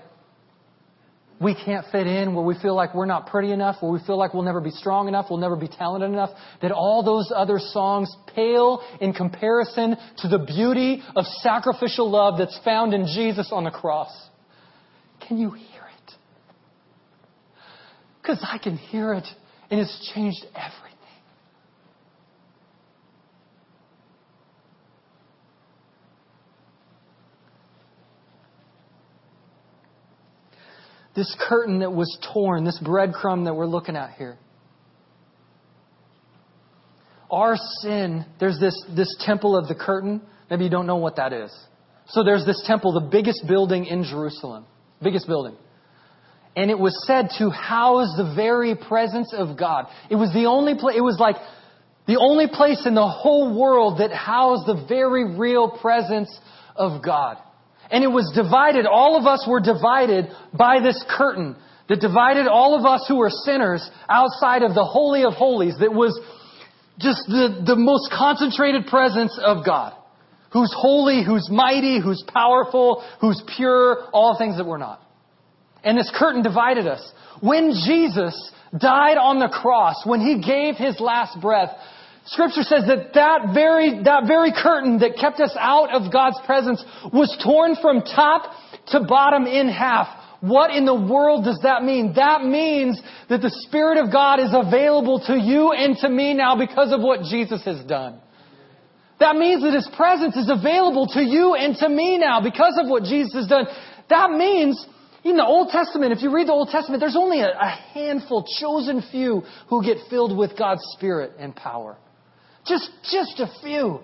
we 1.40 1.54
can't 1.54 1.86
fit 1.92 2.08
in, 2.08 2.34
where 2.34 2.44
we 2.44 2.56
feel 2.60 2.76
like 2.76 2.96
we're 2.96 3.06
not 3.06 3.28
pretty 3.28 3.52
enough, 3.52 3.78
where 3.82 3.92
we 3.92 4.00
feel 4.06 4.18
like 4.18 4.34
we'll 4.34 4.44
never 4.44 4.62
be 4.62 4.72
strong 4.72 5.08
enough, 5.08 5.28
we'll 5.30 5.40
never 5.40 5.56
be 5.56 5.68
talented 5.68 6.10
enough, 6.10 6.32
that 6.62 6.72
all 6.72 7.04
those 7.04 7.32
other 7.36 7.60
songs 7.60 8.14
pale 8.34 8.82
in 9.00 9.14
comparison 9.14 9.96
to 10.18 10.28
the 10.28 10.40
beauty 10.40 11.04
of 11.16 11.26
sacrificial 11.42 12.10
love 12.10 12.40
that's 12.40 12.60
found 12.66 12.94
in 12.94 13.06
Jesus 13.06 13.50
on 13.52 13.64
the 13.64 13.72
cross. 13.72 14.10
Can 15.28 15.38
you 15.38 15.52
hear 15.52 15.82
it? 15.82 16.14
Because 18.22 18.40
I 18.42 18.58
can 18.58 18.78
hear 18.78 19.14
it, 19.14 19.28
and 19.70 19.80
it's 19.80 20.12
changed 20.14 20.44
everything. 20.56 20.97
This 31.18 31.36
curtain 31.50 31.80
that 31.80 31.92
was 31.92 32.16
torn, 32.32 32.64
this 32.64 32.80
breadcrumb 32.80 33.46
that 33.46 33.56
we're 33.56 33.66
looking 33.66 33.96
at 33.96 34.12
here. 34.14 34.38
Our 37.32 37.56
sin, 37.82 38.24
there's 38.40 38.60
this, 38.60 38.80
this 38.96 39.14
temple 39.26 39.58
of 39.58 39.68
the 39.68 39.74
curtain. 39.74 40.22
Maybe 40.50 40.66
you 40.66 40.70
don't 40.70 40.86
know 40.86 40.98
what 40.98 41.16
that 41.16 41.34
is. 41.34 41.52
So 42.10 42.24
there's 42.24 42.46
this 42.46 42.64
temple, 42.68 42.94
the 42.94 43.10
biggest 43.10 43.46
building 43.48 43.86
in 43.86 44.04
Jerusalem. 44.04 44.66
Biggest 45.02 45.26
building. 45.26 45.56
And 46.56 46.70
it 46.70 46.78
was 46.78 46.96
said 47.08 47.30
to 47.40 47.50
house 47.50 48.14
the 48.16 48.34
very 48.36 48.76
presence 48.76 49.34
of 49.34 49.58
God. 49.58 49.88
It 50.12 50.16
was 50.16 50.32
the 50.34 50.46
only 50.46 50.76
place, 50.76 50.96
it 50.98 51.02
was 51.02 51.18
like 51.20 51.36
the 52.06 52.18
only 52.18 52.46
place 52.48 52.84
in 52.86 52.94
the 52.94 53.08
whole 53.08 53.60
world 53.60 54.00
that 54.02 54.12
housed 54.14 54.68
the 54.68 54.86
very 54.88 55.36
real 55.36 55.80
presence 55.82 56.30
of 56.76 57.04
God. 57.04 57.38
And 57.90 58.04
it 58.04 58.08
was 58.08 58.32
divided. 58.36 58.86
All 58.86 59.18
of 59.18 59.26
us 59.26 59.46
were 59.48 59.60
divided 59.60 60.28
by 60.54 60.80
this 60.82 61.04
curtain 61.10 61.56
that 61.90 62.02
divided 62.02 62.48
all 62.48 62.78
of 62.78 62.86
us 62.86 63.06
who 63.08 63.18
were 63.18 63.30
sinners 63.30 63.90
outside 64.10 64.64
of 64.64 64.76
the 64.76 64.84
Holy 64.84 65.24
of 65.24 65.34
Holies 65.34 65.76
that 65.80 65.94
was 65.94 66.20
just 67.00 67.22
the, 67.28 67.64
the 67.66 67.76
most 67.76 68.12
concentrated 68.12 68.88
presence 68.88 69.40
of 69.42 69.66
God. 69.66 69.94
Who's 70.52 70.74
holy, 70.76 71.24
who's 71.24 71.50
mighty, 71.52 72.02
who's 72.02 72.24
powerful, 72.34 73.04
who's 73.22 73.42
pure, 73.56 74.08
all 74.14 74.38
things 74.38 74.58
that 74.58 74.66
we're 74.66 74.78
not. 74.78 75.02
And 75.84 75.98
this 75.98 76.12
curtain 76.18 76.42
divided 76.42 76.88
us. 76.88 77.12
When 77.42 77.72
Jesus 77.86 78.52
died 78.78 79.18
on 79.18 79.40
the 79.40 79.48
cross, 79.48 80.06
when 80.06 80.20
he 80.20 80.42
gave 80.42 80.76
his 80.76 81.00
last 81.00 81.40
breath, 81.40 81.70
Scripture 82.28 82.64
says 82.64 82.84
that 82.88 83.14
that 83.14 83.54
very, 83.54 84.04
that 84.04 84.28
very 84.28 84.52
curtain 84.52 85.00
that 85.00 85.16
kept 85.16 85.40
us 85.40 85.56
out 85.58 85.96
of 85.96 86.12
God's 86.12 86.38
presence 86.46 86.84
was 87.14 87.32
torn 87.44 87.76
from 87.82 88.02
top 88.02 88.52
to 88.88 89.00
bottom 89.08 89.46
in 89.46 89.70
half. 89.70 90.08
What 90.42 90.72
in 90.72 90.86
the 90.86 90.94
world 90.94 91.46
does 91.46 91.60
that 91.64 91.84
mean? 91.84 92.14
That 92.16 92.44
means 92.44 93.02
that 93.30 93.42
the 93.42 93.50
Spirit 93.68 93.98
of 93.98 94.12
God 94.12 94.40
is 94.40 94.52
available 94.52 95.24
to 95.28 95.40
you 95.40 95.72
and 95.72 95.96
to 95.98 96.10
me 96.10 96.34
now 96.34 96.58
because 96.58 96.92
of 96.92 97.02
what 97.02 97.22
Jesus 97.24 97.64
has 97.64 97.84
done. 97.86 98.20
That 99.20 99.36
means 99.36 99.64
that 99.64 99.74
His 99.74 99.90
presence 99.96 100.36
is 100.36 100.52
available 100.52 101.08
to 101.14 101.24
you 101.24 101.56
and 101.56 101.76
to 101.78 101.90
me 101.90 102.20
now 102.20 102.42
because 102.42 102.78
of 102.78 102.90
what 102.90 103.04
Jesus 103.04 103.34
has 103.34 103.48
done. 103.48 103.66
That 104.10 104.32
means, 104.32 104.86
in 105.24 105.38
the 105.38 105.46
Old 105.46 105.70
Testament, 105.70 106.12
if 106.12 106.22
you 106.22 106.32
read 106.32 106.50
the 106.50 106.54
Old 106.54 106.70
Testament, 106.70 107.00
there's 107.00 107.16
only 107.18 107.40
a, 107.40 107.50
a 107.50 107.70
handful, 107.94 108.46
chosen 108.60 109.02
few, 109.10 109.44
who 109.70 109.84
get 109.84 109.98
filled 110.10 110.38
with 110.38 110.58
God's 110.58 110.84
Spirit 110.98 111.32
and 111.40 111.56
power. 111.56 111.98
Just, 112.68 112.90
just 113.12 113.40
a 113.40 113.48
few. 113.62 114.02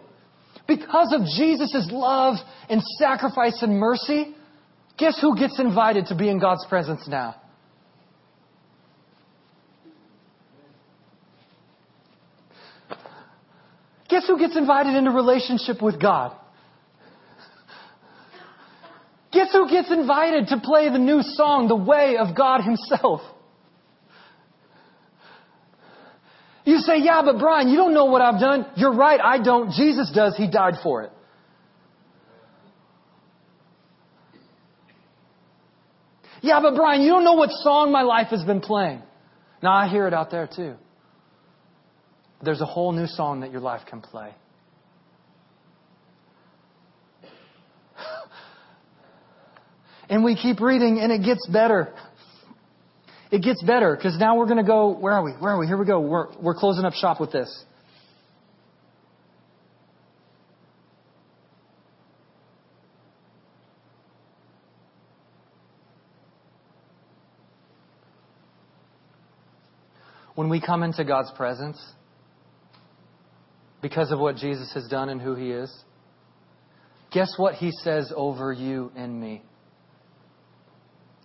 Because 0.67 1.13
of 1.13 1.25
Jesus' 1.35 1.89
love 1.91 2.35
and 2.69 2.81
sacrifice 2.99 3.61
and 3.61 3.77
mercy, 3.77 4.33
guess 4.97 5.19
who 5.19 5.37
gets 5.37 5.59
invited 5.59 6.07
to 6.07 6.15
be 6.15 6.29
in 6.29 6.39
God's 6.39 6.65
presence 6.67 7.07
now? 7.07 7.35
Guess 14.09 14.27
who 14.27 14.37
gets 14.37 14.55
invited 14.55 14.95
into 14.95 15.11
relationship 15.11 15.81
with 15.81 15.99
God? 15.99 16.37
Guess 19.31 19.51
who 19.51 19.67
gets 19.67 19.91
invited 19.91 20.47
to 20.49 20.59
play 20.59 20.89
the 20.89 20.99
new 20.99 21.21
song, 21.23 21.67
The 21.67 21.75
Way 21.75 22.17
of 22.17 22.35
God 22.37 22.61
Himself? 22.61 23.21
You 26.65 26.77
say, 26.77 26.99
yeah, 26.99 27.21
but 27.25 27.39
Brian, 27.39 27.67
you 27.67 27.75
don't 27.75 27.93
know 27.93 28.05
what 28.05 28.21
I've 28.21 28.39
done. 28.39 28.65
You're 28.75 28.95
right, 28.95 29.19
I 29.19 29.41
don't. 29.43 29.71
Jesus 29.71 30.11
does. 30.13 30.35
He 30.37 30.49
died 30.49 30.75
for 30.81 31.03
it. 31.03 31.11
Yeah, 36.41 36.59
but 36.61 36.75
Brian, 36.75 37.01
you 37.01 37.09
don't 37.09 37.23
know 37.23 37.33
what 37.35 37.49
song 37.51 37.91
my 37.91 38.01
life 38.01 38.27
has 38.27 38.43
been 38.43 38.59
playing. 38.59 39.01
Now 39.61 39.73
I 39.73 39.87
hear 39.87 40.07
it 40.07 40.13
out 40.13 40.29
there 40.29 40.47
too. 40.53 40.75
There's 42.41 42.59
a 42.59 42.65
whole 42.65 42.91
new 42.91 43.07
song 43.07 43.39
that 43.39 43.51
your 43.51 43.61
life 43.61 43.81
can 43.89 44.01
play. 44.01 44.33
And 50.09 50.21
we 50.23 50.35
keep 50.35 50.59
reading 50.59 50.99
and 50.99 51.13
it 51.13 51.23
gets 51.23 51.47
better 51.47 51.93
it 53.33 53.41
gets 53.41 53.63
better 53.63 53.95
because 53.95 54.15
now 54.19 54.37
we're 54.37 54.45
going 54.45 54.57
to 54.57 54.63
go. 54.63 54.95
Where 54.95 55.11
are 55.11 55.23
we? 55.23 55.31
Where 55.31 55.53
are 55.53 55.57
we? 55.57 55.65
Here 55.65 55.75
we 55.75 55.87
go. 55.87 55.99
We're, 55.99 56.27
we're 56.39 56.53
closing 56.53 56.85
up 56.85 56.93
shop 56.93 57.19
with 57.19 57.31
this. 57.31 57.65
When 70.35 70.49
we 70.49 70.61
come 70.61 70.83
into 70.83 71.03
God's 71.03 71.31
presence, 71.35 71.83
because 73.81 74.11
of 74.11 74.19
what 74.19 74.35
Jesus 74.35 74.71
has 74.75 74.87
done 74.87 75.09
and 75.09 75.19
who 75.19 75.33
He 75.33 75.49
is, 75.49 75.75
guess 77.11 77.33
what 77.37 77.55
He 77.55 77.71
says 77.71 78.13
over 78.15 78.53
you 78.53 78.91
and 78.95 79.19
me? 79.19 79.41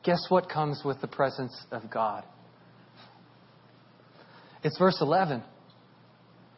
Guess 0.09 0.31
what 0.31 0.49
comes 0.49 0.81
with 0.87 1.03
the 1.03 1.07
presence 1.07 1.55
of 1.71 1.91
God? 1.91 2.25
It's 4.65 4.79
verse 4.79 4.97
11. 5.03 5.43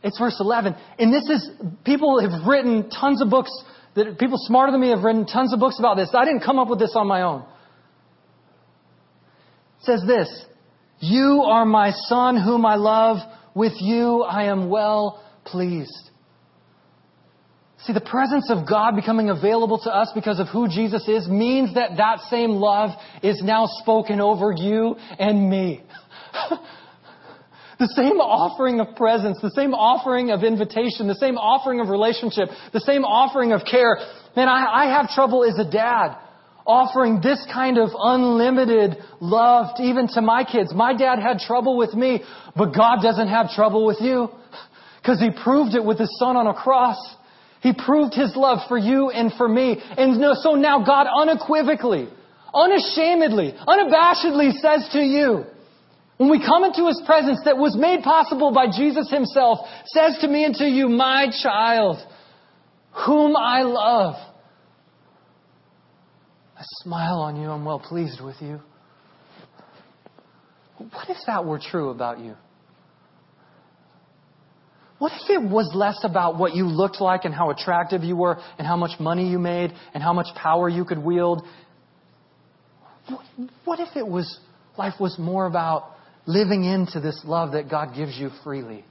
It's 0.04 0.16
verse 0.20 0.36
11. 0.38 0.76
And 1.00 1.12
this 1.12 1.24
is, 1.24 1.50
people 1.84 2.20
have 2.20 2.46
written 2.46 2.88
tons 2.90 3.20
of 3.20 3.28
books, 3.28 3.50
that 3.96 4.20
people 4.20 4.38
smarter 4.38 4.70
than 4.70 4.80
me 4.80 4.90
have 4.90 5.02
written 5.02 5.26
tons 5.26 5.52
of 5.52 5.58
books 5.58 5.80
about 5.80 5.96
this. 5.96 6.10
I 6.14 6.24
didn't 6.24 6.44
come 6.44 6.60
up 6.60 6.68
with 6.68 6.78
this 6.78 6.92
on 6.94 7.08
my 7.08 7.22
own. 7.22 7.40
It 9.80 9.86
says 9.86 10.04
this, 10.06 10.28
You 11.00 11.42
are 11.44 11.64
my 11.64 11.90
son 11.90 12.36
whom 12.40 12.64
I 12.64 12.76
love. 12.76 13.16
With 13.56 13.74
you 13.80 14.22
I 14.22 14.44
am 14.44 14.68
well 14.68 15.24
pleased. 15.44 16.09
See, 17.84 17.94
the 17.94 18.00
presence 18.00 18.50
of 18.50 18.68
God 18.68 18.94
becoming 18.94 19.30
available 19.30 19.78
to 19.78 19.90
us 19.90 20.10
because 20.14 20.38
of 20.38 20.48
who 20.48 20.68
Jesus 20.68 21.08
is 21.08 21.26
means 21.28 21.74
that 21.74 21.96
that 21.96 22.20
same 22.28 22.50
love 22.50 22.90
is 23.22 23.40
now 23.42 23.66
spoken 23.80 24.20
over 24.20 24.52
you 24.54 24.96
and 25.18 25.48
me. 25.48 25.82
the 27.78 27.88
same 27.96 28.20
offering 28.20 28.80
of 28.80 28.94
presence, 28.96 29.38
the 29.40 29.50
same 29.52 29.72
offering 29.72 30.30
of 30.30 30.44
invitation, 30.44 31.08
the 31.08 31.14
same 31.14 31.38
offering 31.38 31.80
of 31.80 31.88
relationship, 31.88 32.50
the 32.74 32.80
same 32.80 33.02
offering 33.02 33.52
of 33.52 33.62
care. 33.64 33.96
Man, 34.36 34.48
I, 34.48 34.84
I 34.84 34.96
have 34.98 35.08
trouble 35.08 35.42
as 35.44 35.58
a 35.58 35.68
dad 35.68 36.16
offering 36.66 37.20
this 37.22 37.44
kind 37.52 37.78
of 37.78 37.88
unlimited 37.98 38.96
love 39.20 39.74
to, 39.76 39.82
even 39.82 40.06
to 40.08 40.20
my 40.20 40.44
kids. 40.44 40.74
My 40.74 40.94
dad 40.94 41.18
had 41.18 41.38
trouble 41.38 41.78
with 41.78 41.94
me, 41.94 42.22
but 42.54 42.74
God 42.74 42.98
doesn't 43.02 43.28
have 43.28 43.50
trouble 43.50 43.86
with 43.86 43.96
you 44.00 44.28
because 45.00 45.18
he 45.18 45.30
proved 45.42 45.74
it 45.74 45.82
with 45.82 45.98
his 45.98 46.14
son 46.18 46.36
on 46.36 46.46
a 46.46 46.54
cross. 46.54 46.98
He 47.60 47.72
proved 47.72 48.14
his 48.14 48.34
love 48.36 48.60
for 48.68 48.78
you 48.78 49.10
and 49.10 49.32
for 49.34 49.48
me. 49.48 49.80
And 49.96 50.22
so 50.42 50.54
now 50.54 50.84
God 50.84 51.06
unequivocally, 51.06 52.08
unashamedly, 52.54 53.54
unabashedly 53.66 54.52
says 54.52 54.88
to 54.92 55.00
you, 55.00 55.44
when 56.16 56.30
we 56.30 56.44
come 56.44 56.64
into 56.64 56.86
his 56.86 57.02
presence 57.06 57.40
that 57.46 57.56
was 57.56 57.76
made 57.76 58.02
possible 58.02 58.52
by 58.52 58.66
Jesus 58.66 59.10
himself, 59.10 59.60
says 59.86 60.18
to 60.20 60.28
me 60.28 60.44
and 60.44 60.54
to 60.56 60.64
you, 60.64 60.88
my 60.88 61.28
child, 61.42 61.96
whom 63.06 63.36
I 63.36 63.62
love. 63.62 64.16
I 66.58 66.62
smile 66.82 67.20
on 67.20 67.40
you. 67.40 67.48
I'm 67.50 67.64
well 67.64 67.78
pleased 67.80 68.20
with 68.20 68.36
you. 68.40 68.60
What 70.76 71.08
if 71.08 71.16
that 71.26 71.46
were 71.46 71.58
true 71.58 71.88
about 71.88 72.20
you? 72.20 72.34
What 75.00 75.12
if 75.12 75.30
it 75.30 75.42
was 75.42 75.70
less 75.74 75.98
about 76.04 76.38
what 76.38 76.54
you 76.54 76.66
looked 76.66 77.00
like 77.00 77.24
and 77.24 77.34
how 77.34 77.48
attractive 77.48 78.04
you 78.04 78.16
were 78.16 78.36
and 78.58 78.66
how 78.66 78.76
much 78.76 79.00
money 79.00 79.30
you 79.30 79.38
made 79.38 79.72
and 79.94 80.02
how 80.02 80.12
much 80.12 80.26
power 80.36 80.68
you 80.68 80.84
could 80.84 80.98
wield? 80.98 81.42
What 83.64 83.80
if 83.80 83.96
it 83.96 84.06
was, 84.06 84.38
life 84.76 85.00
was 85.00 85.18
more 85.18 85.46
about 85.46 85.92
living 86.26 86.64
into 86.64 87.00
this 87.00 87.18
love 87.24 87.52
that 87.52 87.70
God 87.70 87.96
gives 87.96 88.14
you 88.18 88.28
freely? 88.44 88.84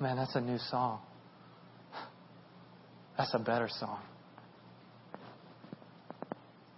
Man, 0.00 0.16
that's 0.16 0.36
a 0.36 0.40
new 0.40 0.58
song. 0.58 1.00
That's 3.18 3.34
a 3.34 3.40
better 3.40 3.68
song. 3.68 3.98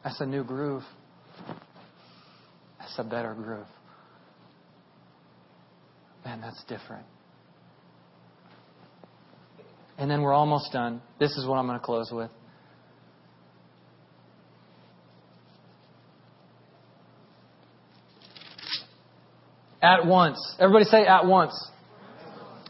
That's 0.02 0.18
a 0.22 0.26
new 0.26 0.42
groove. 0.42 0.84
That's 2.78 2.94
a 2.96 3.04
better 3.04 3.34
groove. 3.34 3.66
Man, 6.24 6.40
that's 6.40 6.62
different. 6.64 7.04
And 9.98 10.10
then 10.10 10.22
we're 10.22 10.32
almost 10.32 10.72
done. 10.72 11.00
This 11.18 11.32
is 11.36 11.46
what 11.46 11.56
I'm 11.56 11.66
going 11.66 11.78
to 11.78 11.84
close 11.84 12.10
with. 12.12 12.30
At 19.80 20.06
once. 20.06 20.38
Everybody 20.60 20.84
say 20.84 21.06
at 21.06 21.26
once. 21.26 21.52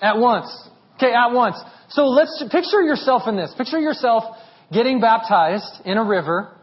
At 0.01 0.19
once. 0.19 0.69
Okay, 0.97 1.13
at 1.13 1.33
once. 1.33 1.57
So 1.91 2.07
let's 2.07 2.43
picture 2.51 2.81
yourself 2.81 3.23
in 3.27 3.37
this. 3.37 3.55
Picture 3.57 3.79
yourself 3.79 4.25
getting 4.73 5.01
baptized 5.01 5.85
in 5.85 5.99
a 5.99 6.05
river. 6.05 6.57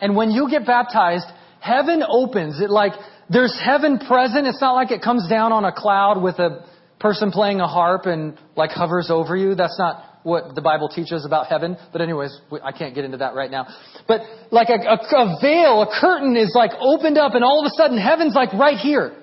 And 0.00 0.14
when 0.14 0.30
you 0.30 0.48
get 0.48 0.64
baptized, 0.64 1.26
heaven 1.60 2.04
opens. 2.08 2.60
It 2.60 2.70
like 2.70 2.92
there's 3.30 3.58
heaven 3.62 3.98
present. 3.98 4.46
It's 4.46 4.60
not 4.60 4.72
like 4.72 4.90
it 4.90 5.02
comes 5.02 5.28
down 5.28 5.52
on 5.52 5.64
a 5.64 5.72
cloud 5.72 6.22
with 6.22 6.38
a 6.38 6.64
person 7.00 7.30
playing 7.30 7.60
a 7.60 7.68
harp 7.68 8.06
and 8.06 8.38
like 8.56 8.70
hovers 8.70 9.08
over 9.10 9.36
you. 9.36 9.54
That's 9.54 9.78
not 9.78 10.04
what 10.22 10.54
the 10.54 10.62
Bible 10.62 10.88
teaches 10.88 11.24
about 11.24 11.46
heaven. 11.46 11.76
But 11.92 12.00
anyways, 12.00 12.36
I 12.62 12.72
can't 12.72 12.94
get 12.94 13.04
into 13.04 13.18
that 13.18 13.34
right 13.34 13.50
now. 13.50 13.66
But 14.06 14.22
like 14.50 14.68
a, 14.68 14.74
a, 14.74 14.96
a 14.96 15.38
veil, 15.40 15.82
a 15.82 16.00
curtain 16.00 16.36
is 16.36 16.52
like 16.54 16.72
opened 16.80 17.18
up 17.18 17.34
and 17.34 17.44
all 17.44 17.64
of 17.64 17.70
a 17.70 17.74
sudden 17.74 17.98
heaven's 17.98 18.34
like 18.34 18.52
right 18.52 18.78
here. 18.78 19.16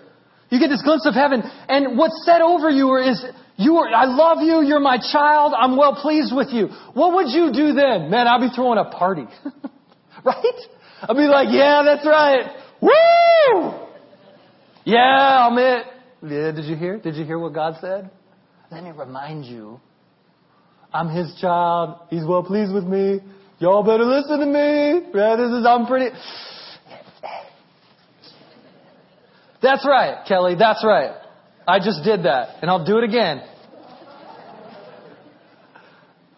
You 0.50 0.60
get 0.60 0.70
this 0.70 0.84
glimpse 0.84 1.06
of 1.06 1.14
heaven 1.14 1.42
and 1.68 1.98
what's 1.98 2.24
said 2.26 2.42
over 2.42 2.70
you 2.70 2.96
is, 2.98 3.26
you 3.58 3.78
are, 3.78 3.88
I 3.88 4.06
love 4.06 4.40
you, 4.42 4.62
you're 4.62 4.80
my 4.80 4.98
child, 4.98 5.54
I'm 5.58 5.78
well 5.78 5.96
pleased 5.96 6.36
with 6.36 6.50
you. 6.52 6.68
What 6.94 7.16
would 7.16 7.30
you 7.30 7.52
do 7.52 7.74
then? 7.74 8.10
Man, 8.12 8.28
I'd 8.28 8.42
be 8.42 8.54
throwing 8.54 8.78
a 8.78 8.86
party. 8.86 9.26
right? 10.24 10.60
I'd 11.02 11.16
be 11.16 11.24
like, 11.24 11.48
yeah, 11.52 11.84
that's 11.84 12.06
right. 12.06 12.46
Woo! 12.82 13.85
Yeah, 14.86 15.48
I'm 15.50 15.58
it. 15.58 15.86
Yeah, 16.22 16.52
did 16.52 16.66
you 16.66 16.76
hear? 16.76 16.98
Did 17.00 17.16
you 17.16 17.26
hear 17.26 17.40
what 17.40 17.54
God 17.54 17.76
said? 17.82 18.10
Let 18.72 18.84
me 18.84 18.92
remind 18.92 19.46
you. 19.46 19.80
I'm 20.94 21.10
His 21.10 21.36
child. 21.42 22.00
He's 22.10 22.24
well 22.24 22.44
pleased 22.44 22.74
with 22.74 22.86
me. 22.86 23.20
Y'all 23.60 23.84
better 23.84 24.06
listen 24.06 24.40
to 24.40 24.46
me. 24.46 25.10
Yeah, 25.14 25.36
this 25.36 25.52
is, 25.52 25.66
I'm 25.68 25.88
pretty. 25.88 26.16
That's 29.62 29.86
right, 29.86 30.26
Kelly. 30.28 30.56
That's 30.58 30.84
right. 30.86 31.16
I 31.68 31.80
just 31.80 32.04
did 32.04 32.24
that. 32.24 32.62
And 32.62 32.70
I'll 32.70 32.86
do 32.86 33.00
it 33.00 33.04
again. 33.04 33.42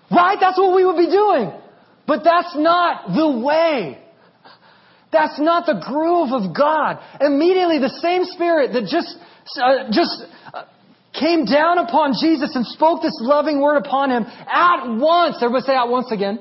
Right? 0.09 0.37
That's 0.39 0.57
what 0.57 0.73
we 0.73 0.85
would 0.85 0.95
be 0.95 1.11
doing. 1.11 1.51
But 2.07 2.23
that's 2.23 2.55
not 2.55 3.13
the 3.13 3.41
way. 3.43 3.99
That's 5.17 5.39
not 5.39 5.65
the 5.65 5.81
groove 5.81 6.29
of 6.29 6.55
God. 6.55 7.01
Immediately, 7.19 7.79
the 7.79 7.97
same 7.97 8.23
Spirit 8.23 8.73
that 8.73 8.85
just, 8.85 9.17
uh, 9.57 9.89
just 9.89 10.13
uh, 10.53 10.69
came 11.17 11.45
down 11.45 11.79
upon 11.79 12.13
Jesus 12.21 12.53
and 12.53 12.65
spoke 12.67 13.01
this 13.01 13.17
loving 13.17 13.59
word 13.59 13.77
upon 13.77 14.11
him 14.11 14.23
at 14.23 14.85
once, 14.85 15.41
everybody 15.41 15.65
say 15.65 15.75
at 15.75 15.89
once 15.89 16.11
again, 16.11 16.37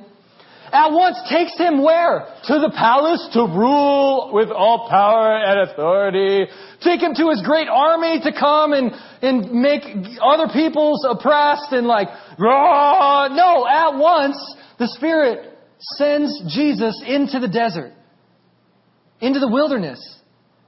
at 0.72 0.92
once 0.92 1.16
takes 1.30 1.56
him 1.56 1.82
where? 1.82 2.26
To 2.52 2.58
the 2.58 2.70
palace 2.76 3.26
to 3.32 3.48
rule 3.48 4.30
with 4.34 4.50
all 4.50 4.90
power 4.90 5.38
and 5.38 5.70
authority. 5.70 6.52
Take 6.82 7.00
him 7.00 7.14
to 7.14 7.30
his 7.30 7.40
great 7.46 7.68
army 7.68 8.20
to 8.20 8.32
come 8.32 8.74
and, 8.74 8.92
and 9.22 9.52
make 9.52 9.84
other 10.20 10.52
peoples 10.52 11.06
oppressed 11.08 11.72
and 11.72 11.86
like, 11.86 12.08
Rah! 12.38 13.28
no, 13.28 13.66
at 13.66 13.96
once 13.96 14.36
the 14.78 14.88
Spirit 14.88 15.56
sends 15.96 16.42
Jesus 16.52 17.00
into 17.06 17.38
the 17.38 17.48
desert 17.48 17.92
into 19.20 19.40
the 19.40 19.48
wilderness. 19.48 20.00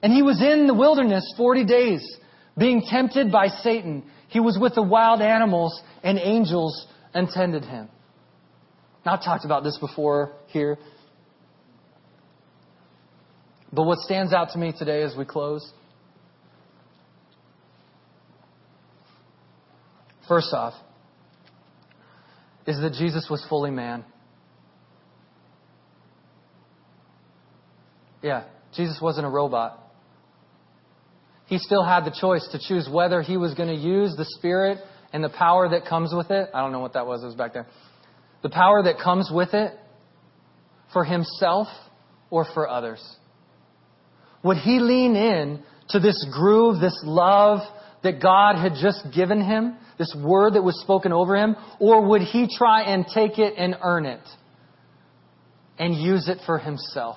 And 0.03 0.13
he 0.13 0.23
was 0.23 0.41
in 0.41 0.67
the 0.67 0.75
wilderness 0.75 1.25
40 1.37 1.65
days, 1.65 2.19
being 2.57 2.83
tempted 2.89 3.33
by 3.33 3.49
Satan. 3.49 4.05
He 4.29 4.41
was 4.41 4.59
with 4.61 4.75
the 4.75 4.83
wild 4.83 5.21
animals, 5.21 5.81
and 6.03 6.19
angels 6.19 6.87
attended 7.15 7.65
him. 7.65 7.89
Now, 9.05 9.15
I've 9.15 9.25
talked 9.25 9.45
about 9.45 9.65
this 9.65 9.79
before 9.79 10.33
here. 10.49 10.79
But 13.73 13.85
what 13.85 13.99
stands 13.99 14.33
out 14.33 14.51
to 14.53 14.59
me 14.59 14.73
today 14.77 15.03
as 15.03 15.15
we 15.17 15.25
close, 15.25 15.71
first 20.27 20.53
off, 20.53 20.75
is 22.67 22.81
that 22.81 22.93
Jesus 22.93 23.29
was 23.31 23.45
fully 23.49 23.71
man. 23.71 24.05
Yeah, 28.23 28.45
Jesus 28.75 28.99
wasn't 29.01 29.27
a 29.27 29.31
robot. 29.31 29.85
He 31.47 31.59
still 31.59 31.85
had 31.85 32.05
the 32.05 32.15
choice 32.21 32.47
to 32.53 32.59
choose 32.59 32.89
whether 32.91 33.23
he 33.23 33.37
was 33.37 33.55
going 33.55 33.69
to 33.69 33.75
use 33.75 34.15
the 34.17 34.27
Spirit 34.39 34.79
and 35.13 35.25
the 35.25 35.31
power 35.31 35.69
that 35.71 35.87
comes 35.87 36.13
with 36.15 36.31
it. 36.31 36.51
I 36.53 36.61
don't 36.61 36.73
know 36.73 36.81
what 36.81 36.93
that 36.93 37.07
was, 37.07 37.23
it 37.23 37.27
was 37.27 37.35
back 37.35 37.55
there. 37.55 37.67
The 38.43 38.51
power 38.51 38.83
that 38.83 38.99
comes 39.03 39.31
with 39.33 39.55
it 39.55 39.73
for 40.93 41.05
himself 41.05 41.69
or 42.31 42.47
for 42.53 42.69
others. 42.69 43.03
Would 44.43 44.59
he 44.59 44.79
lean 44.79 45.17
in 45.17 45.63
to 45.91 45.99
this 45.99 46.27
groove, 46.33 46.81
this 46.81 47.01
love 47.05 47.61
that 48.03 48.23
God 48.23 48.57
had 48.57 48.75
just 48.81 49.07
given 49.15 49.41
him, 49.43 49.77
this 49.99 50.15
word 50.23 50.55
that 50.55 50.63
was 50.63 50.81
spoken 50.81 51.13
over 51.13 51.35
him, 51.35 51.57
or 51.81 52.09
would 52.09 52.23
he 52.23 52.49
try 52.49 52.83
and 52.83 53.07
take 53.13 53.39
it 53.39 53.55
and 53.57 53.75
earn 53.83 54.07
it 54.07 54.21
and 55.79 55.95
use 55.95 56.29
it 56.29 56.39
for 56.47 56.59
himself? 56.59 57.17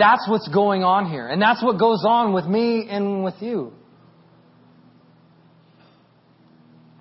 That's 0.00 0.26
what's 0.26 0.48
going 0.48 0.82
on 0.82 1.10
here. 1.10 1.28
And 1.28 1.42
that's 1.42 1.62
what 1.62 1.78
goes 1.78 2.04
on 2.06 2.32
with 2.32 2.46
me 2.46 2.88
and 2.88 3.22
with 3.22 3.34
you. 3.40 3.70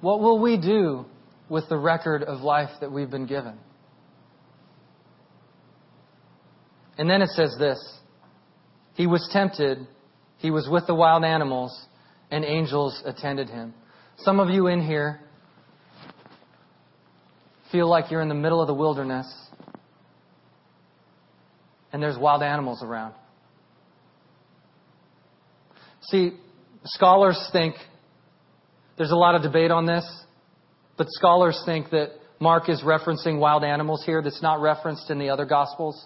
What 0.02 0.20
will 0.20 0.42
we 0.42 0.58
do 0.58 1.06
with 1.48 1.70
the 1.70 1.78
record 1.78 2.24
of 2.24 2.42
life 2.42 2.72
that 2.82 2.92
we've 2.92 3.10
been 3.10 3.26
given? 3.26 3.58
And 6.98 7.10
then 7.10 7.22
it 7.22 7.30
says 7.30 7.56
this 7.58 7.80
He 8.96 9.08
was 9.08 9.30
tempted, 9.32 9.88
he 10.40 10.52
was 10.52 10.68
with 10.70 10.86
the 10.86 10.94
wild 10.94 11.24
animals, 11.24 11.72
and 12.30 12.44
angels 12.44 13.02
attended 13.06 13.50
him. 13.50 13.74
Some 14.18 14.42
of 14.42 14.50
you 14.50 14.68
in 14.68 14.86
here 14.86 15.22
feel 17.72 17.88
like 17.88 18.12
you're 18.12 18.22
in 18.22 18.28
the 18.28 18.36
middle 18.36 18.60
of 18.60 18.68
the 18.68 18.74
wilderness 18.74 19.49
and 21.92 22.02
there's 22.02 22.18
wild 22.18 22.44
animals 22.44 22.84
around. 22.84 23.14
See, 26.02 26.32
scholars 26.86 27.50
think 27.52 27.76
there's 28.98 29.12
a 29.12 29.16
lot 29.16 29.36
of 29.36 29.42
debate 29.42 29.72
on 29.72 29.86
this, 29.86 30.06
but 30.98 31.08
scholars 31.10 31.62
think 31.66 31.90
that 31.92 32.12
Mark 32.40 32.70
is 32.70 32.82
referencing 32.82 33.40
wild 33.40 33.64
animals 33.64 34.04
here 34.06 34.22
that's 34.22 34.42
not 34.42 34.62
referenced 34.62 35.10
in 35.10 35.20
the 35.20 35.30
other 35.30 35.46
Gospels 35.46 36.06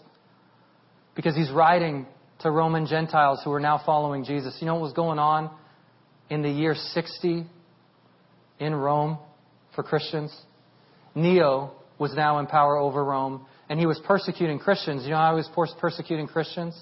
because 1.15 1.35
he's 1.35 1.51
writing 1.51 2.07
to 2.39 2.49
Roman 2.49 2.87
Gentiles 2.87 3.41
who 3.43 3.51
are 3.51 3.59
now 3.59 3.81
following 3.85 4.25
Jesus. 4.25 4.57
You 4.59 4.67
know 4.67 4.75
what 4.75 4.83
was 4.83 4.93
going 4.93 5.19
on 5.19 5.51
in 6.29 6.41
the 6.41 6.49
year 6.49 6.75
60 6.75 7.45
in 8.59 8.75
Rome 8.75 9.19
for 9.75 9.83
Christians? 9.83 10.35
Nero 11.15 11.71
was 11.99 12.13
now 12.15 12.39
in 12.39 12.47
power 12.47 12.77
over 12.77 13.03
Rome, 13.03 13.45
and 13.69 13.79
he 13.79 13.85
was 13.85 13.99
persecuting 14.05 14.59
Christians. 14.59 15.03
You 15.03 15.11
know 15.11 15.17
how 15.17 15.35
he 15.35 15.43
was 15.55 15.75
persecuting 15.79 16.27
Christians? 16.27 16.79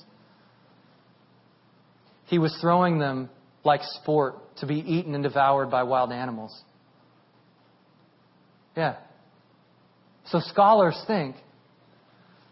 He 2.26 2.40
was 2.40 2.58
throwing 2.62 3.00
them 3.00 3.30
like 3.64 3.82
sport 3.84 4.36
to 4.58 4.66
be 4.66 4.76
eaten 4.76 5.14
and 5.14 5.24
devoured 5.24 5.70
by 5.70 5.84
wild 5.84 6.12
animals. 6.12 6.60
Yeah. 8.76 8.96
So 10.26 10.40
scholars 10.40 11.02
think 11.08 11.36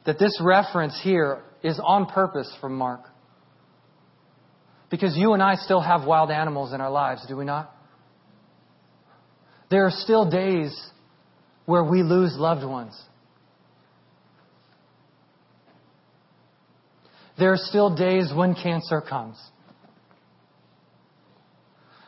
that 0.05 0.19
this 0.19 0.39
reference 0.43 0.99
here 1.01 1.41
is 1.63 1.79
on 1.83 2.05
purpose 2.07 2.53
from 2.59 2.75
Mark. 2.75 3.01
Because 4.89 5.15
you 5.15 5.33
and 5.33 5.41
I 5.41 5.55
still 5.55 5.81
have 5.81 6.05
wild 6.05 6.31
animals 6.31 6.73
in 6.73 6.81
our 6.81 6.89
lives, 6.89 7.25
do 7.27 7.37
we 7.37 7.45
not? 7.45 7.73
There 9.69 9.85
are 9.85 9.91
still 9.91 10.29
days 10.29 10.75
where 11.65 11.83
we 11.83 12.01
lose 12.01 12.35
loved 12.35 12.65
ones. 12.65 12.99
There 17.39 17.53
are 17.53 17.57
still 17.57 17.95
days 17.95 18.31
when 18.35 18.53
cancer 18.53 19.01
comes. 19.01 19.37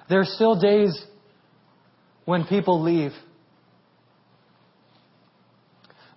There 0.09 0.19
are 0.19 0.25
still 0.25 0.59
days 0.59 1.01
when 2.25 2.45
people 2.45 2.81
leave. 2.81 3.11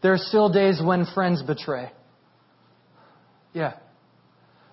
There 0.03 0.13
are 0.13 0.19
still 0.19 0.49
days 0.49 0.83
when 0.85 1.07
friends 1.15 1.43
betray. 1.43 1.93
Yeah. 3.53 3.75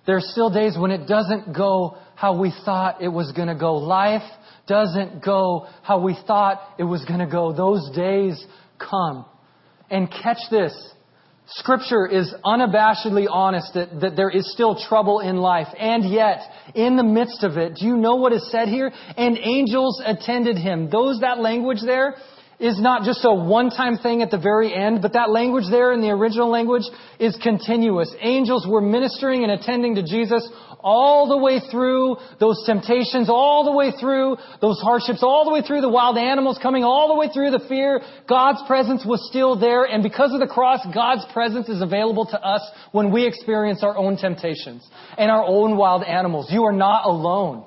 There 0.06 0.16
are 0.16 0.20
still 0.20 0.50
days 0.52 0.76
when 0.76 0.90
it 0.90 1.06
doesn't 1.06 1.54
go 1.56 1.96
how 2.16 2.38
we 2.38 2.52
thought 2.64 3.00
it 3.00 3.08
was 3.08 3.30
going 3.32 3.48
to 3.48 3.54
go. 3.54 3.76
Life 3.76 4.28
doesn't 4.66 5.24
go 5.24 5.68
how 5.82 6.00
we 6.00 6.18
thought 6.26 6.60
it 6.78 6.84
was 6.84 7.04
going 7.04 7.20
to 7.20 7.26
go. 7.26 7.52
Those 7.52 7.88
days 7.94 8.44
come. 8.78 9.24
And 9.88 10.10
catch 10.10 10.38
this. 10.50 10.74
Scripture 11.46 12.06
is 12.06 12.32
unabashedly 12.44 13.26
honest 13.28 13.74
that, 13.74 14.00
that 14.00 14.16
there 14.16 14.30
is 14.30 14.50
still 14.52 14.76
trouble 14.76 15.20
in 15.20 15.36
life. 15.36 15.66
And 15.78 16.08
yet, 16.08 16.40
in 16.74 16.96
the 16.96 17.02
midst 17.02 17.42
of 17.42 17.56
it, 17.56 17.74
do 17.76 17.86
you 17.86 17.96
know 17.96 18.16
what 18.16 18.32
is 18.32 18.50
said 18.50 18.68
here? 18.68 18.92
And 19.16 19.36
angels 19.38 20.00
attended 20.04 20.56
him. 20.56 20.88
Those, 20.88 21.20
that 21.20 21.40
language 21.40 21.80
there, 21.84 22.16
is 22.62 22.80
not 22.80 23.02
just 23.02 23.24
a 23.24 23.34
one-time 23.34 23.98
thing 23.98 24.22
at 24.22 24.30
the 24.30 24.38
very 24.38 24.72
end, 24.72 25.02
but 25.02 25.14
that 25.14 25.30
language 25.30 25.64
there 25.68 25.92
in 25.92 26.00
the 26.00 26.10
original 26.10 26.48
language 26.48 26.84
is 27.18 27.36
continuous. 27.42 28.14
Angels 28.20 28.64
were 28.68 28.80
ministering 28.80 29.42
and 29.42 29.50
attending 29.50 29.96
to 29.96 30.02
Jesus 30.04 30.48
all 30.78 31.28
the 31.28 31.36
way 31.36 31.58
through 31.70 32.16
those 32.38 32.62
temptations, 32.64 33.28
all 33.28 33.64
the 33.64 33.72
way 33.72 33.90
through 33.98 34.36
those 34.60 34.80
hardships, 34.80 35.22
all 35.22 35.44
the 35.44 35.50
way 35.50 35.60
through 35.62 35.80
the 35.80 35.88
wild 35.88 36.16
animals 36.16 36.58
coming, 36.62 36.84
all 36.84 37.08
the 37.08 37.18
way 37.18 37.28
through 37.34 37.50
the 37.50 37.64
fear. 37.68 38.00
God's 38.28 38.62
presence 38.68 39.04
was 39.04 39.26
still 39.28 39.58
there, 39.58 39.84
and 39.84 40.02
because 40.02 40.32
of 40.32 40.38
the 40.38 40.46
cross, 40.46 40.80
God's 40.94 41.24
presence 41.32 41.68
is 41.68 41.82
available 41.82 42.26
to 42.26 42.40
us 42.40 42.62
when 42.92 43.12
we 43.12 43.26
experience 43.26 43.82
our 43.82 43.96
own 43.96 44.16
temptations 44.16 44.88
and 45.18 45.32
our 45.32 45.44
own 45.44 45.76
wild 45.76 46.04
animals. 46.04 46.46
You 46.50 46.64
are 46.64 46.72
not 46.72 47.06
alone. 47.06 47.64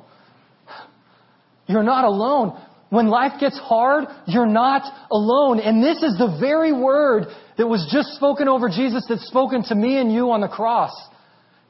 You're 1.67 1.83
not 1.83 2.05
alone. 2.05 2.61
When 2.89 3.07
life 3.07 3.39
gets 3.39 3.57
hard, 3.57 4.05
you're 4.27 4.45
not 4.45 4.83
alone. 5.11 5.59
And 5.59 5.83
this 5.83 5.97
is 5.97 6.17
the 6.17 6.37
very 6.39 6.71
word 6.71 7.25
that 7.57 7.67
was 7.67 7.87
just 7.91 8.15
spoken 8.15 8.47
over 8.47 8.69
Jesus 8.69 9.05
that's 9.09 9.25
spoken 9.25 9.63
to 9.65 9.75
me 9.75 9.97
and 9.97 10.13
you 10.13 10.31
on 10.31 10.41
the 10.41 10.47
cross. 10.47 10.91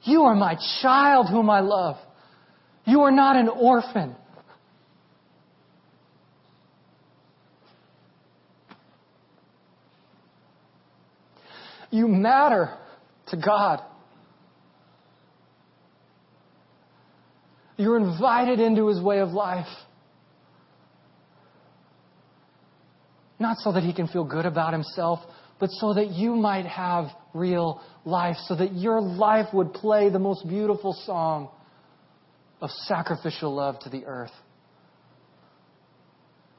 You 0.03 0.24
are 0.24 0.36
my 0.36 0.57
child 0.82 1.28
whom 1.30 1.49
I 1.49 1.61
love. 1.61 1.95
You 2.86 3.01
are 3.01 3.11
not 3.11 3.38
an 3.38 3.49
orphan. 3.49 4.16
You 11.89 12.07
matter 12.07 12.78
to 13.28 13.38
God. 13.38 13.82
You're 17.78 17.97
invited 17.97 18.59
into 18.59 18.88
His 18.88 19.01
way 19.01 19.20
of 19.20 19.30
life. 19.30 19.66
Not 23.40 23.58
so 23.58 23.72
that 23.74 23.84
he 23.84 23.94
can 23.94 24.08
feel 24.08 24.24
good 24.24 24.46
about 24.46 24.74
himself, 24.74 25.20
but 25.60 25.70
so 25.72 25.94
that 25.94 26.12
you 26.12 26.36
might 26.36 26.66
have 26.66 27.08
real 27.34 27.82
life, 28.06 28.38
so 28.46 28.56
that 28.56 28.74
your 28.74 29.02
life 29.02 29.54
would 29.54 29.74
play 29.74 30.10
the 30.10 30.20
most 30.20 30.48
beautiful 30.48 30.94
song 31.06 31.50
of 32.62 32.70
sacrificial 32.70 33.54
love 33.54 33.80
to 33.82 33.90
the 33.90 34.06
earth. 34.06 34.32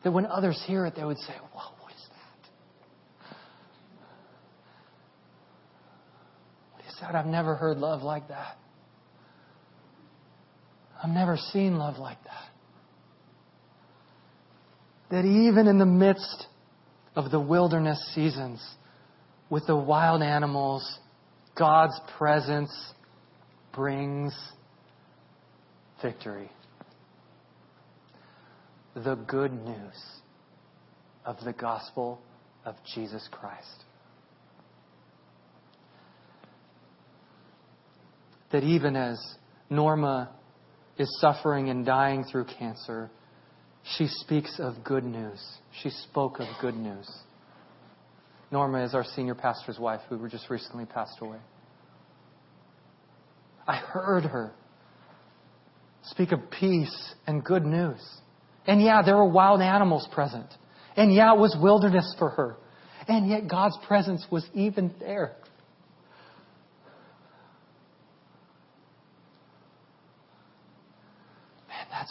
That 0.04 0.12
when 0.12 0.26
others 0.26 0.62
hear 0.66 0.86
it, 0.86 0.94
they 0.96 1.04
would 1.04 1.18
say, 1.18 1.32
Whoa, 1.52 1.72
what 1.80 1.92
is 1.92 2.06
that? 2.10 3.26
What 6.74 6.84
is 6.86 6.94
that? 7.00 7.14
I've 7.14 7.26
never 7.26 7.56
heard 7.56 7.78
love 7.78 8.02
like 8.02 8.28
that. 8.28 8.56
I've 11.02 11.10
never 11.10 11.36
seen 11.36 11.78
love 11.78 11.98
like 11.98 12.22
that. 12.24 12.44
That 15.10 15.24
even 15.24 15.66
in 15.66 15.78
the 15.78 15.86
midst 15.86 16.46
of 17.16 17.30
the 17.30 17.40
wilderness 17.40 17.98
seasons 18.14 18.62
with 19.48 19.66
the 19.66 19.76
wild 19.76 20.22
animals, 20.22 20.98
God's 21.58 21.98
presence 22.18 22.70
brings 23.74 24.36
victory. 26.02 26.50
The 28.94 29.14
good 29.14 29.52
news 29.52 30.02
of 31.24 31.36
the 31.44 31.52
gospel 31.52 32.20
of 32.64 32.74
Jesus 32.94 33.26
Christ. 33.30 33.84
That 38.52 38.62
even 38.62 38.94
as 38.94 39.18
Norma 39.70 40.30
is 40.98 41.08
suffering 41.20 41.68
and 41.68 41.84
dying 41.84 42.24
through 42.24 42.46
cancer, 42.58 43.10
she 43.94 44.06
speaks 44.08 44.58
of 44.58 44.82
good 44.84 45.04
news. 45.04 45.40
She 45.82 45.90
spoke 45.90 46.40
of 46.40 46.46
good 46.60 46.74
news. 46.74 47.08
Norma 48.50 48.84
is 48.84 48.94
our 48.94 49.04
senior 49.04 49.34
pastor's 49.34 49.78
wife 49.78 50.00
who 50.08 50.18
were 50.18 50.28
just 50.28 50.50
recently 50.50 50.86
passed 50.86 51.18
away. 51.20 51.38
I 53.66 53.76
heard 53.76 54.24
her 54.24 54.52
speak 56.02 56.32
of 56.32 56.40
peace 56.50 57.14
and 57.26 57.44
good 57.44 57.64
news. 57.64 58.00
And 58.66 58.82
yeah, 58.82 59.02
there 59.02 59.16
were 59.16 59.28
wild 59.28 59.60
animals 59.60 60.08
present. 60.12 60.46
And 60.96 61.12
yeah, 61.12 61.34
it 61.34 61.38
was 61.38 61.56
wilderness 61.60 62.14
for 62.18 62.30
her. 62.30 62.56
And 63.08 63.28
yet 63.28 63.48
God's 63.48 63.76
presence 63.86 64.24
was 64.30 64.44
even 64.54 64.94
there. 64.98 65.36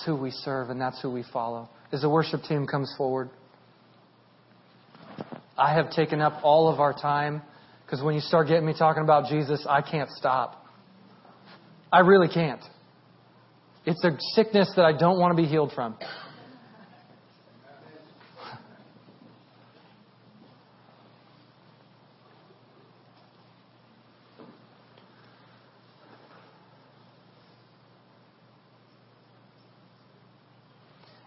Who 0.05 0.15
we 0.15 0.31
serve 0.31 0.69
and 0.69 0.79
that's 0.79 1.01
who 1.01 1.09
we 1.09 1.23
follow. 1.33 1.69
As 1.91 2.01
the 2.01 2.09
worship 2.09 2.43
team 2.43 2.67
comes 2.67 2.93
forward, 2.97 3.29
I 5.57 5.73
have 5.73 5.89
taken 5.91 6.21
up 6.21 6.41
all 6.43 6.71
of 6.71 6.79
our 6.79 6.93
time 6.93 7.41
because 7.85 8.03
when 8.03 8.13
you 8.13 8.21
start 8.21 8.47
getting 8.47 8.65
me 8.65 8.73
talking 8.77 9.03
about 9.03 9.29
Jesus, 9.29 9.65
I 9.67 9.81
can't 9.81 10.09
stop. 10.11 10.65
I 11.91 11.99
really 11.99 12.27
can't. 12.27 12.61
It's 13.85 14.03
a 14.03 14.17
sickness 14.33 14.71
that 14.75 14.83
I 14.83 14.97
don't 14.97 15.19
want 15.19 15.35
to 15.35 15.41
be 15.41 15.47
healed 15.47 15.71
from. 15.73 15.95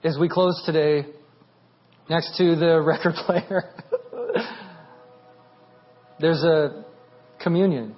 As 0.05 0.17
we 0.19 0.29
close 0.29 0.63
today, 0.65 1.07
next 2.09 2.37
to 2.37 2.55
the 2.55 2.81
record 2.85 3.15
player, 3.15 3.75
there's 6.21 6.43
a 6.45 6.85
communion. 7.43 7.97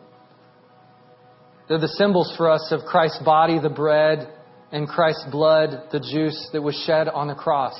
They're 1.68 1.78
the 1.78 1.88
symbols 1.88 2.32
for 2.36 2.50
us 2.50 2.68
of 2.72 2.80
Christ's 2.86 3.22
body, 3.22 3.58
the 3.60 3.70
bread, 3.70 4.32
and 4.72 4.88
Christ's 4.88 5.26
blood, 5.30 5.88
the 5.92 6.00
juice 6.00 6.48
that 6.52 6.62
was 6.62 6.74
shed 6.86 7.08
on 7.08 7.28
the 7.28 7.34
cross. 7.34 7.78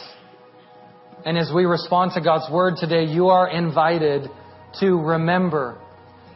And 1.25 1.37
as 1.37 1.51
we 1.55 1.65
respond 1.65 2.13
to 2.15 2.21
God's 2.21 2.51
word 2.53 2.75
today, 2.79 3.05
you 3.05 3.29
are 3.29 3.49
invited 3.49 4.29
to 4.81 4.97
remember, 4.97 5.79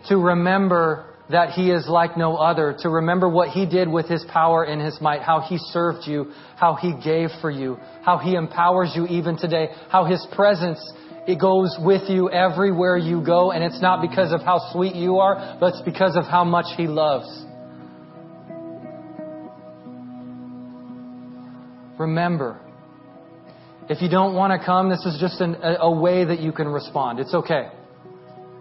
to 0.09 0.17
remember 0.17 1.14
that 1.31 1.51
He 1.51 1.71
is 1.71 1.87
like 1.89 2.17
no 2.17 2.37
other, 2.37 2.77
to 2.81 2.89
remember 2.89 3.29
what 3.29 3.49
He 3.49 3.67
did 3.67 3.89
with 3.89 4.09
His 4.09 4.25
power 4.29 4.65
and 4.65 4.81
His 4.81 5.01
might, 5.01 5.23
how 5.23 5.41
He 5.41 5.59
served 5.59 6.07
you, 6.07 6.33
how 6.57 6.75
He 6.75 6.95
gave 7.03 7.31
for 7.41 7.51
you, 7.51 7.79
how 8.03 8.19
He 8.19 8.35
empowers 8.35 8.93
you 8.95 9.07
even 9.07 9.37
today, 9.37 9.69
how 9.89 10.05
His 10.05 10.27
presence 10.35 10.81
it 11.27 11.41
goes 11.41 11.75
with 11.81 12.11
you 12.11 12.31
everywhere 12.31 12.99
you 12.99 13.25
go, 13.25 13.51
and 13.51 13.65
it's 13.65 13.81
not 13.81 14.03
because 14.03 14.33
of 14.33 14.43
how 14.43 14.73
sweet 14.73 14.95
you 14.95 15.19
are, 15.19 15.57
but 15.59 15.73
it's 15.73 15.83
because 15.83 16.17
of 16.17 16.25
how 16.25 16.45
much 16.45 16.67
He 16.77 16.87
loves. 16.87 17.45
Remember, 21.99 22.61
if 23.89 24.03
you 24.03 24.11
don't 24.11 24.35
want 24.35 24.59
to 24.59 24.65
come, 24.65 24.91
this 24.91 25.05
is 25.07 25.19
just 25.19 25.41
an, 25.41 25.55
a, 25.63 25.77
a 25.81 25.91
way 25.91 26.25
that 26.25 26.41
you 26.41 26.53
can 26.53 26.69
respond. 26.69 27.21
It's 27.21 27.33
okay. 27.33 27.69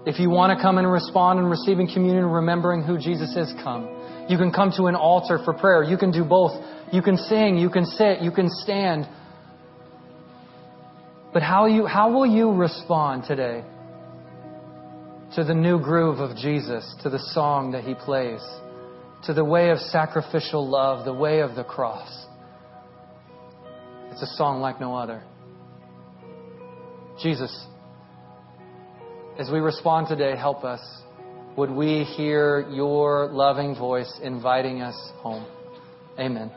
If 0.05 0.19
you 0.19 0.29
want 0.29 0.57
to 0.57 0.61
come 0.61 0.77
and 0.77 0.91
respond 0.91 1.39
in 1.39 1.45
receiving 1.45 1.87
communion, 1.87 2.25
and 2.25 2.33
remembering 2.33 2.83
who 2.83 2.97
Jesus 2.97 3.35
is, 3.35 3.53
come. 3.63 3.87
You 4.27 4.37
can 4.37 4.51
come 4.51 4.71
to 4.77 4.85
an 4.85 4.95
altar 4.95 5.39
for 5.43 5.53
prayer. 5.53 5.83
You 5.83 5.97
can 5.97 6.11
do 6.11 6.23
both. 6.23 6.51
You 6.91 7.01
can 7.01 7.17
sing, 7.17 7.57
you 7.57 7.69
can 7.69 7.85
sit, 7.85 8.21
you 8.21 8.31
can 8.31 8.49
stand. 8.49 9.07
But 11.33 11.41
how, 11.41 11.65
you, 11.65 11.85
how 11.85 12.11
will 12.11 12.25
you 12.25 12.51
respond 12.51 13.23
today 13.27 13.63
to 15.35 15.43
the 15.43 15.53
new 15.53 15.79
groove 15.79 16.19
of 16.19 16.37
Jesus, 16.37 16.95
to 17.01 17.09
the 17.09 17.19
song 17.33 17.71
that 17.71 17.83
he 17.83 17.95
plays, 17.95 18.41
to 19.25 19.33
the 19.33 19.43
way 19.43 19.71
of 19.71 19.79
sacrificial 19.79 20.69
love, 20.69 21.05
the 21.05 21.13
way 21.13 21.39
of 21.39 21.55
the 21.55 21.63
cross? 21.63 22.27
It's 24.11 24.21
a 24.21 24.35
song 24.35 24.61
like 24.61 24.79
no 24.79 24.95
other. 24.95 25.23
Jesus, 27.19 27.65
as 29.37 29.49
we 29.49 29.59
respond 29.59 30.07
today, 30.07 30.35
help 30.35 30.63
us. 30.63 30.81
Would 31.57 31.71
we 31.71 32.03
hear 32.03 32.67
your 32.69 33.27
loving 33.31 33.75
voice 33.75 34.19
inviting 34.21 34.81
us 34.81 34.95
home? 35.17 35.45
Amen. 36.19 36.51